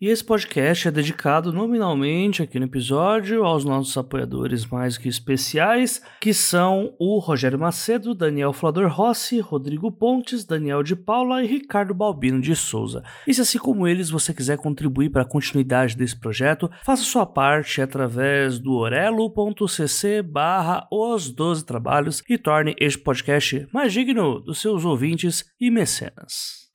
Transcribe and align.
E 0.00 0.06
esse 0.06 0.22
podcast 0.22 0.86
é 0.86 0.90
dedicado 0.92 1.52
nominalmente 1.52 2.40
aqui 2.40 2.56
no 2.60 2.66
episódio 2.66 3.44
aos 3.44 3.64
nossos 3.64 3.96
apoiadores 3.96 4.64
mais 4.64 4.96
que 4.96 5.08
especiais, 5.08 6.00
que 6.20 6.32
são 6.32 6.94
o 7.00 7.18
Rogério 7.18 7.58
Macedo, 7.58 8.14
Daniel 8.14 8.52
Flador 8.52 8.88
Rossi, 8.88 9.40
Rodrigo 9.40 9.90
Pontes, 9.90 10.44
Daniel 10.44 10.84
de 10.84 10.94
Paula 10.94 11.42
e 11.42 11.48
Ricardo 11.48 11.92
Balbino 11.94 12.40
de 12.40 12.54
Souza. 12.54 13.02
E 13.26 13.34
se 13.34 13.40
assim 13.40 13.58
como 13.58 13.88
eles 13.88 14.08
você 14.08 14.32
quiser 14.32 14.56
contribuir 14.56 15.10
para 15.10 15.22
a 15.22 15.28
continuidade 15.28 15.96
desse 15.96 16.14
projeto, 16.14 16.70
faça 16.84 17.02
sua 17.02 17.26
parte 17.26 17.82
através 17.82 18.60
do 18.60 18.74
orelo.cc 18.74 20.22
barra 20.22 20.86
os 20.92 21.28
12 21.28 21.66
trabalhos 21.66 22.22
e 22.28 22.38
torne 22.38 22.76
este 22.78 23.00
podcast 23.00 23.66
mais 23.72 23.92
digno 23.92 24.38
dos 24.38 24.60
seus 24.60 24.84
ouvintes 24.84 25.44
e 25.60 25.72
mecenas. 25.72 26.67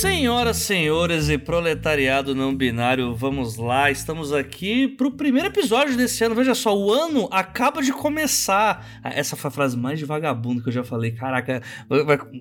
Senhoras, 0.00 0.56
senhores 0.56 1.28
e 1.28 1.36
proletariado 1.36 2.34
não 2.34 2.56
binário, 2.56 3.14
vamos 3.14 3.56
lá. 3.56 3.90
Estamos 3.90 4.32
aqui 4.32 4.88
para 4.88 5.06
o 5.06 5.12
primeiro 5.12 5.48
episódio 5.48 5.96
desse 5.96 6.24
ano. 6.24 6.34
Veja 6.34 6.54
só, 6.54 6.76
o 6.76 6.90
ano 6.90 7.28
acaba 7.30 7.82
de 7.82 7.92
começar. 7.92 8.84
Essa 9.04 9.36
foi 9.36 9.48
a 9.48 9.52
frase 9.52 9.76
mais 9.76 9.98
de 9.98 10.04
vagabundo 10.04 10.62
que 10.62 10.70
eu 10.70 10.72
já 10.72 10.82
falei. 10.82 11.12
Caraca, 11.12 11.62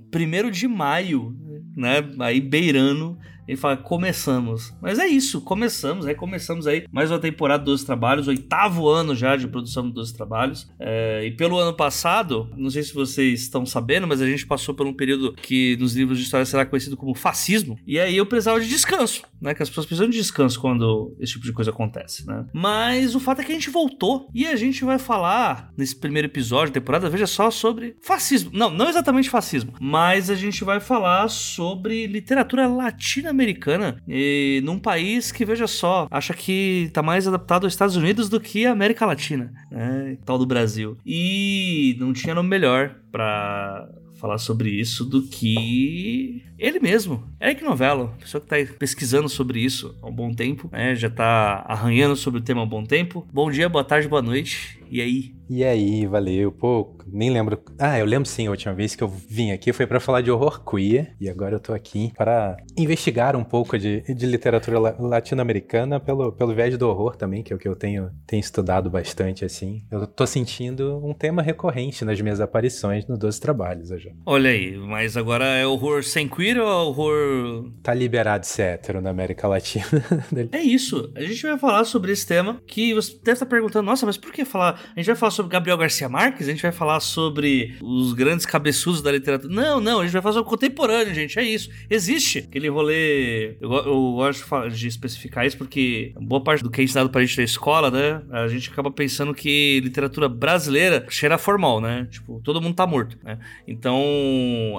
primeiro 0.09 0.49
de 0.49 0.67
maio, 0.67 1.35
né? 1.75 1.97
Aí 2.19 2.39
beirando 2.39 3.19
ele 3.47 3.57
fala, 3.57 3.77
começamos. 3.77 4.73
Mas 4.81 4.99
é 4.99 5.07
isso, 5.07 5.41
começamos, 5.41 6.05
aí 6.05 6.15
começamos 6.15 6.67
aí 6.67 6.85
mais 6.91 7.11
uma 7.11 7.19
temporada 7.19 7.63
dos 7.63 7.83
trabalhos, 7.83 8.27
oitavo 8.27 8.87
ano 8.87 9.15
já 9.15 9.35
de 9.35 9.47
produção 9.47 9.89
dos 9.89 10.11
trabalhos. 10.11 10.69
É, 10.79 11.25
e 11.25 11.31
pelo 11.31 11.57
ano 11.57 11.73
passado, 11.73 12.49
não 12.55 12.69
sei 12.69 12.83
se 12.83 12.93
vocês 12.93 13.41
estão 13.41 13.65
sabendo, 13.65 14.07
mas 14.07 14.21
a 14.21 14.27
gente 14.27 14.45
passou 14.45 14.73
por 14.73 14.85
um 14.85 14.93
período 14.93 15.33
que 15.33 15.77
nos 15.79 15.95
livros 15.95 16.17
de 16.17 16.23
história 16.23 16.45
será 16.45 16.65
conhecido 16.65 16.97
como 16.97 17.13
fascismo. 17.13 17.77
E 17.85 17.99
aí 17.99 18.15
eu 18.15 18.25
precisava 18.25 18.59
de 18.59 18.67
descanso, 18.67 19.23
né? 19.41 19.53
Que 19.53 19.63
as 19.63 19.69
pessoas 19.69 19.85
precisam 19.85 20.09
de 20.09 20.17
descanso 20.17 20.59
quando 20.59 21.15
esse 21.19 21.33
tipo 21.33 21.45
de 21.45 21.53
coisa 21.53 21.71
acontece, 21.71 22.25
né? 22.25 22.45
Mas 22.53 23.15
o 23.15 23.19
fato 23.19 23.41
é 23.41 23.43
que 23.43 23.51
a 23.51 23.55
gente 23.55 23.69
voltou 23.69 24.29
e 24.33 24.47
a 24.47 24.55
gente 24.55 24.83
vai 24.83 24.99
falar 24.99 25.71
nesse 25.77 25.95
primeiro 25.95 26.27
episódio 26.27 26.73
da 26.73 26.79
temporada, 26.79 27.09
veja 27.09 27.27
só, 27.27 27.49
sobre 27.49 27.95
fascismo. 28.01 28.51
Não, 28.53 28.69
não 28.69 28.89
exatamente 28.89 29.29
fascismo, 29.29 29.73
mas 29.79 30.29
a 30.29 30.35
gente 30.35 30.63
vai 30.63 30.79
falar 30.79 31.27
sobre 31.29 32.07
literatura 32.07 32.67
latina 32.67 33.30
americana 33.31 33.97
e 34.07 34.61
num 34.63 34.79
país 34.79 35.31
que, 35.31 35.45
veja 35.45 35.67
só, 35.67 36.07
acha 36.09 36.33
que 36.33 36.89
tá 36.93 37.01
mais 37.01 37.27
adaptado 37.27 37.65
aos 37.65 37.73
Estados 37.73 37.95
Unidos 37.95 38.29
do 38.29 38.39
que 38.39 38.65
a 38.65 38.71
América 38.71 39.05
Latina, 39.05 39.51
né? 39.69 40.17
Tal 40.25 40.37
do 40.37 40.45
Brasil. 40.45 40.97
E 41.05 41.95
não 41.99 42.13
tinha 42.13 42.35
nome 42.35 42.49
melhor 42.49 42.95
para 43.11 43.89
falar 44.21 44.37
sobre 44.37 44.69
isso 44.69 45.03
do 45.03 45.23
que 45.23 46.43
ele 46.61 46.79
mesmo, 46.79 47.27
Eric 47.41 47.63
Novello, 47.63 48.13
pessoa 48.19 48.39
que 48.39 48.53
está 48.53 48.73
pesquisando 48.77 49.27
sobre 49.27 49.59
isso 49.59 49.97
há 49.99 50.07
um 50.07 50.13
bom 50.13 50.31
tempo, 50.31 50.69
né? 50.71 50.93
já 50.93 51.07
está 51.07 51.65
arranhando 51.67 52.15
sobre 52.15 52.39
o 52.39 52.43
tema 52.43 52.61
há 52.61 52.63
um 52.63 52.69
bom 52.69 52.83
tempo. 52.83 53.27
Bom 53.33 53.49
dia, 53.49 53.67
boa 53.67 53.83
tarde, 53.83 54.07
boa 54.07 54.21
noite. 54.21 54.79
E 54.91 55.01
aí? 55.01 55.33
E 55.49 55.63
aí, 55.63 56.05
valeu. 56.05 56.51
Pô, 56.51 56.97
nem 57.07 57.29
lembro. 57.29 57.61
Ah, 57.79 57.97
eu 57.97 58.05
lembro 58.05 58.27
sim, 58.27 58.47
a 58.47 58.51
última 58.51 58.73
vez 58.73 58.93
que 58.93 59.01
eu 59.01 59.07
vim 59.07 59.51
aqui 59.51 59.71
foi 59.71 59.87
para 59.87 60.01
falar 60.01 60.21
de 60.21 60.29
horror 60.29 60.63
queer. 60.63 61.15
E 61.19 61.29
agora 61.29 61.55
eu 61.55 61.59
tô 61.61 61.73
aqui 61.73 62.11
para 62.17 62.57
investigar 62.77 63.35
um 63.37 63.43
pouco 63.43 63.77
de, 63.77 64.01
de 64.01 64.25
literatura 64.25 64.79
latino-americana 64.79 65.97
pelo, 65.99 66.33
pelo 66.33 66.53
viés 66.53 66.77
do 66.77 66.89
horror 66.89 67.15
também, 67.15 67.41
que 67.41 67.53
é 67.53 67.55
o 67.55 67.59
que 67.59 67.67
eu 67.67 67.75
tenho, 67.75 68.11
tenho 68.27 68.39
estudado 68.41 68.89
bastante, 68.89 69.45
assim. 69.45 69.81
Eu 69.89 70.05
tô 70.05 70.27
sentindo 70.27 71.05
um 71.05 71.13
tema 71.13 71.41
recorrente 71.41 72.03
nas 72.03 72.19
minhas 72.19 72.41
aparições 72.41 73.07
no 73.07 73.17
Doze 73.17 73.39
Trabalhos, 73.39 73.91
hoje. 73.91 74.13
Olha 74.25 74.49
aí, 74.49 74.77
mas 74.77 75.15
agora 75.15 75.45
é 75.45 75.65
horror 75.65 76.03
sem 76.03 76.27
queer 76.27 76.50
ou 76.59 76.89
horror. 76.89 77.71
Tá 77.81 77.93
liberado 77.93 78.45
ser 78.45 78.73
hétero 78.73 79.01
na 79.01 79.09
América 79.09 79.47
Latina. 79.47 79.85
é 80.51 80.61
isso. 80.61 81.11
A 81.15 81.21
gente 81.21 81.41
vai 81.43 81.57
falar 81.57 81.83
sobre 81.85 82.11
esse 82.11 82.25
tema 82.25 82.61
que 82.65 82.93
você 82.93 83.13
deve 83.13 83.33
estar 83.33 83.45
perguntando, 83.45 83.85
nossa, 83.85 84.05
mas 84.05 84.17
por 84.17 84.31
que 84.31 84.43
falar? 84.43 84.79
A 84.95 84.99
gente 84.99 85.07
vai 85.07 85.15
falar 85.15 85.31
sobre 85.31 85.51
Gabriel 85.51 85.77
Garcia 85.77 86.09
Marques? 86.09 86.47
A 86.47 86.51
gente 86.51 86.61
vai 86.61 86.71
falar 86.71 86.99
sobre 86.99 87.75
os 87.81 88.13
grandes 88.13 88.45
cabeçudos 88.45 89.01
da 89.01 89.11
literatura? 89.11 89.53
Não, 89.53 89.79
não, 89.79 89.99
a 89.99 90.03
gente 90.03 90.13
vai 90.13 90.21
falar 90.21 90.33
sobre 90.33 90.47
o 90.47 90.49
contemporâneo, 90.49 91.13
gente. 91.13 91.37
É 91.39 91.43
isso. 91.43 91.69
Existe 91.89 92.39
aquele 92.39 92.69
rolê. 92.69 93.57
Eu, 93.61 93.71
eu 93.71 94.13
gosto 94.13 94.69
de, 94.69 94.77
de, 94.77 94.87
especificar 94.87 95.45
isso 95.45 95.57
porque 95.57 96.13
boa 96.19 96.43
parte 96.43 96.63
do 96.63 96.69
que 96.69 96.81
é 96.81 96.83
ensinado 96.83 97.09
pra 97.09 97.21
gente 97.21 97.37
na 97.37 97.43
escola, 97.43 97.91
né? 97.91 98.21
A 98.31 98.47
gente 98.47 98.69
acaba 98.69 98.91
pensando 98.91 99.33
que 99.33 99.79
literatura 99.83 100.27
brasileira 100.27 101.05
cheira 101.09 101.37
formal, 101.37 101.79
né? 101.79 102.07
Tipo, 102.09 102.41
todo 102.43 102.61
mundo 102.61 102.75
tá 102.75 102.87
morto, 102.87 103.17
né? 103.23 103.37
Então, 103.67 104.01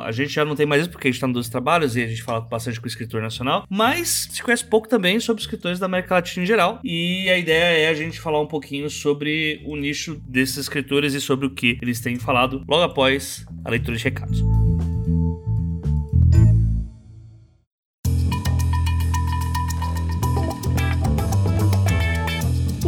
a 0.05 0.13
gente 0.13 0.33
já 0.33 0.45
não 0.45 0.55
tem 0.55 0.67
mais 0.67 0.83
isso 0.83 0.91
porque 0.91 1.09
a 1.09 1.11
gente 1.11 1.21
tá 1.21 1.27
no 1.27 1.33
12 1.33 1.51
trabalhos 1.63 1.97
e 1.97 2.03
a 2.03 2.07
gente 2.07 2.23
fala 2.23 2.41
bastante 2.41 2.81
com 2.81 2.87
o 2.87 2.89
escritor 2.89 3.23
nacional, 3.23 3.65
mas 3.71 4.29
se 4.31 4.43
conhece 4.43 4.65
pouco 4.65 4.89
também 4.89 5.21
sobre 5.21 5.41
escritores 5.41 5.79
da 5.79 5.87
América 5.87 6.17
Latina 6.17 6.43
em 6.43 6.47
geral. 6.47 6.81
E 6.83 7.31
a 7.31 7.39
ideia 7.39 7.79
é 7.79 7.89
a 7.89 7.95
gente 7.95 8.21
falar 8.21 8.41
um 8.41 8.47
pouquinho 8.47 8.91
sobre 8.91 9.63
o 9.65 9.77
nicho 9.77 10.21
desses 10.27 10.59
escritores 10.59 11.15
e 11.15 11.21
sobre 11.21 11.47
o 11.47 11.51
que 11.51 11.79
eles 11.81 12.01
têm 12.01 12.17
falado 12.17 12.65
logo 12.69 12.83
após 12.83 13.47
a 13.65 13.71
leitura 13.71 13.97
de 13.97 14.05
recados. 14.05 14.43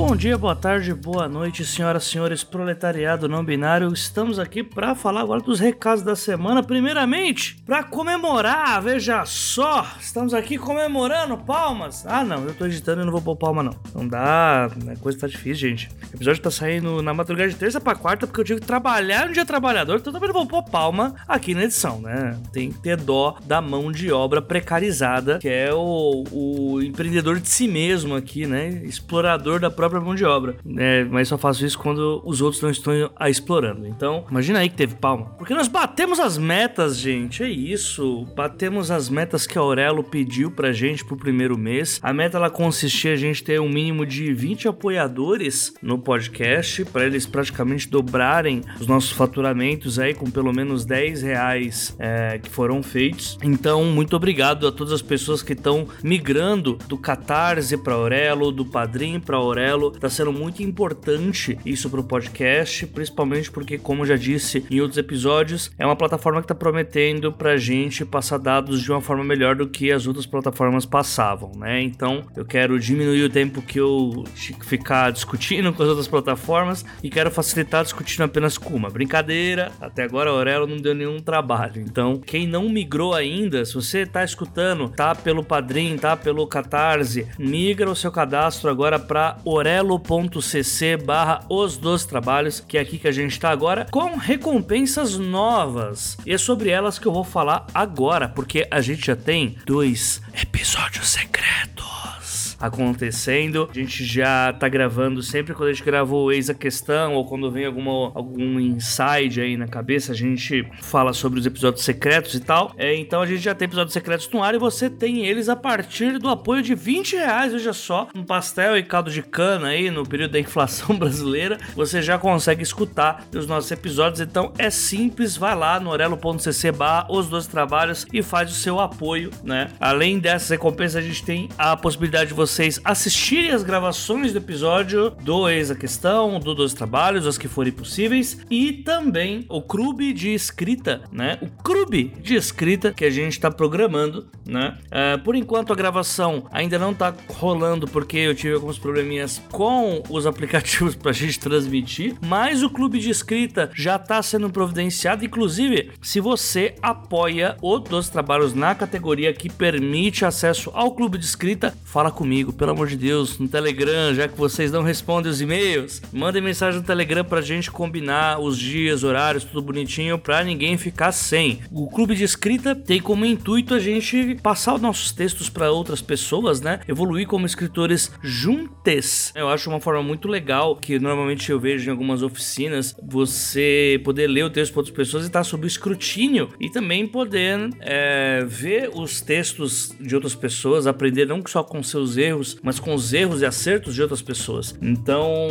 Bom 0.06 0.14
dia, 0.14 0.36
boa 0.36 0.54
tarde, 0.54 0.92
boa 0.92 1.26
noite, 1.26 1.64
senhoras 1.64 2.04
e 2.04 2.10
senhores, 2.10 2.44
proletariado 2.44 3.26
não 3.26 3.42
binário. 3.42 3.90
Estamos 3.90 4.38
aqui 4.38 4.62
para 4.62 4.94
falar 4.94 5.22
agora 5.22 5.40
dos 5.40 5.58
recados 5.58 6.04
da 6.04 6.14
semana. 6.14 6.62
Primeiramente, 6.62 7.56
para 7.64 7.82
comemorar, 7.82 8.82
veja 8.82 9.24
só, 9.24 9.86
estamos 9.98 10.34
aqui 10.34 10.58
comemorando 10.58 11.38
palmas. 11.38 12.04
Ah, 12.06 12.22
não, 12.22 12.44
eu 12.44 12.54
tô 12.54 12.66
editando 12.66 13.00
e 13.00 13.04
não 13.06 13.12
vou 13.12 13.22
pôr 13.22 13.34
palma, 13.34 13.62
não. 13.62 13.74
Não 13.94 14.06
dá, 14.06 14.66
a 14.66 14.84
né, 14.84 14.94
coisa 15.00 15.18
tá 15.18 15.26
difícil, 15.26 15.70
gente. 15.70 15.88
O 16.12 16.16
episódio 16.16 16.42
tá 16.42 16.50
saindo 16.50 17.02
na 17.02 17.14
madrugada 17.14 17.48
de 17.48 17.56
terça 17.56 17.80
para 17.80 17.96
quarta, 17.96 18.26
porque 18.26 18.42
eu 18.42 18.44
tive 18.44 18.60
que 18.60 18.66
trabalhar 18.66 19.26
no 19.26 19.32
dia 19.32 19.46
trabalhador, 19.46 19.96
então 19.96 20.12
também 20.12 20.28
não 20.28 20.34
vou 20.34 20.46
pôr 20.46 20.64
palma 20.64 21.14
aqui 21.26 21.54
na 21.54 21.64
edição, 21.64 22.02
né? 22.02 22.38
Tem 22.52 22.70
que 22.70 22.78
ter 22.78 22.98
dó 22.98 23.38
da 23.46 23.62
mão 23.62 23.90
de 23.90 24.12
obra 24.12 24.42
precarizada, 24.42 25.38
que 25.38 25.48
é 25.48 25.72
o, 25.72 26.24
o 26.30 26.82
empreendedor 26.82 27.40
de 27.40 27.48
si 27.48 27.66
mesmo 27.66 28.14
aqui, 28.14 28.46
né? 28.46 28.68
Explorador 28.84 29.58
da 29.58 29.70
própria 29.70 29.93
própria 29.94 30.00
mão 30.00 30.14
de 30.14 30.24
obra. 30.24 30.56
É, 30.76 31.04
mas 31.04 31.28
só 31.28 31.38
faço 31.38 31.64
isso 31.64 31.78
quando 31.78 32.22
os 32.24 32.40
outros 32.40 32.62
não 32.62 32.70
estão 32.70 32.92
a 33.16 33.30
explorando. 33.30 33.86
Então, 33.86 34.24
imagina 34.30 34.58
aí 34.60 34.68
que 34.68 34.76
teve 34.76 34.94
palma. 34.96 35.26
Porque 35.38 35.54
nós 35.54 35.68
batemos 35.68 36.18
as 36.18 36.36
metas, 36.36 36.98
gente. 36.98 37.42
É 37.42 37.48
isso. 37.48 38.26
Batemos 38.34 38.90
as 38.90 39.08
metas 39.08 39.46
que 39.46 39.58
a 39.58 39.60
Aurelo 39.60 40.02
pediu 40.02 40.50
pra 40.50 40.72
gente 40.72 41.04
pro 41.04 41.16
primeiro 41.16 41.56
mês. 41.56 42.00
A 42.02 42.12
meta 42.12 42.36
ela 42.36 42.50
consistia 42.50 43.12
a 43.12 43.16
gente 43.16 43.42
ter 43.42 43.60
um 43.60 43.68
mínimo 43.68 44.04
de 44.04 44.32
20 44.32 44.68
apoiadores 44.68 45.74
no 45.82 45.98
podcast, 45.98 46.84
para 46.86 47.06
eles 47.06 47.26
praticamente 47.26 47.88
dobrarem 47.88 48.62
os 48.80 48.86
nossos 48.86 49.12
faturamentos 49.12 49.98
aí 49.98 50.14
com 50.14 50.30
pelo 50.30 50.52
menos 50.52 50.84
10 50.84 51.22
reais 51.22 51.94
é, 51.98 52.38
que 52.38 52.50
foram 52.50 52.82
feitos. 52.82 53.38
Então, 53.42 53.84
muito 53.84 54.16
obrigado 54.16 54.66
a 54.66 54.72
todas 54.72 54.92
as 54.92 55.02
pessoas 55.02 55.42
que 55.42 55.52
estão 55.52 55.86
migrando 56.02 56.78
do 56.88 56.96
Catarse 56.96 57.76
para 57.76 57.94
Aurelo, 57.94 58.50
do 58.50 58.64
Padrim 58.64 59.20
para 59.20 59.36
Aurelo 59.36 59.83
Aurelo. 59.84 59.90
Tá 59.92 60.08
sendo 60.08 60.32
muito 60.32 60.62
importante 60.62 61.58
isso 61.64 61.90
pro 61.90 62.04
podcast, 62.04 62.86
principalmente 62.86 63.50
porque, 63.50 63.78
como 63.78 64.06
já 64.06 64.16
disse 64.16 64.64
em 64.70 64.80
outros 64.80 64.98
episódios, 64.98 65.70
é 65.78 65.84
uma 65.84 65.96
plataforma 65.96 66.40
que 66.40 66.48
tá 66.48 66.54
prometendo 66.54 67.32
pra 67.32 67.56
gente 67.56 68.04
passar 68.04 68.38
dados 68.38 68.82
de 68.82 68.90
uma 68.90 69.00
forma 69.00 69.24
melhor 69.24 69.56
do 69.56 69.68
que 69.68 69.90
as 69.92 70.06
outras 70.06 70.26
plataformas 70.26 70.86
passavam, 70.86 71.52
né? 71.56 71.82
Então, 71.82 72.24
eu 72.36 72.44
quero 72.44 72.78
diminuir 72.78 73.24
o 73.24 73.30
tempo 73.30 73.62
que 73.62 73.80
eu 73.80 74.24
ficar 74.62 75.10
discutindo 75.10 75.72
com 75.72 75.82
as 75.82 75.88
outras 75.88 76.08
plataformas 76.08 76.84
e 77.02 77.10
quero 77.10 77.30
facilitar 77.30 77.82
discutindo 77.82 78.22
apenas 78.22 78.58
com 78.58 78.74
uma. 78.74 78.90
Brincadeira, 78.90 79.72
até 79.80 80.02
agora 80.02 80.30
a 80.30 80.32
Aurelo 80.32 80.66
não 80.66 80.76
deu 80.76 80.94
nenhum 80.94 81.20
trabalho. 81.20 81.80
Então, 81.80 82.18
quem 82.18 82.46
não 82.46 82.68
migrou 82.68 83.14
ainda, 83.14 83.64
se 83.64 83.74
você 83.74 84.06
tá 84.06 84.24
escutando, 84.24 84.88
tá 84.88 85.14
pelo 85.14 85.44
Padrim, 85.44 85.96
tá 85.96 86.16
pelo 86.16 86.46
Catarse, 86.46 87.26
migra 87.38 87.90
o 87.90 87.96
seu 87.96 88.10
cadastro 88.10 88.70
agora 88.70 88.98
para 88.98 89.36
orelo.cc 89.64 90.98
barra 90.98 91.40
os 91.48 91.78
dos 91.78 92.04
trabalhos, 92.04 92.60
que 92.60 92.76
é 92.76 92.80
aqui 92.82 92.98
que 92.98 93.08
a 93.08 93.12
gente 93.12 93.32
está 93.32 93.48
agora, 93.48 93.86
com 93.90 94.16
recompensas 94.16 95.16
novas. 95.16 96.18
E 96.26 96.34
é 96.34 96.38
sobre 96.38 96.68
elas 96.68 96.98
que 96.98 97.06
eu 97.06 97.12
vou 97.12 97.24
falar 97.24 97.66
agora, 97.74 98.28
porque 98.28 98.68
a 98.70 98.82
gente 98.82 99.06
já 99.06 99.16
tem 99.16 99.56
dois 99.64 100.20
episódios 100.34 101.08
secretos. 101.08 102.23
Acontecendo. 102.66 103.68
A 103.70 103.74
gente 103.74 104.04
já 104.04 104.52
tá 104.52 104.68
gravando 104.68 105.22
sempre 105.22 105.54
quando 105.54 105.68
a 105.68 105.72
gente 105.72 105.84
gravou 105.84 106.32
Eis 106.32 106.50
a 106.50 106.54
Questão 106.54 107.14
ou 107.14 107.24
quando 107.24 107.50
vem 107.50 107.66
alguma, 107.66 108.12
algum 108.14 108.58
inside 108.60 109.40
aí 109.40 109.56
na 109.56 109.68
cabeça, 109.68 110.12
a 110.12 110.14
gente 110.14 110.66
fala 110.82 111.12
sobre 111.12 111.40
os 111.40 111.46
episódios 111.46 111.84
secretos 111.84 112.34
e 112.34 112.40
tal. 112.40 112.72
É, 112.76 112.94
então 112.96 113.22
a 113.22 113.26
gente 113.26 113.40
já 113.40 113.54
tem 113.54 113.66
episódios 113.66 113.92
secretos 113.92 114.28
no 114.30 114.42
ar 114.42 114.54
e 114.54 114.58
você 114.58 114.88
tem 114.88 115.26
eles 115.26 115.48
a 115.48 115.56
partir 115.56 116.18
do 116.18 116.28
apoio 116.28 116.62
de 116.62 116.74
20 116.74 117.16
reais, 117.16 117.52
veja 117.52 117.72
só, 117.72 118.08
um 118.14 118.24
pastel 118.24 118.76
e 118.76 118.82
caldo 118.82 119.10
de 119.10 119.22
cana 119.22 119.68
aí 119.68 119.90
no 119.90 120.06
período 120.06 120.32
da 120.32 120.40
inflação 120.40 120.96
brasileira, 120.98 121.58
você 121.74 122.02
já 122.02 122.18
consegue 122.18 122.62
escutar 122.62 123.24
os 123.34 123.46
nossos 123.46 123.70
episódios. 123.70 124.20
Então 124.20 124.52
é 124.58 124.70
simples, 124.70 125.36
vai 125.36 125.54
lá 125.54 125.78
no 125.78 125.90
orelo.cc 125.90 126.64
os 127.08 127.28
dois 127.28 127.46
trabalhos 127.46 128.06
e 128.12 128.22
faz 128.22 128.50
o 128.50 128.54
seu 128.54 128.80
apoio, 128.80 129.30
né? 129.42 129.70
Além 129.80 130.18
dessas 130.18 130.48
recompensas, 130.50 130.96
a 130.96 131.06
gente 131.06 131.24
tem 131.24 131.48
a 131.56 131.76
possibilidade 131.76 132.28
de 132.28 132.34
vocês 132.54 132.80
assistirem 132.84 133.50
as 133.50 133.64
gravações 133.64 134.32
do 134.32 134.38
episódio 134.38 135.10
do 135.10 135.48
Ex 135.48 135.72
a 135.72 135.74
Questão, 135.74 136.38
do 136.38 136.54
Dois 136.54 136.72
Trabalhos, 136.72 137.26
as 137.26 137.36
que 137.36 137.48
forem 137.48 137.72
possíveis, 137.72 138.38
e 138.48 138.72
também 138.72 139.44
o 139.48 139.60
clube 139.60 140.12
de 140.12 140.32
escrita, 140.32 141.02
né? 141.10 141.36
O 141.42 141.48
clube 141.48 142.12
de 142.22 142.36
escrita 142.36 142.92
que 142.92 143.04
a 143.04 143.10
gente 143.10 143.32
está 143.32 143.50
programando, 143.50 144.28
né? 144.46 144.78
Uh, 144.86 145.20
por 145.24 145.34
enquanto 145.34 145.72
a 145.72 145.76
gravação 145.76 146.46
ainda 146.52 146.78
não 146.78 146.92
está 146.92 147.12
rolando 147.28 147.88
porque 147.88 148.18
eu 148.18 148.36
tive 148.36 148.54
alguns 148.54 148.78
probleminhas 148.78 149.42
com 149.50 150.00
os 150.08 150.24
aplicativos 150.24 150.94
para 150.94 151.10
a 151.10 151.14
gente 151.14 151.40
transmitir, 151.40 152.14
mas 152.24 152.62
o 152.62 152.70
clube 152.70 153.00
de 153.00 153.10
escrita 153.10 153.68
já 153.74 153.96
está 153.96 154.22
sendo 154.22 154.48
providenciado. 154.48 155.24
Inclusive, 155.24 155.90
se 156.00 156.20
você 156.20 156.76
apoia 156.80 157.56
o 157.60 157.80
Dois 157.80 158.08
Trabalhos 158.08 158.54
na 158.54 158.76
categoria 158.76 159.34
que 159.34 159.50
permite 159.50 160.24
acesso 160.24 160.70
ao 160.72 160.92
clube 160.94 161.18
de 161.18 161.24
escrita, 161.24 161.76
fala 161.84 162.12
comigo, 162.12 162.33
pelo 162.42 162.70
amor 162.70 162.88
de 162.88 162.96
Deus, 162.96 163.38
no 163.38 163.46
Telegram, 163.46 164.14
já 164.14 164.26
que 164.26 164.36
vocês 164.36 164.72
não 164.72 164.82
respondem 164.82 165.30
os 165.30 165.40
e-mails, 165.40 166.00
mandem 166.12 166.42
mensagem 166.42 166.80
no 166.80 166.86
Telegram 166.86 167.24
pra 167.24 167.40
gente 167.40 167.70
combinar 167.70 168.40
os 168.40 168.58
dias, 168.58 169.04
horários, 169.04 169.44
tudo 169.44 169.62
bonitinho, 169.62 170.18
pra 170.18 170.42
ninguém 170.42 170.76
ficar 170.78 171.12
sem. 171.12 171.60
O 171.70 171.88
clube 171.88 172.14
de 172.14 172.24
escrita 172.24 172.74
tem 172.74 173.00
como 173.00 173.24
intuito 173.24 173.74
a 173.74 173.78
gente 173.78 174.36
passar 174.42 174.74
os 174.74 174.80
nossos 174.80 175.12
textos 175.12 175.48
para 175.48 175.70
outras 175.70 176.00
pessoas, 176.00 176.60
né? 176.60 176.80
Evoluir 176.88 177.26
como 177.26 177.46
escritores 177.46 178.10
juntos. 178.22 179.32
Eu 179.34 179.48
acho 179.48 179.68
uma 179.68 179.80
forma 179.80 180.02
muito 180.02 180.28
legal 180.28 180.76
que 180.76 180.98
normalmente 180.98 181.50
eu 181.50 181.60
vejo 181.60 181.88
em 181.88 181.90
algumas 181.90 182.22
oficinas, 182.22 182.94
você 183.02 184.00
poder 184.04 184.26
ler 184.26 184.44
o 184.44 184.50
texto 184.50 184.72
para 184.72 184.80
outras 184.80 184.96
pessoas 184.96 185.24
e 185.24 185.26
estar 185.26 185.40
tá 185.40 185.44
sob 185.44 185.66
escrutínio 185.66 186.48
e 186.60 186.70
também 186.70 187.06
poder 187.06 187.70
é, 187.80 188.44
ver 188.46 188.90
os 188.94 189.20
textos 189.20 189.94
de 190.00 190.14
outras 190.14 190.34
pessoas, 190.34 190.86
aprender 190.86 191.26
não 191.26 191.42
só 191.46 191.62
com 191.62 191.82
seus 191.82 192.16
erros, 192.16 192.23
mas 192.62 192.78
com 192.78 192.94
os 192.94 193.12
erros 193.12 193.42
e 193.42 193.46
acertos 193.46 193.94
de 193.94 194.02
outras 194.02 194.22
pessoas. 194.22 194.74
Então, 194.80 195.48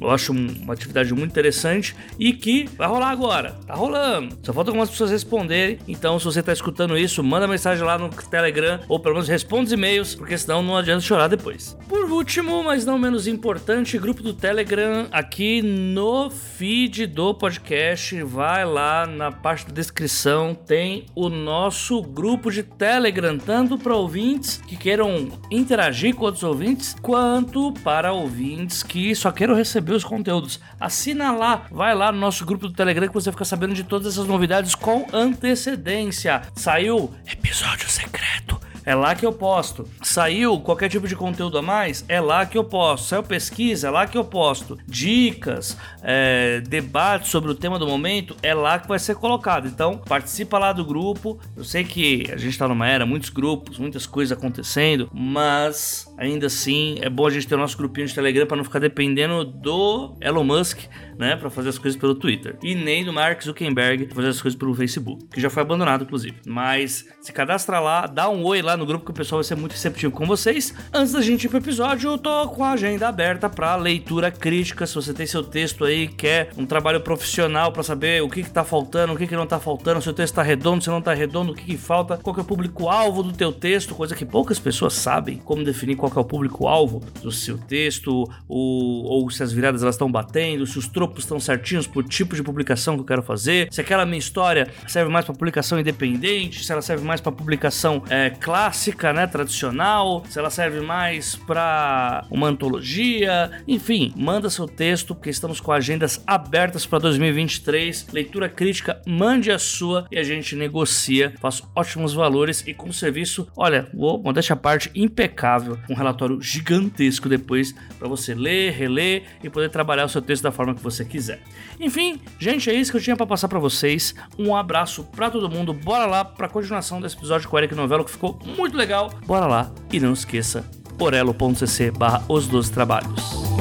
eu 0.00 0.10
acho 0.10 0.32
uma 0.32 0.72
atividade 0.72 1.12
muito 1.14 1.30
interessante 1.30 1.94
e 2.18 2.32
que 2.32 2.68
vai 2.76 2.88
rolar 2.88 3.10
agora. 3.10 3.56
Tá 3.66 3.74
rolando. 3.74 4.36
Só 4.42 4.52
falta 4.52 4.70
algumas 4.70 4.90
pessoas 4.90 5.10
responderem. 5.10 5.78
Então, 5.88 6.18
se 6.18 6.24
você 6.24 6.42
tá 6.42 6.52
escutando 6.52 6.96
isso, 6.96 7.22
manda 7.22 7.48
mensagem 7.48 7.84
lá 7.84 7.98
no 7.98 8.08
Telegram 8.08 8.80
ou 8.88 8.98
pelo 8.98 9.14
menos 9.14 9.28
responde 9.28 9.66
os 9.66 9.72
e-mails, 9.72 10.14
porque 10.14 10.36
senão 10.36 10.62
não 10.62 10.76
adianta 10.76 11.00
chorar 11.00 11.28
depois. 11.28 11.76
Por 11.88 12.10
último, 12.10 12.62
mas 12.62 12.84
não 12.84 12.98
menos 12.98 13.26
importante, 13.26 13.98
grupo 13.98 14.22
do 14.22 14.34
Telegram 14.34 15.06
aqui 15.10 15.62
no 15.62 16.30
feed 16.30 17.06
do 17.06 17.34
podcast. 17.34 18.22
Vai 18.22 18.64
lá 18.64 19.06
na 19.06 19.30
parte 19.30 19.66
da 19.66 19.72
descrição, 19.72 20.54
tem 20.54 21.06
o 21.14 21.28
nosso 21.28 22.02
grupo 22.02 22.50
de 22.50 22.62
Telegram, 22.62 23.38
tanto 23.38 23.78
para 23.78 23.96
ouvintes 23.96 24.60
que 24.66 24.76
queiram 24.76 25.28
interagir 25.50 26.03
com 26.12 26.24
outros 26.24 26.42
ouvintes, 26.42 26.96
quanto 27.00 27.72
para 27.82 28.12
ouvintes 28.12 28.82
que 28.82 29.14
só 29.14 29.30
queiram 29.30 29.54
receber 29.54 29.92
os 29.92 30.04
conteúdos. 30.04 30.60
Assina 30.78 31.32
lá, 31.32 31.66
vai 31.70 31.94
lá 31.94 32.12
no 32.12 32.18
nosso 32.18 32.44
grupo 32.44 32.68
do 32.68 32.74
Telegram 32.74 33.08
que 33.08 33.14
você 33.14 33.32
fica 33.32 33.44
sabendo 33.44 33.74
de 33.74 33.84
todas 33.84 34.12
essas 34.12 34.26
novidades 34.26 34.74
com 34.74 35.06
antecedência. 35.12 36.42
Saiu 36.54 37.12
episódio 37.26 37.88
secreto 37.88 38.60
é 38.84 38.94
lá 38.94 39.14
que 39.14 39.24
eu 39.24 39.32
posto. 39.32 39.88
Saiu 40.02 40.60
qualquer 40.60 40.88
tipo 40.88 41.08
de 41.08 41.16
conteúdo 41.16 41.58
a 41.58 41.62
mais, 41.62 42.04
é 42.08 42.20
lá 42.20 42.44
que 42.46 42.58
eu 42.58 42.64
posto. 42.64 43.06
Saiu 43.06 43.22
pesquisa, 43.22 43.88
é 43.88 43.90
lá 43.90 44.06
que 44.06 44.16
eu 44.16 44.24
posto. 44.24 44.78
Dicas, 44.86 45.76
é, 46.02 46.60
debates 46.60 47.30
sobre 47.30 47.50
o 47.50 47.54
tema 47.54 47.78
do 47.78 47.86
momento, 47.86 48.36
é 48.42 48.54
lá 48.54 48.78
que 48.78 48.88
vai 48.88 48.98
ser 48.98 49.14
colocado. 49.16 49.66
Então, 49.66 49.98
participa 49.98 50.58
lá 50.58 50.72
do 50.72 50.84
grupo. 50.84 51.38
Eu 51.56 51.64
sei 51.64 51.84
que 51.84 52.26
a 52.32 52.36
gente 52.36 52.50
está 52.50 52.68
numa 52.68 52.88
era, 52.88 53.06
muitos 53.06 53.30
grupos, 53.30 53.78
muitas 53.78 54.06
coisas 54.06 54.36
acontecendo, 54.36 55.08
mas 55.12 56.12
ainda 56.18 56.46
assim 56.46 56.98
é 57.00 57.08
bom 57.08 57.26
a 57.26 57.30
gente 57.30 57.46
ter 57.46 57.54
o 57.54 57.58
nosso 57.58 57.76
grupinho 57.76 58.06
de 58.06 58.14
Telegram 58.14 58.46
para 58.46 58.56
não 58.56 58.64
ficar 58.64 58.78
dependendo 58.78 59.44
do 59.44 60.14
Elon 60.20 60.44
Musk, 60.44 60.80
né, 61.18 61.36
para 61.36 61.50
fazer 61.50 61.68
as 61.68 61.78
coisas 61.78 61.98
pelo 61.98 62.14
Twitter. 62.14 62.56
E 62.62 62.74
nem 62.74 63.04
do 63.04 63.12
Mark 63.12 63.42
Zuckerberg 63.42 64.08
fazer 64.14 64.28
as 64.28 64.40
coisas 64.40 64.58
pelo 64.58 64.74
Facebook, 64.74 65.26
que 65.32 65.40
já 65.40 65.50
foi 65.50 65.62
abandonado, 65.62 66.04
inclusive. 66.04 66.36
Mas 66.46 67.06
se 67.20 67.32
cadastra 67.32 67.80
lá, 67.80 68.06
dá 68.06 68.28
um 68.28 68.44
oi 68.44 68.62
lá 68.62 68.76
no 68.76 68.86
grupo 68.86 69.04
que 69.04 69.10
o 69.10 69.14
pessoal 69.14 69.38
vai 69.38 69.44
ser 69.44 69.56
muito 69.56 69.72
receptivo 69.72 70.12
com 70.12 70.26
vocês. 70.26 70.74
Antes 70.92 71.12
da 71.12 71.20
gente 71.20 71.44
ir 71.44 71.48
pro 71.48 71.58
episódio, 71.58 72.10
eu 72.10 72.18
tô 72.18 72.48
com 72.48 72.64
a 72.64 72.72
agenda 72.72 73.08
aberta 73.08 73.48
para 73.48 73.76
leitura 73.76 74.30
crítica. 74.30 74.86
Se 74.86 74.94
você 74.94 75.12
tem 75.12 75.26
seu 75.26 75.42
texto 75.42 75.84
aí, 75.84 76.08
quer 76.08 76.50
um 76.56 76.66
trabalho 76.66 77.00
profissional 77.00 77.72
para 77.72 77.82
saber 77.82 78.22
o 78.22 78.28
que, 78.28 78.42
que 78.42 78.50
tá 78.50 78.64
faltando, 78.64 79.12
o 79.12 79.16
que, 79.16 79.26
que 79.26 79.36
não 79.36 79.46
tá 79.46 79.58
faltando, 79.58 80.00
se 80.00 80.08
o 80.08 80.12
texto 80.12 80.34
tá 80.34 80.42
redondo, 80.42 80.82
se 80.82 80.90
não 80.90 81.02
tá 81.02 81.14
redondo, 81.14 81.52
o 81.52 81.54
que, 81.54 81.64
que 81.64 81.76
falta, 81.76 82.16
qual 82.16 82.34
que 82.34 82.40
é 82.40 82.42
o 82.42 82.46
público-alvo 82.46 83.22
do 83.22 83.32
teu 83.32 83.52
texto, 83.52 83.94
coisa 83.94 84.14
que 84.14 84.24
poucas 84.24 84.58
pessoas 84.58 84.94
sabem 84.94 85.38
como 85.38 85.64
definir 85.64 85.96
qual 85.96 86.10
que 86.10 86.18
é 86.18 86.20
o 86.20 86.24
público-alvo 86.24 87.02
do 87.22 87.30
seu 87.30 87.58
texto, 87.58 88.28
ou, 88.48 89.04
ou 89.04 89.30
se 89.30 89.42
as 89.42 89.52
viradas 89.52 89.82
elas 89.82 89.94
estão 89.94 90.10
batendo, 90.10 90.66
se 90.66 90.78
os 90.78 90.88
tropos 91.04 91.24
estão 91.24 91.38
certinhos 91.38 91.86
por 91.86 92.04
tipo 92.04 92.34
de 92.34 92.42
publicação 92.42 92.94
que 92.94 93.02
eu 93.02 93.06
quero 93.06 93.22
fazer, 93.22 93.68
se 93.70 93.80
aquela 93.80 94.06
minha 94.06 94.18
história 94.18 94.68
serve 94.86 95.10
mais 95.10 95.24
para 95.24 95.34
publicação 95.34 95.78
independente, 95.78 96.64
se 96.64 96.72
ela 96.72 96.82
serve 96.82 97.04
mais 97.04 97.20
para 97.20 97.32
publicação 97.32 98.02
é, 98.08 98.30
clássica 98.30 98.94
clássica, 98.94 99.12
né, 99.12 99.26
tradicional, 99.26 100.22
se 100.28 100.38
ela 100.38 100.48
serve 100.48 100.80
mais 100.80 101.34
para 101.34 102.24
uma 102.30 102.46
antologia, 102.46 103.50
enfim, 103.66 104.12
manda 104.16 104.48
seu 104.48 104.68
texto 104.68 105.14
porque 105.14 105.28
estamos 105.28 105.60
com 105.60 105.72
agendas 105.72 106.22
abertas 106.24 106.86
para 106.86 107.00
2023. 107.00 108.06
Leitura 108.12 108.48
crítica, 108.48 109.00
mande 109.06 109.50
a 109.50 109.58
sua 109.58 110.06
e 110.10 110.18
a 110.18 110.22
gente 110.22 110.54
negocia, 110.54 111.34
faz 111.40 111.62
ótimos 111.74 112.14
valores 112.14 112.64
e 112.66 112.72
com 112.72 112.92
serviço, 112.92 113.48
olha, 113.56 113.88
vou 113.92 114.22
modéstia 114.22 114.54
a 114.54 114.56
parte 114.56 114.90
impecável, 114.94 115.78
um 115.90 115.94
relatório 115.94 116.40
gigantesco 116.40 117.28
depois 117.28 117.74
para 117.98 118.08
você 118.08 118.34
ler, 118.34 118.72
reler 118.72 119.24
e 119.42 119.50
poder 119.50 119.68
trabalhar 119.68 120.04
o 120.04 120.08
seu 120.08 120.22
texto 120.22 120.44
da 120.44 120.52
forma 120.52 120.74
que 120.74 120.82
você 120.82 120.93
quiser. 121.02 121.40
Enfim, 121.80 122.20
gente, 122.38 122.68
é 122.68 122.74
isso 122.74 122.90
que 122.90 122.98
eu 122.98 123.02
tinha 123.02 123.16
para 123.16 123.26
passar 123.26 123.48
para 123.48 123.58
vocês. 123.58 124.14
Um 124.38 124.54
abraço 124.54 125.04
para 125.04 125.30
todo 125.30 125.48
mundo. 125.48 125.72
Bora 125.72 126.04
lá 126.04 126.22
para 126.22 126.46
continuação 126.46 127.00
desse 127.00 127.16
episódio 127.16 127.48
com 127.48 127.56
Eric 127.56 127.74
Novello 127.74 128.04
que 128.04 128.10
ficou 128.10 128.38
muito 128.44 128.76
legal. 128.76 129.10
Bora 129.26 129.46
lá 129.46 129.72
e 129.90 129.98
não 129.98 130.12
esqueça 130.12 130.62
orelo.cc 130.98 131.90
barra 131.90 132.22
os 132.28 132.46
12 132.46 132.70
trabalhos. 132.70 133.54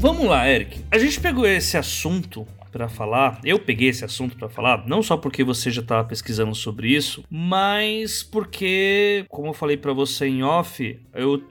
Vamos 0.00 0.24
lá, 0.24 0.48
Eric. 0.48 0.82
A 0.90 0.98
gente 0.98 1.20
pegou 1.20 1.46
esse 1.46 1.76
assunto 1.76 2.46
para 2.70 2.88
falar. 2.88 3.40
Eu 3.44 3.58
peguei 3.58 3.88
esse 3.88 4.04
assunto 4.04 4.36
para 4.36 4.48
falar, 4.48 4.86
não 4.86 5.02
só 5.02 5.16
porque 5.16 5.44
você 5.44 5.70
já 5.70 5.82
estava 5.82 6.06
pesquisando 6.06 6.54
sobre 6.54 6.88
isso, 6.88 7.24
mas 7.30 8.22
porque, 8.22 9.24
como 9.28 9.48
eu 9.48 9.54
falei 9.54 9.76
para 9.76 9.92
você 9.92 10.26
em 10.26 10.42
off, 10.42 10.98
eu 11.14 11.42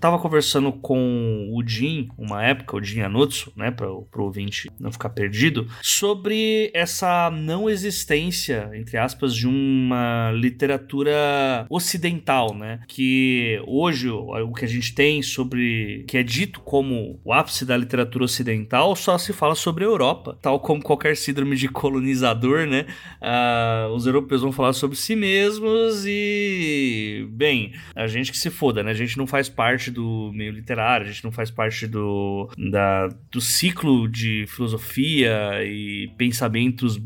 tava 0.00 0.18
conversando 0.18 0.72
com 0.72 1.50
o 1.52 1.62
Jim, 1.66 2.08
uma 2.16 2.42
época, 2.42 2.76
o 2.76 2.82
Jim 2.82 3.00
Anotsu, 3.00 3.52
né, 3.54 3.70
para 3.70 3.90
o 3.90 4.06
ouvinte 4.18 4.70
não 4.78 4.90
ficar 4.90 5.10
perdido, 5.10 5.66
sobre 5.82 6.70
essa 6.74 7.30
não 7.30 7.68
existência, 7.68 8.70
entre 8.74 8.96
aspas, 8.96 9.34
de 9.34 9.46
uma 9.46 10.32
literatura 10.32 11.66
ocidental, 11.68 12.54
né, 12.54 12.80
que 12.88 13.60
hoje 13.66 14.08
o 14.08 14.52
que 14.52 14.64
a 14.64 14.68
gente 14.68 14.94
tem 14.94 15.22
sobre, 15.22 16.04
que 16.08 16.16
é 16.16 16.22
dito 16.22 16.60
como 16.60 17.20
o 17.24 17.32
ápice 17.32 17.64
da 17.64 17.76
literatura 17.76 18.24
ocidental, 18.24 18.96
só 18.96 19.18
se 19.18 19.32
fala 19.32 19.54
sobre 19.54 19.84
a 19.84 19.86
Europa, 19.86 20.38
tal 20.40 20.58
como 20.60 20.82
qualquer 20.82 21.16
síndrome 21.16 21.56
de 21.56 21.68
colonizador, 21.68 22.66
né, 22.66 22.86
uh, 23.20 23.92
os 23.92 24.06
europeus 24.06 24.42
vão 24.42 24.52
falar 24.52 24.72
sobre 24.72 24.96
si 24.96 25.14
mesmos 25.14 26.04
e, 26.06 27.26
bem, 27.30 27.72
a 27.94 28.06
gente 28.06 28.32
que 28.32 28.38
se 28.38 28.50
foda, 28.50 28.82
né, 28.82 28.90
a 28.90 28.94
gente 28.94 29.18
não 29.18 29.26
faz 29.26 29.48
parte 29.48 29.65
parte 29.66 29.90
do 29.90 30.30
meio 30.32 30.52
literário, 30.52 31.08
a 31.08 31.10
gente 31.10 31.24
não 31.24 31.32
faz 31.32 31.50
parte 31.50 31.88
do, 31.88 32.48
da, 32.70 33.08
do 33.32 33.40
ciclo 33.40 34.08
de 34.08 34.46
filosofia 34.46 35.64
e 35.64 36.08
pensamentos 36.16 37.00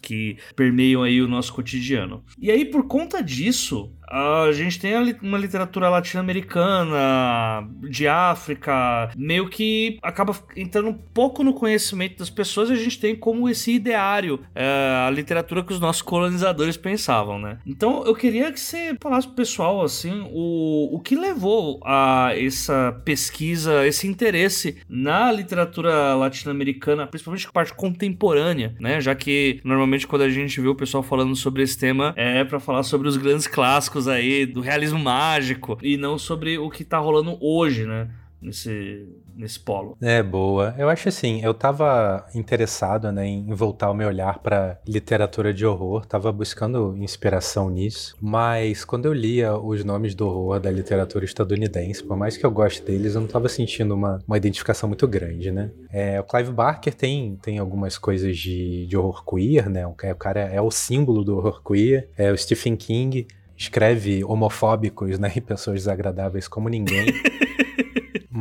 que 0.00 0.36
permeiam 0.54 1.02
aí 1.02 1.20
o 1.20 1.26
nosso 1.26 1.52
cotidiano. 1.52 2.22
E 2.38 2.50
aí, 2.50 2.64
por 2.64 2.86
conta 2.86 3.20
disso, 3.20 3.90
a 4.08 4.50
gente 4.52 4.78
tem 4.78 4.94
uma 5.22 5.38
literatura 5.38 5.88
latino-americana, 5.88 7.68
de 7.88 8.06
África, 8.06 9.10
meio 9.16 9.48
que 9.48 9.98
acaba 10.02 10.36
entrando 10.56 10.88
um 10.88 10.92
pouco 10.92 11.42
no 11.42 11.54
conhecimento 11.54 12.18
das 12.18 12.30
pessoas 12.30 12.70
e 12.70 12.72
a 12.72 12.76
gente 12.76 12.98
tem 12.98 13.14
como 13.14 13.48
esse 13.48 13.72
ideário 13.72 14.40
é, 14.54 15.04
a 15.06 15.10
literatura 15.10 15.62
que 15.62 15.72
os 15.72 15.80
nossos 15.80 16.02
colonizadores 16.02 16.76
pensavam, 16.76 17.38
né? 17.38 17.58
Então 17.66 18.04
eu 18.04 18.14
queria 18.14 18.52
que 18.52 18.60
você 18.60 18.96
falasse 19.00 19.26
pro 19.26 19.36
pessoal, 19.36 19.82
assim, 19.82 20.26
o, 20.32 20.96
o 20.96 21.00
que 21.00 21.16
levou 21.16 21.80
a 21.84 22.32
essa 22.34 23.00
pesquisa, 23.04 23.86
esse 23.86 24.06
interesse 24.06 24.78
na 24.88 25.30
literatura 25.32 26.14
latino-americana, 26.14 27.06
principalmente 27.06 27.46
a 27.46 27.52
parte 27.52 27.74
contemporânea, 27.74 28.74
né? 28.78 29.00
Já 29.00 29.14
que 29.14 29.60
normalmente 29.64 30.06
quando 30.06 30.22
a 30.22 30.30
gente 30.30 30.60
vê 30.60 30.68
o 30.68 30.74
pessoal 30.74 31.02
falando 31.02 31.34
sobre 31.36 31.62
esse 31.62 31.78
tema 31.78 32.12
é 32.16 32.44
para 32.44 32.60
falar 32.60 32.82
sobre 32.82 33.08
os 33.08 33.16
grandes 33.16 33.46
clássicos 33.46 33.93
aí 34.08 34.46
do 34.46 34.60
realismo 34.60 34.98
mágico 34.98 35.78
e 35.82 35.96
não 35.96 36.18
sobre 36.18 36.58
o 36.58 36.70
que 36.70 36.84
tá 36.84 36.98
rolando 36.98 37.36
hoje, 37.40 37.86
né? 37.86 38.08
Nesse, 38.40 39.08
nesse 39.36 39.58
polo. 39.58 39.96
É, 40.00 40.22
boa. 40.22 40.74
Eu 40.78 40.88
acho 40.88 41.08
assim, 41.08 41.42
eu 41.42 41.52
tava 41.52 42.26
interessado 42.34 43.10
né, 43.10 43.26
em 43.26 43.52
voltar 43.52 43.90
o 43.90 43.94
meu 43.94 44.08
olhar 44.08 44.38
para 44.38 44.80
literatura 44.86 45.52
de 45.52 45.66
horror, 45.66 46.06
tava 46.06 46.30
buscando 46.30 46.96
inspiração 46.98 47.68
nisso, 47.70 48.16
mas 48.20 48.84
quando 48.84 49.06
eu 49.06 49.12
lia 49.12 49.56
os 49.56 49.84
nomes 49.84 50.14
do 50.14 50.26
horror 50.26 50.60
da 50.60 50.70
literatura 50.70 51.24
estadunidense, 51.24 52.02
por 52.02 52.16
mais 52.16 52.36
que 52.36 52.46
eu 52.46 52.50
goste 52.50 52.82
deles, 52.82 53.14
eu 53.14 53.20
não 53.20 53.28
tava 53.28 53.48
sentindo 53.48 53.94
uma, 53.94 54.22
uma 54.26 54.36
identificação 54.36 54.88
muito 54.88 55.06
grande, 55.08 55.50
né? 55.50 55.70
É, 55.92 56.20
o 56.20 56.24
Clive 56.24 56.52
Barker 56.52 56.94
tem, 56.94 57.36
tem 57.42 57.58
algumas 57.58 57.98
coisas 57.98 58.36
de, 58.36 58.86
de 58.86 58.96
horror 58.96 59.24
queer, 59.24 59.68
né? 59.68 59.86
O 59.86 59.94
cara 59.94 60.40
é 60.40 60.60
o 60.60 60.70
símbolo 60.70 61.24
do 61.24 61.36
horror 61.36 61.62
queer, 61.62 62.08
é 62.16 62.30
o 62.30 62.36
Stephen 62.36 62.76
King 62.76 63.26
escreve 63.56 64.24
homofóbicos, 64.24 65.18
né, 65.18 65.32
e 65.34 65.40
pessoas 65.40 65.80
desagradáveis 65.80 66.48
como 66.48 66.68
ninguém. 66.68 67.06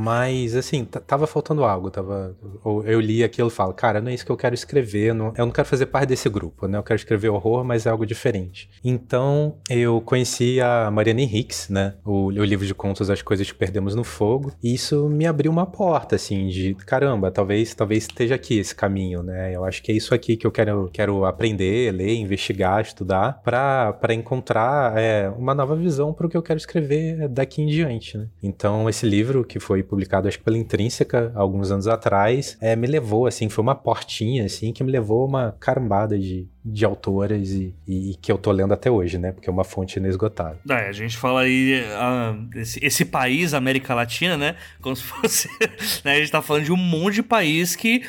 Mas, 0.04 0.54
assim, 0.54 0.84
tava 0.84 1.26
faltando 1.26 1.64
algo. 1.64 1.90
Tava, 1.90 2.36
eu 2.84 3.00
li 3.00 3.24
aquilo 3.24 3.48
e 3.48 3.52
falo, 3.52 3.74
cara, 3.74 4.02
não 4.02 4.12
é 4.12 4.14
isso 4.14 4.26
que 4.26 4.32
eu 4.32 4.36
quero 4.36 4.54
escrever. 4.54 5.14
Não, 5.14 5.28
eu 5.38 5.46
não 5.46 5.52
quero 5.52 5.66
fazer 5.66 5.86
parte 5.86 6.10
desse 6.10 6.28
grupo, 6.28 6.68
né? 6.68 6.78
Eu 6.78 6.84
quero 6.84 6.98
escrever 6.98 7.30
horror, 7.30 7.64
mas 7.64 7.86
é 7.86 7.90
algo 7.90 8.06
diferente. 8.06 8.70
Então, 8.84 9.56
eu 9.70 10.02
conheci 10.02 10.60
a 10.60 10.92
Mariana 10.92 11.22
Henriques, 11.22 11.70
né? 11.70 11.94
O, 12.04 12.26
o 12.26 12.44
livro 12.44 12.66
de 12.66 12.74
contos 12.74 13.10
As 13.10 13.22
Coisas 13.22 13.50
que 13.50 13.58
Perdemos 13.58 13.96
no 13.96 14.04
Fogo. 14.04 14.52
E 14.62 14.74
isso 14.74 15.08
me 15.08 15.26
abriu 15.26 15.50
uma 15.50 15.66
porta, 15.66 16.18
assim, 16.18 16.48
de 16.48 16.76
caramba, 16.86 17.32
talvez, 17.32 17.74
talvez 17.74 18.04
esteja 18.04 18.36
aqui 18.36 18.58
esse 18.58 18.76
caminho, 18.76 19.24
né? 19.24 19.56
Eu 19.56 19.64
acho 19.64 19.82
que 19.82 19.90
é 19.90 19.96
isso 19.96 20.14
aqui 20.14 20.36
que 20.36 20.46
eu 20.46 20.52
quero, 20.52 20.90
quero 20.92 21.24
aprender, 21.24 21.94
ler, 21.94 22.14
investigar, 22.16 22.82
estudar, 22.82 23.42
para 23.42 24.14
encontrar 24.14 24.98
é, 24.98 25.30
uma 25.30 25.56
nova 25.56 25.78
visão 25.78 26.14
para 26.14 26.28
o 26.28 26.30
que 26.30 26.36
eu 26.36 26.44
quero 26.44 26.58
escrever 26.58 27.30
daqui 27.30 27.62
em 27.62 27.68
diante, 27.68 28.18
né? 28.18 28.28
Então, 28.42 28.90
esse 28.90 29.06
livro 29.06 29.46
que 29.46 29.62
foi 29.62 29.82
publicado 29.94 30.28
acho 30.28 30.40
que 30.40 30.44
pela 30.44 30.58
Intrínseca 30.58 31.32
alguns 31.36 31.70
anos 31.72 31.88
atrás, 31.88 32.58
é, 32.60 32.76
me 32.76 32.88
levou, 32.88 33.28
assim, 33.28 33.48
foi 33.48 33.62
uma 33.62 33.76
portinha, 33.76 34.46
assim, 34.46 34.74
que 34.74 34.84
me 34.84 34.92
levou 34.92 35.28
uma 35.28 35.52
carambada 35.60 36.18
de, 36.18 36.48
de 36.64 36.86
autoras 36.86 37.52
e, 37.52 37.74
e, 37.88 38.16
que 38.22 38.32
eu 38.32 38.38
tô 38.38 38.52
lendo 38.52 38.74
até 38.74 38.90
hoje, 38.90 39.18
né? 39.18 39.32
Porque 39.32 39.50
é 39.50 39.54
uma 39.54 39.64
fonte 39.64 39.98
inesgotável. 39.98 40.60
É, 40.70 40.88
a 40.88 40.92
gente 40.92 41.18
fala 41.18 41.42
aí 41.42 41.82
uh, 41.82 42.58
esse, 42.58 42.80
esse, 42.84 43.06
país, 43.06 43.54
América 43.54 43.94
Latina, 43.94 44.38
né? 44.38 44.56
Como 44.82 44.96
se 44.96 45.04
fosse. 45.04 45.50
né? 46.04 46.14
A 46.14 46.20
gente 46.20 46.32
tá 46.32 46.42
falando 46.42 46.64
de 46.64 46.72
um 46.72 46.78
monte 46.78 47.16
de 47.16 47.24
país 47.24 47.76
que 47.76 48.04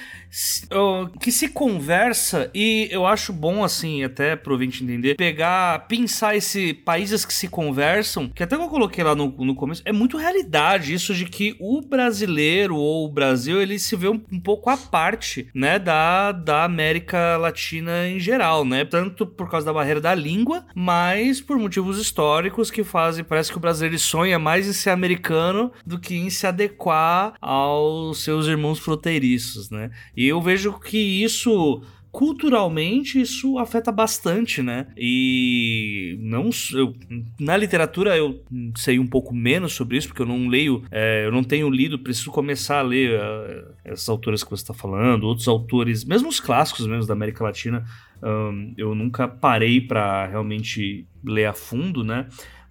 que 1.21 1.31
se 1.31 1.49
conversa 1.49 2.51
e 2.53 2.89
eu 2.91 3.07
acho 3.07 3.33
bom 3.33 3.63
assim, 3.63 4.03
até 4.03 4.35
pro 4.35 4.55
ouvinte 4.55 4.83
entender, 4.83 5.15
pegar, 5.15 5.87
pensar 5.87 6.35
esse 6.35 6.75
países 6.75 7.25
que 7.25 7.33
se 7.33 7.47
conversam, 7.47 8.29
que 8.29 8.43
até 8.43 8.57
eu 8.57 8.69
coloquei 8.69 9.05
lá 9.05 9.15
no, 9.15 9.29
no 9.29 9.55
começo, 9.55 9.83
é 9.85 9.93
muito 9.93 10.17
realidade 10.17 10.93
isso 10.93 11.15
de 11.15 11.25
que 11.25 11.55
o 11.61 11.81
brasileiro 11.81 12.77
ou 12.77 13.07
o 13.07 13.13
Brasil, 13.13 13.63
ele 13.63 13.79
se 13.79 13.95
vê 13.95 14.09
um, 14.09 14.21
um 14.33 14.41
pouco 14.41 14.69
à 14.71 14.77
parte, 14.77 15.47
né, 15.55 15.79
da, 15.79 16.33
da 16.33 16.65
América 16.65 17.37
Latina 17.37 18.09
em 18.09 18.19
geral, 18.19 18.44
né? 18.65 18.85
Tanto 18.85 19.27
por 19.27 19.51
causa 19.51 19.67
da 19.67 19.73
barreira 19.73 20.01
da 20.01 20.15
língua, 20.15 20.65
mas 20.75 21.41
por 21.41 21.59
motivos 21.59 21.99
históricos 21.99 22.71
que 22.71 22.85
fazem, 22.85 23.25
parece 23.25 23.51
que 23.51 23.57
o 23.57 23.61
brasileiro 23.61 23.99
sonha 23.99 24.39
mais 24.39 24.69
em 24.69 24.73
ser 24.73 24.91
americano 24.91 25.73
do 25.87 25.99
que 25.99 26.15
em 26.15 26.29
se 26.31 26.47
adequar 26.47 27.35
aos 27.41 28.23
seus 28.23 28.47
irmãos 28.47 28.79
fronteiriços, 28.79 29.71
né? 29.71 29.91
E 30.17 30.27
eu 30.27 30.41
vejo 30.41 30.79
que 30.79 30.99
isso 30.99 31.83
culturalmente 32.15 33.21
isso 33.21 33.59
afeta 33.59 33.91
bastante, 33.91 34.63
né? 34.63 34.87
E 34.97 36.17
não 36.21 36.49
eu, 36.73 36.95
na 37.41 37.57
literatura 37.57 38.17
eu 38.17 38.41
sei 38.77 39.01
um 39.01 39.07
pouco 39.07 39.35
menos 39.35 39.73
sobre 39.73 39.97
isso 39.97 40.07
porque 40.07 40.23
eu 40.23 40.27
não 40.27 40.47
leio, 40.47 40.85
é, 40.93 41.27
eu 41.27 41.33
não 41.33 41.43
tenho 41.43 41.69
lido, 41.69 41.99
preciso 41.99 42.31
começar 42.31 42.79
a 42.79 42.83
ler 42.83 43.19
uh, 43.19 43.75
essas 43.85 44.09
autoras 44.09 44.45
que 44.45 44.51
você 44.51 44.63
está 44.63 44.73
falando, 44.73 45.25
outros 45.25 45.49
autores, 45.49 46.05
mesmo 46.05 46.29
os 46.29 46.39
clássicos 46.39 46.87
mesmo 46.87 47.05
da 47.05 47.15
América 47.15 47.43
Latina, 47.43 47.85
um, 48.25 48.75
eu 48.77 48.95
nunca 48.95 49.29
parei 49.29 49.81
para 49.81 50.27
realmente 50.27 51.07
ler 51.23 51.47
a 51.47 51.53
fundo, 51.53 52.03
né? 52.03 52.27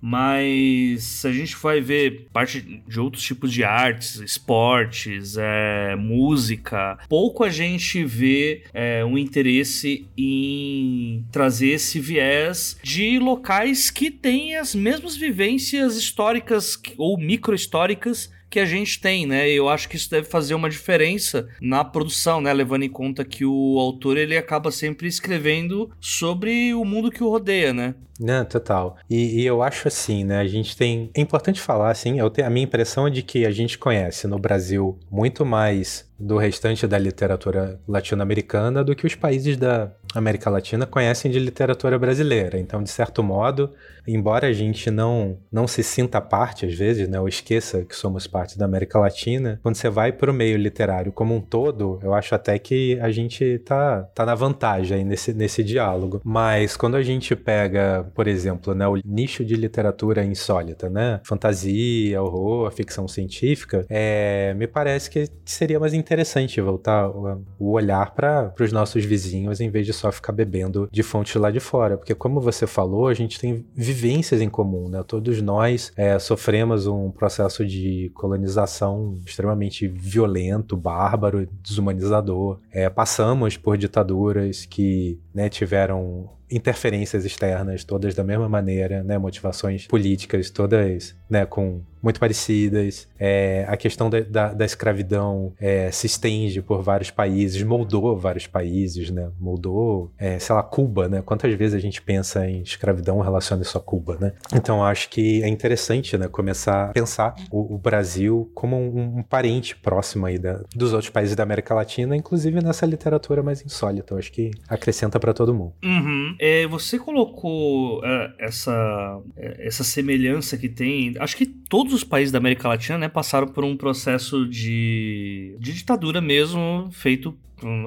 mas 0.06 1.24
a 1.24 1.32
gente 1.32 1.56
vai 1.56 1.80
ver 1.80 2.28
parte 2.34 2.60
de 2.86 3.00
outros 3.00 3.24
tipos 3.24 3.54
de 3.54 3.64
artes, 3.64 4.16
esportes, 4.16 5.38
é, 5.38 5.96
música, 5.96 6.98
pouco 7.08 7.42
a 7.42 7.50
gente 7.50 8.04
vê 8.04 8.64
é, 8.74 9.06
um 9.06 9.18
interesse 9.18 10.06
em 10.18 11.26
trazer 11.32 11.70
esse 11.70 12.02
viés 12.02 12.78
de 12.84 13.18
locais 13.18 13.90
que 13.90 14.12
têm 14.12 14.58
as 14.58 14.76
mesmas 14.76 15.16
vivências 15.16 15.96
históricas 15.96 16.78
ou 16.98 17.18
micro-históricas 17.18 18.30
que 18.54 18.60
a 18.60 18.66
gente 18.66 19.02
tem, 19.02 19.26
né? 19.26 19.50
Eu 19.50 19.68
acho 19.68 19.90
que 19.90 19.96
isso 19.96 20.12
deve 20.12 20.28
fazer 20.28 20.54
uma 20.54 20.70
diferença 20.70 21.50
na 21.60 21.84
produção, 21.84 22.40
né? 22.40 22.54
Levando 22.54 22.84
em 22.84 22.90
conta 22.90 23.26
que 23.26 23.44
o 23.44 23.80
autor 23.80 24.16
ele 24.16 24.38
acaba 24.38 24.70
sempre 24.70 25.08
escrevendo 25.08 25.90
sobre 26.00 26.72
o 26.72 26.86
mundo 26.86 27.10
que 27.10 27.24
o 27.24 27.30
rodeia, 27.30 27.74
né? 27.74 27.96
Não, 28.24 28.46
total. 28.46 28.96
E, 29.10 29.42
e, 29.42 29.46
eu 29.46 29.62
acho 29.62 29.90
assim, 29.90 30.24
né? 30.24 30.40
A 30.40 30.48
gente 30.48 30.78
tem. 30.78 31.12
É 31.14 31.20
importante 31.20 31.60
falar, 31.60 31.92
assim, 31.92 32.20
eu 32.20 32.30
tenho, 32.30 32.48
a 32.48 32.50
minha 32.50 32.64
impressão 32.64 33.06
é 33.06 33.10
de 33.10 33.22
que 33.22 33.46
a 33.46 33.52
gente 33.52 33.78
conhece 33.78 34.28
no 34.28 34.40
Brasil 34.40 34.98
muito 35.12 35.46
mais 35.46 36.10
do 36.24 36.38
restante 36.38 36.88
da 36.88 36.98
literatura 36.98 37.80
latino-americana 37.88 38.84
do 38.84 38.96
que 38.96 39.06
os 39.06 39.16
países 39.16 39.58
da 39.58 39.92
América 40.16 40.50
Latina 40.50 40.86
conhecem 40.86 41.30
de 41.30 41.40
literatura 41.40 41.98
brasileira. 41.98 42.60
Então, 42.60 42.82
de 42.84 42.90
certo 42.90 43.24
modo, 43.24 43.72
embora 44.08 44.48
a 44.48 44.54
gente 44.54 44.92
não, 44.92 45.38
não 45.52 45.68
se 45.68 45.84
sinta 45.84 46.22
parte 46.22 46.66
às 46.66 46.74
vezes, 46.74 47.10
né, 47.10 47.20
ou 47.20 47.28
esqueça 47.28 47.84
que 47.84 47.96
somos 47.96 48.28
parte 48.28 48.58
da 48.58 48.66
América 48.66 49.00
Latina, 49.00 49.60
quando 49.64 49.76
você 49.76 49.90
vai 49.90 50.12
para 50.12 50.30
o 50.30 50.34
meio 50.34 50.58
literário 50.58 51.12
como 51.12 51.36
um 51.36 51.42
todo, 51.42 52.00
eu 52.04 52.14
acho 52.14 52.36
até 52.36 52.60
que 52.60 53.00
a 53.02 53.12
gente 53.12 53.60
tá, 53.60 54.04
tá 54.16 54.26
na 54.26 54.36
vantagem 54.36 55.00
aí 55.00 55.04
nesse, 55.04 55.34
nesse 55.34 55.64
diálogo. 55.64 56.22
Mas 56.24 56.78
quando 56.78 56.96
a 56.96 57.04
gente 57.04 57.36
pega, 57.36 58.10
por 58.14 58.28
exemplo, 58.28 58.74
né, 58.74 58.88
o 58.88 59.00
nicho 59.06 59.44
de 59.44 59.56
literatura 59.56 60.24
insólita, 60.24 60.90
né, 60.90 61.20
fantasia, 61.24 62.22
horror, 62.22 62.72
ficção 62.72 63.08
científica, 63.08 63.86
é, 63.90 64.54
me 64.56 64.68
parece 64.68 65.10
que 65.10 65.28
seria 65.46 65.80
mais 65.80 65.94
interessante 65.94 66.60
voltar 66.62 67.10
o, 67.10 67.44
o 67.60 67.72
olhar 67.72 68.12
para 68.14 68.54
os 68.60 68.72
nossos 68.72 69.04
vizinhos 69.04 69.60
em 69.60 69.70
vez 69.70 69.86
de 69.86 69.94
só 69.94 70.12
ficar 70.12 70.32
bebendo 70.32 70.88
de 70.92 71.04
fonte 71.04 71.38
lá 71.38 71.52
de 71.52 71.60
fora, 71.60 71.98
porque 71.98 72.16
como 72.16 72.40
você 72.40 72.68
falou, 72.68 73.08
a 73.08 73.14
gente 73.14 73.40
tem 73.40 73.66
vivências 73.76 74.42
em 74.42 74.50
comum, 74.50 74.90
né? 74.90 75.04
Todos 75.06 75.42
nós 75.42 75.92
é, 75.96 76.18
sofremos 76.20 76.88
um 76.88 77.12
processo 77.12 77.66
de 77.66 78.12
colonização 78.14 79.20
extremamente 79.26 79.88
violento, 79.88 80.78
bárbaro, 80.78 81.48
desumanizador. 81.62 82.60
É, 82.72 82.90
passamos 82.90 83.58
por 83.58 83.78
ditaduras 83.78 84.66
que 84.66 85.20
né, 85.34 85.50
tiveram 85.50 86.30
interferências 86.56 87.26
externas, 87.26 87.84
todas 87.84 88.14
da 88.14 88.24
mesma 88.24 88.48
maneira, 88.48 89.04
né? 89.04 89.18
Motivações 89.18 89.88
políticas, 89.88 90.50
todas 90.50 91.16
né, 91.30 91.46
com 91.46 91.82
muito 92.04 92.20
parecidas. 92.20 93.08
É, 93.18 93.66
a 93.70 93.78
questão 93.78 94.10
da, 94.10 94.20
da, 94.20 94.54
da 94.54 94.66
escravidão 94.66 95.54
é, 95.60 95.90
se 95.90 96.06
estende 96.06 96.62
por 96.62 96.82
vários 96.82 97.10
países, 97.10 97.64
moldou 97.64 98.18
vários 98.18 98.46
países, 98.46 99.10
né? 99.10 99.32
Moldou, 99.40 100.12
é, 100.18 100.38
sei 100.38 100.54
lá, 100.54 100.62
Cuba, 100.62 101.08
né? 101.08 101.22
Quantas 101.26 101.54
vezes 101.54 101.74
a 101.74 101.80
gente 101.80 102.02
pensa 102.02 102.46
em 102.46 102.62
escravidão 102.62 103.22
relacionada 103.22 103.64
só 103.64 103.78
a 103.78 103.82
Cuba, 103.82 104.18
né? 104.20 104.34
Então 104.54 104.84
acho 104.84 105.10
que 105.10 105.42
é 105.42 105.48
interessante, 105.48 106.18
né? 106.18 106.28
Começar 106.28 106.90
a 106.90 106.94
pensar 106.94 107.36
o, 107.50 107.76
o 107.76 107.78
Brasil 107.78 108.52
como 108.54 108.76
um, 108.76 109.20
um, 109.20 109.24
parente 109.24 109.76
próximo 109.76 110.26
aí 110.26 110.38
da, 110.38 110.62
dos 110.76 110.92
outros 110.92 111.10
países 111.10 111.36
da 111.36 111.44
América 111.44 111.74
Latina, 111.74 112.18
inclusive 112.18 112.62
nessa 112.62 112.86
literatura 112.86 113.42
mais 113.42 113.64
insólita. 113.64 114.14
Eu 114.14 114.18
acho 114.18 114.32
que 114.32 114.52
acrescenta 114.68 115.20
para 115.20 115.34
todo 115.34 115.54
mundo. 115.54 115.74
Uhum. 115.84 116.36
É, 116.40 116.68
você 116.68 117.00
colocou 117.00 118.04
é, 118.04 118.34
essa, 118.40 119.22
é, 119.38 119.68
essa 119.68 119.84
semelhança 119.84 120.58
que 120.58 120.68
tem. 120.68 121.14
Acho 121.20 121.38
que 121.38 121.46
todos 121.46 121.93
todos 121.94 122.02
os 122.02 122.04
países 122.04 122.32
da 122.32 122.40
América 122.40 122.68
Latina, 122.68 122.98
né, 122.98 123.08
passaram 123.08 123.48
por 123.48 123.64
um 123.64 123.78
processo 123.78 124.48
de, 124.48 125.56
de 125.60 125.74
ditadura 125.74 126.20
mesmo, 126.20 126.90
feito 126.92 127.38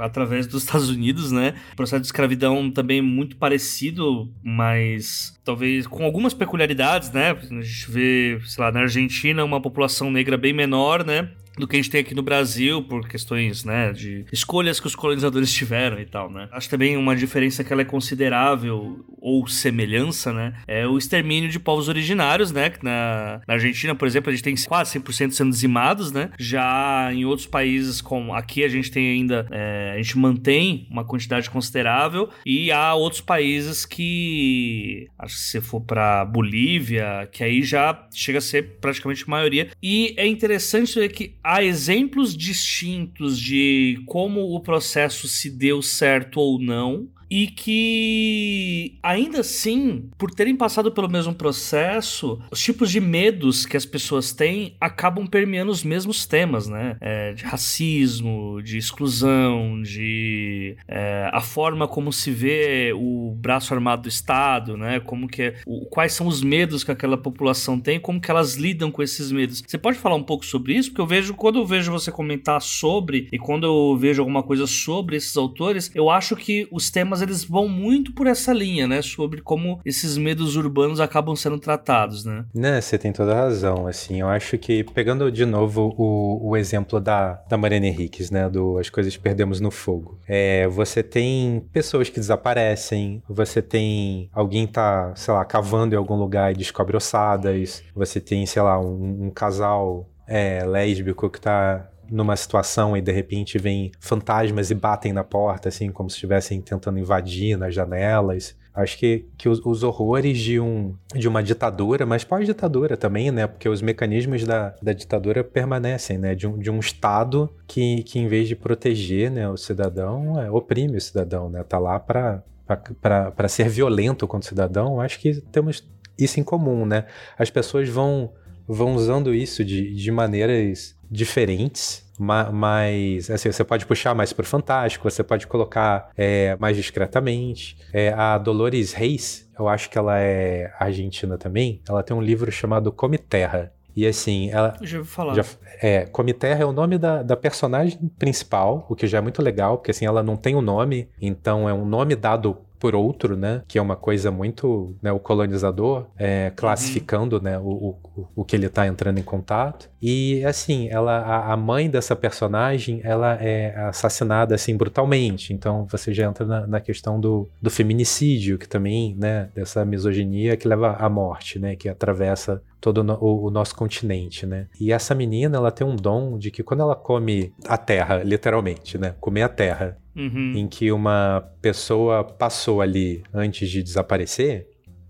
através 0.01 0.47
dos 0.47 0.63
Estados 0.65 0.89
Unidos, 0.89 1.33
né? 1.33 1.55
Processo 1.75 2.01
de 2.01 2.07
escravidão 2.07 2.71
também 2.71 3.03
muito 3.03 3.37
parecido, 3.37 4.31
mas 4.43 5.39
talvez 5.45 5.87
com 5.87 6.05
algumas 6.05 6.33
peculiaridades, 6.33 7.11
né? 7.11 7.33
A 7.33 7.61
gente 7.61 7.91
vê, 7.91 8.39
sei 8.45 8.65
lá, 8.65 8.73
na 8.73 8.81
Argentina 8.81 9.45
uma 9.45 9.61
população 9.61 10.11
negra 10.11 10.37
bem 10.37 10.53
menor, 10.53 11.05
né? 11.05 11.29
Do 11.57 11.67
que 11.67 11.77
a 11.77 11.79
gente 11.79 11.91
tem 11.91 12.01
aqui 12.01 12.15
no 12.15 12.23
Brasil 12.23 12.83
por 12.83 13.09
questões, 13.09 13.65
né, 13.65 13.93
de 13.93 14.25
escolhas 14.33 14.79
que 14.79 14.87
os 14.87 14.95
colonizadores 14.95 15.53
tiveram 15.53 15.99
e 15.99 16.07
tal, 16.07 16.31
né. 16.31 16.49
Acho 16.53 16.69
também 16.69 16.97
uma 16.97 17.17
diferença 17.17 17.65
que 17.65 17.73
ela 17.73 17.83
é 17.83 17.85
considerável 17.85 19.05
ou 19.19 19.47
semelhança, 19.47 20.33
né, 20.33 20.55
é 20.67 20.87
o 20.87 20.99
extermínio 20.99 21.49
de 21.49 21.59
povos 21.59 21.89
originários, 21.89 22.53
né, 22.53 22.73
na, 22.83 23.41
na 23.47 23.55
Argentina, 23.55 23.95
por 23.95 24.07
exemplo, 24.07 24.31
a 24.31 24.35
gente 24.35 24.45
tem 24.45 24.55
quase 24.67 24.99
100% 24.99 25.33
sendo 25.33 25.51
dizimados, 25.51 26.13
né, 26.13 26.31
já 26.39 27.11
em 27.13 27.25
outros 27.25 27.47
países 27.47 28.01
como 28.01 28.35
aqui 28.35 28.63
a 28.63 28.69
gente 28.69 28.91
tem 28.91 29.13
ainda, 29.13 29.47
é, 29.51 29.93
a 29.95 30.03
gente 30.03 30.19
mantém 30.19 30.87
uma 30.91 31.05
quantidade 31.05 31.49
considerável 31.51 32.29
e 32.45 32.71
há 32.71 32.95
outros 32.95 33.21
países 33.21 33.85
que, 33.85 35.09
acho 35.19 35.35
que 35.35 35.41
se 35.41 35.61
for 35.61 35.81
para 35.81 36.25
Bolívia, 36.25 37.29
que 37.33 37.43
aí 37.43 37.63
já 37.63 38.07
chega 38.15 38.39
a 38.39 38.43
ser 38.43 38.79
praticamente 38.81 39.29
maioria 39.29 39.69
e 39.83 40.15
é 40.17 40.27
interessante 40.27 40.99
ver 40.99 41.11
que 41.11 41.37
há 41.47 41.63
exemplos 41.63 42.37
distintos 42.37 43.39
de 43.39 44.03
como 44.05 44.53
o 44.53 44.59
processo 44.59 45.29
se 45.29 45.49
deu 45.49 45.81
certo 45.81 46.41
ou 46.41 46.61
não 46.61 47.09
e 47.31 47.47
que 47.49 48.99
ainda 49.03 49.41
assim, 49.41 50.09
por 50.17 50.31
terem 50.31 50.57
passado 50.57 50.91
pelo 50.93 51.09
mesmo 51.09 51.35
processo, 51.35 52.41
os 52.51 52.61
tipos 52.61 52.91
de 52.91 53.01
medos 53.01 53.67
que 53.67 53.77
as 53.77 53.85
pessoas 53.85 54.33
têm 54.33 54.75
acabam 54.81 55.27
permeando 55.27 55.71
os 55.71 55.83
mesmos 55.83 56.27
temas, 56.27 56.69
né? 56.69 56.97
É, 57.01 57.33
de 57.33 57.45
racismo, 57.45 58.63
de 58.63 58.79
exclusão, 58.79 59.83
de 59.83 60.77
é, 60.89 61.29
a 61.33 61.41
forma 61.41 61.89
como 61.89 62.13
se 62.13 62.31
vê 62.31 62.93
o 62.95 63.35
braço 63.37 63.75
armado 63.75 64.03
do 64.03 64.09
Estado, 64.09 64.77
né? 64.77 65.01
Como 65.01 65.29
que 65.29 65.43
é, 65.43 65.55
o, 65.67 65.87
quais 65.87 66.13
são 66.13 66.27
os 66.27 66.43
medos 66.43 66.85
que 66.85 66.91
aquela 66.91 67.17
população 67.17 67.79
tem, 67.81 67.99
como 67.99 68.21
que 68.21 68.31
elas 68.31 68.55
lidam 68.55 68.91
com 68.91 69.03
esses 69.03 69.33
medos. 69.33 69.63
Você 69.67 69.79
pode 69.79 69.99
falar 69.99 70.17
um 70.17 70.23
pouco 70.23 70.45
sobre 70.45 70.75
isso? 70.75 70.91
Porque 70.91 71.01
eu 71.01 71.07
vejo 71.07 71.35
quando 71.35 71.59
eu 71.59 71.67
vejo 71.67 71.91
você 71.91 72.11
comentar 72.11 72.61
sobre 72.61 73.29
e 73.33 73.39
quando 73.39 73.67
eu 73.67 73.97
vejo 73.97 74.23
alguma 74.23 74.43
coisa 74.43 74.67
sobre 74.67 75.17
esses 75.17 75.37
autores, 75.37 75.91
eu 75.95 76.11
acho 76.11 76.37
que 76.37 76.69
os 76.71 76.91
temas 76.91 77.16
mas 77.17 77.23
eles 77.23 77.45
vão 77.45 77.67
muito 77.67 78.13
por 78.13 78.27
essa 78.27 78.53
linha, 78.53 78.87
né? 78.87 79.01
Sobre 79.01 79.41
como 79.41 79.81
esses 79.85 80.19
medos 80.19 80.55
urbanos 80.55 81.01
acabam 81.01 81.35
sendo 81.35 81.59
tratados, 81.59 82.25
né? 82.27 82.45
Né, 82.55 82.81
você 82.81 82.99
tem 82.99 83.11
toda 83.11 83.33
a 83.33 83.37
razão, 83.37 83.87
assim, 83.87 84.21
eu 84.21 84.29
acho 84.29 84.59
que, 84.59 84.85
pegando 84.85 85.33
de 85.33 85.47
novo 85.47 85.95
o, 85.97 86.51
o 86.51 86.57
exemplo 86.57 87.01
da, 87.01 87.43
da 87.49 87.57
Mariana 87.57 87.87
Henriques, 87.87 88.31
né, 88.31 88.49
do 88.51 88.79
As 88.79 88.91
Coisas 88.91 89.17
Perdemos 89.17 89.61
no 89.61 89.71
Fogo, 89.71 90.19
é, 90.29 90.69
você 90.69 91.03
tem 91.03 91.67
pessoas 91.73 92.11
que 92.11 92.21
desaparecem, 92.21 93.23
você 93.29 93.63
tem 93.63 94.29
alguém 94.33 94.67
tá, 94.67 95.15
sei 95.15 95.33
lá, 95.33 95.45
cavando 95.45 95.95
em 95.95 95.99
algum 95.99 96.17
lugar 96.17 96.53
e 96.53 96.57
descobre 96.57 96.97
ossadas, 96.97 97.83
você 97.95 98.21
tem, 98.21 98.45
sei 98.45 98.61
lá, 98.61 98.79
um, 98.79 99.27
um 99.27 99.31
casal 99.31 100.07
é, 100.27 100.65
lésbico 100.67 101.31
que 101.31 101.41
tá 101.41 101.89
numa 102.11 102.37
situação 102.37 102.97
e 102.97 103.01
de 103.01 103.13
repente 103.13 103.59
vem 103.59 103.93
fantasmas 104.01 104.71
e 104.71 104.75
batem 104.75 105.13
na 105.13 105.25
porta, 105.25 105.69
assim, 105.69 105.91
como 105.91 106.11
se 106.11 106.17
estivessem 106.17 106.61
tentando 106.61 106.99
invadir 106.99 107.57
nas 107.57 107.75
janelas. 107.75 108.57
Acho 108.77 108.99
que, 108.99 109.25
que 109.39 109.49
os, 109.49 109.65
os, 109.65 109.83
horrores 109.83 110.39
de, 110.39 110.61
um, 110.61 110.95
de 111.15 111.27
uma 111.27 111.43
ditadura, 111.43 112.05
mas 112.05 112.25
pós-ditadura 112.25 112.95
também, 112.95 113.31
né? 113.31 113.47
Porque 113.47 113.71
os 113.71 113.81
mecanismos 113.81 114.45
da, 114.45 114.75
da 114.83 114.93
ditadura 114.93 115.43
permanecem, 115.43 116.19
né? 116.19 116.35
De 116.35 116.47
um, 116.47 116.59
de 116.59 116.71
um 116.71 116.79
Estado 116.79 117.51
que, 117.67 118.03
que, 118.03 118.19
em 118.19 118.29
vez 118.29 118.47
de 118.47 118.55
proteger 118.55 119.31
né, 119.31 119.49
o 119.49 119.57
cidadão, 119.57 120.39
é, 120.39 120.51
oprime 120.51 120.99
o 120.99 121.01
cidadão, 121.01 121.49
né? 121.49 121.65
Tá 121.65 121.79
lá 121.79 121.99
para 121.99 123.49
ser 123.49 123.71
violento 123.71 124.29
contra 124.29 124.45
o 124.45 124.49
cidadão. 124.49 125.01
Acho 125.01 125.21
que 125.21 125.41
temos 125.41 125.83
isso 126.19 126.39
em 126.39 126.43
comum, 126.43 126.85
né? 126.85 127.07
As 127.39 127.49
pessoas 127.49 127.89
vão, 127.89 128.33
vão 128.69 128.95
usando 128.95 129.35
isso 129.35 129.65
de, 129.65 129.95
de 129.95 130.11
maneiras 130.11 130.96
diferentes, 131.11 132.05
mas 132.19 133.31
assim, 133.31 133.53
você 133.53 133.65
pode 133.65 133.87
puxar 133.87 134.15
mais 134.15 134.33
para 134.33 134.43
o 134.43 134.47
fantástico, 134.47 135.09
você 135.09 135.23
pode 135.23 135.47
colocar 135.47 136.11
é, 136.17 136.57
mais 136.59 136.77
discretamente. 136.77 137.77
É, 137.93 138.13
a 138.13 138.39
Dolores 138.39 138.93
Reis, 138.93 139.51
eu 139.59 139.69
acho 139.69 139.91
que 139.91 139.99
ela 139.99 140.19
é 140.19 140.73
argentina 140.79 141.37
também, 141.37 141.83
ela 141.89 142.03
tem 142.03 142.17
um 142.17 142.23
livro 142.23 142.51
chamado 142.51 142.91
Come 142.91 143.19
Terra. 143.19 143.73
E 143.95 144.07
assim, 144.07 144.51
ela. 144.51 144.77
Já 144.83 144.99
ouvi 144.99 145.09
falar. 145.09 145.35
Já, 145.35 145.45
é, 145.81 146.05
Come 146.05 146.35
Terra 146.35 146.63
é 146.63 146.67
o 146.67 146.73
nome 146.73 146.99
da, 146.99 147.23
da 147.23 147.35
personagem 147.35 147.99
principal, 148.19 148.87
o 148.91 148.95
que 148.95 149.07
já 149.07 149.19
é 149.19 149.21
muito 149.23 149.41
legal, 149.41 149.79
porque 149.79 149.91
assim, 149.91 150.05
ela 150.05 150.23
não 150.23 150.37
tem 150.37 150.55
um 150.55 150.61
nome, 150.61 151.09
então 151.21 151.67
é 151.67 151.73
um 151.73 151.87
nome 151.87 152.15
dado 152.15 152.59
por 152.79 152.95
outro, 152.95 153.37
né? 153.37 153.63
Que 153.67 153.79
é 153.79 153.83
uma 153.83 153.97
coisa 153.97 154.31
muito, 154.31 154.95
né? 155.03 155.13
O 155.13 155.19
colonizador 155.19 156.07
é, 156.19 156.53
classificando, 156.55 157.37
uhum. 157.37 157.43
né? 157.43 157.59
O, 157.59 157.97
o, 158.17 158.29
o 158.37 158.45
que 158.45 158.57
ele 158.57 158.67
está 158.67 158.87
entrando 158.87 159.19
em 159.19 159.23
contato. 159.23 159.89
E 160.01 160.45
assim, 160.45 160.89
ela, 160.91 161.19
a, 161.19 161.53
a, 161.53 161.57
mãe 161.57 161.91
dessa 161.91 162.15
personagem, 162.15 163.01
ela 163.03 163.35
é 163.35 163.75
assassinada 163.89 164.55
assim 164.55 164.77
brutalmente. 164.77 165.53
Então 165.53 165.87
você 165.91 166.13
já 166.13 166.27
entra 166.27 166.47
na, 166.47 166.67
na 166.67 166.81
questão 166.81 167.19
do, 167.19 167.49
do 167.61 167.71
feminicídio, 167.71 168.59
que 168.59 168.69
também, 168.69 169.17
né? 169.19 169.49
Dessa 169.55 169.85
misoginia 169.85 170.57
que 170.57 170.69
leva 170.69 170.93
à 170.93 171.09
morte, 171.09 171.59
né? 171.59 171.77
Que 171.77 171.89
atravessa 171.89 172.63
todo 172.81 173.01
o, 173.21 173.47
o, 173.47 173.51
nosso 173.51 173.75
continente, 173.75 174.47
né? 174.47 174.69
E 174.81 174.93
essa 174.93 175.15
menina, 175.15 175.57
ela 175.57 175.73
tem 175.73 175.87
um 175.87 175.97
dom 175.97 176.39
de 176.39 176.51
que 176.51 176.63
quando 176.63 176.81
ela 176.81 176.95
come 176.95 177.53
a 177.67 177.77
terra, 177.77 178.23
literalmente, 178.23 178.97
né? 178.97 179.15
Comer 179.21 179.43
a 179.43 179.49
terra, 179.49 179.99
uhum. 180.17 180.55
em 180.57 180.67
que 180.67 180.91
uma 180.91 181.49
pessoa 181.61 182.25
passou 182.25 182.81
ali 182.81 183.23
antes 183.33 183.69
de 183.69 183.83
desaparecer, 183.83 184.69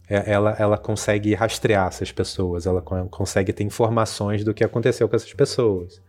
é, 0.09 0.33
ela, 0.33 0.57
ela 0.59 0.79
consegue 0.79 1.35
rastrear 1.35 1.88
essas 1.88 2.12
pessoas, 2.12 2.66
ela 2.66 2.83
consegue 2.83 3.53
ter 3.53 3.64
informações 3.64 4.45
do 4.45 4.53
que 4.53 4.64
aconteceu 4.64 5.09
com 5.09 5.16
essas 5.16 5.33
pessoas. 5.33 6.03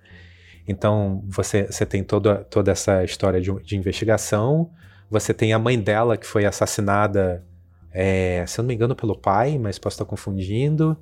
Então, 0.68 1.24
você, 1.28 1.66
você 1.66 1.86
tem 1.86 2.04
toda, 2.04 2.44
toda 2.44 2.72
essa 2.72 3.04
história 3.04 3.40
de, 3.40 3.52
de 3.64 3.78
investigação, 3.78 4.70
você 5.10 5.34
tem 5.34 5.54
a 5.54 5.60
mãe 5.60 5.80
dela 5.80 6.18
que 6.18 6.26
foi 6.26 6.46
assassinada, 6.46 7.44
é, 7.92 8.44
se 8.46 8.60
eu 8.60 8.64
não 8.64 8.68
me 8.68 8.76
engano, 8.76 8.96
pelo 8.96 9.18
pai, 9.18 9.58
mas 9.58 9.80
posso 9.80 9.96
estar 9.96 10.06
confundindo. 10.06 10.98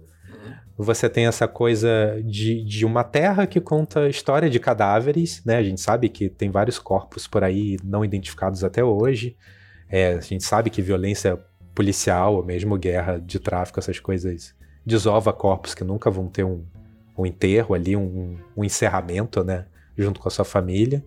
Você 0.77 1.09
tem 1.09 1.25
essa 1.25 1.47
coisa 1.47 2.21
de, 2.23 2.63
de 2.63 2.85
uma 2.85 3.03
terra 3.03 3.47
que 3.47 3.61
conta 3.61 4.09
história 4.09 4.49
de 4.49 4.59
cadáveres, 4.59 5.41
né? 5.45 5.55
A 5.55 5.63
gente 5.63 5.79
sabe 5.79 6.09
que 6.09 6.27
tem 6.27 6.49
vários 6.49 6.77
corpos 6.77 7.27
por 7.27 7.43
aí 7.43 7.77
não 7.81 8.03
identificados 8.03 8.63
até 8.63 8.83
hoje. 8.83 9.37
É, 9.89 10.13
a 10.13 10.19
gente 10.19 10.43
sabe 10.43 10.69
que 10.69 10.81
violência 10.81 11.39
policial, 11.73 12.35
ou 12.35 12.43
mesmo 12.43 12.77
guerra 12.77 13.17
de 13.17 13.39
tráfico, 13.39 13.79
essas 13.79 13.99
coisas, 13.99 14.53
desova 14.85 15.31
corpos 15.31 15.73
que 15.73 15.83
nunca 15.83 16.11
vão 16.11 16.27
ter 16.27 16.43
um, 16.43 16.65
um 17.17 17.25
enterro 17.25 17.73
ali, 17.73 17.95
um, 17.95 18.37
um 18.55 18.63
encerramento, 18.63 19.43
né? 19.43 19.65
Junto 19.97 20.19
com 20.19 20.27
a 20.27 20.31
sua 20.31 20.45
família. 20.45 21.05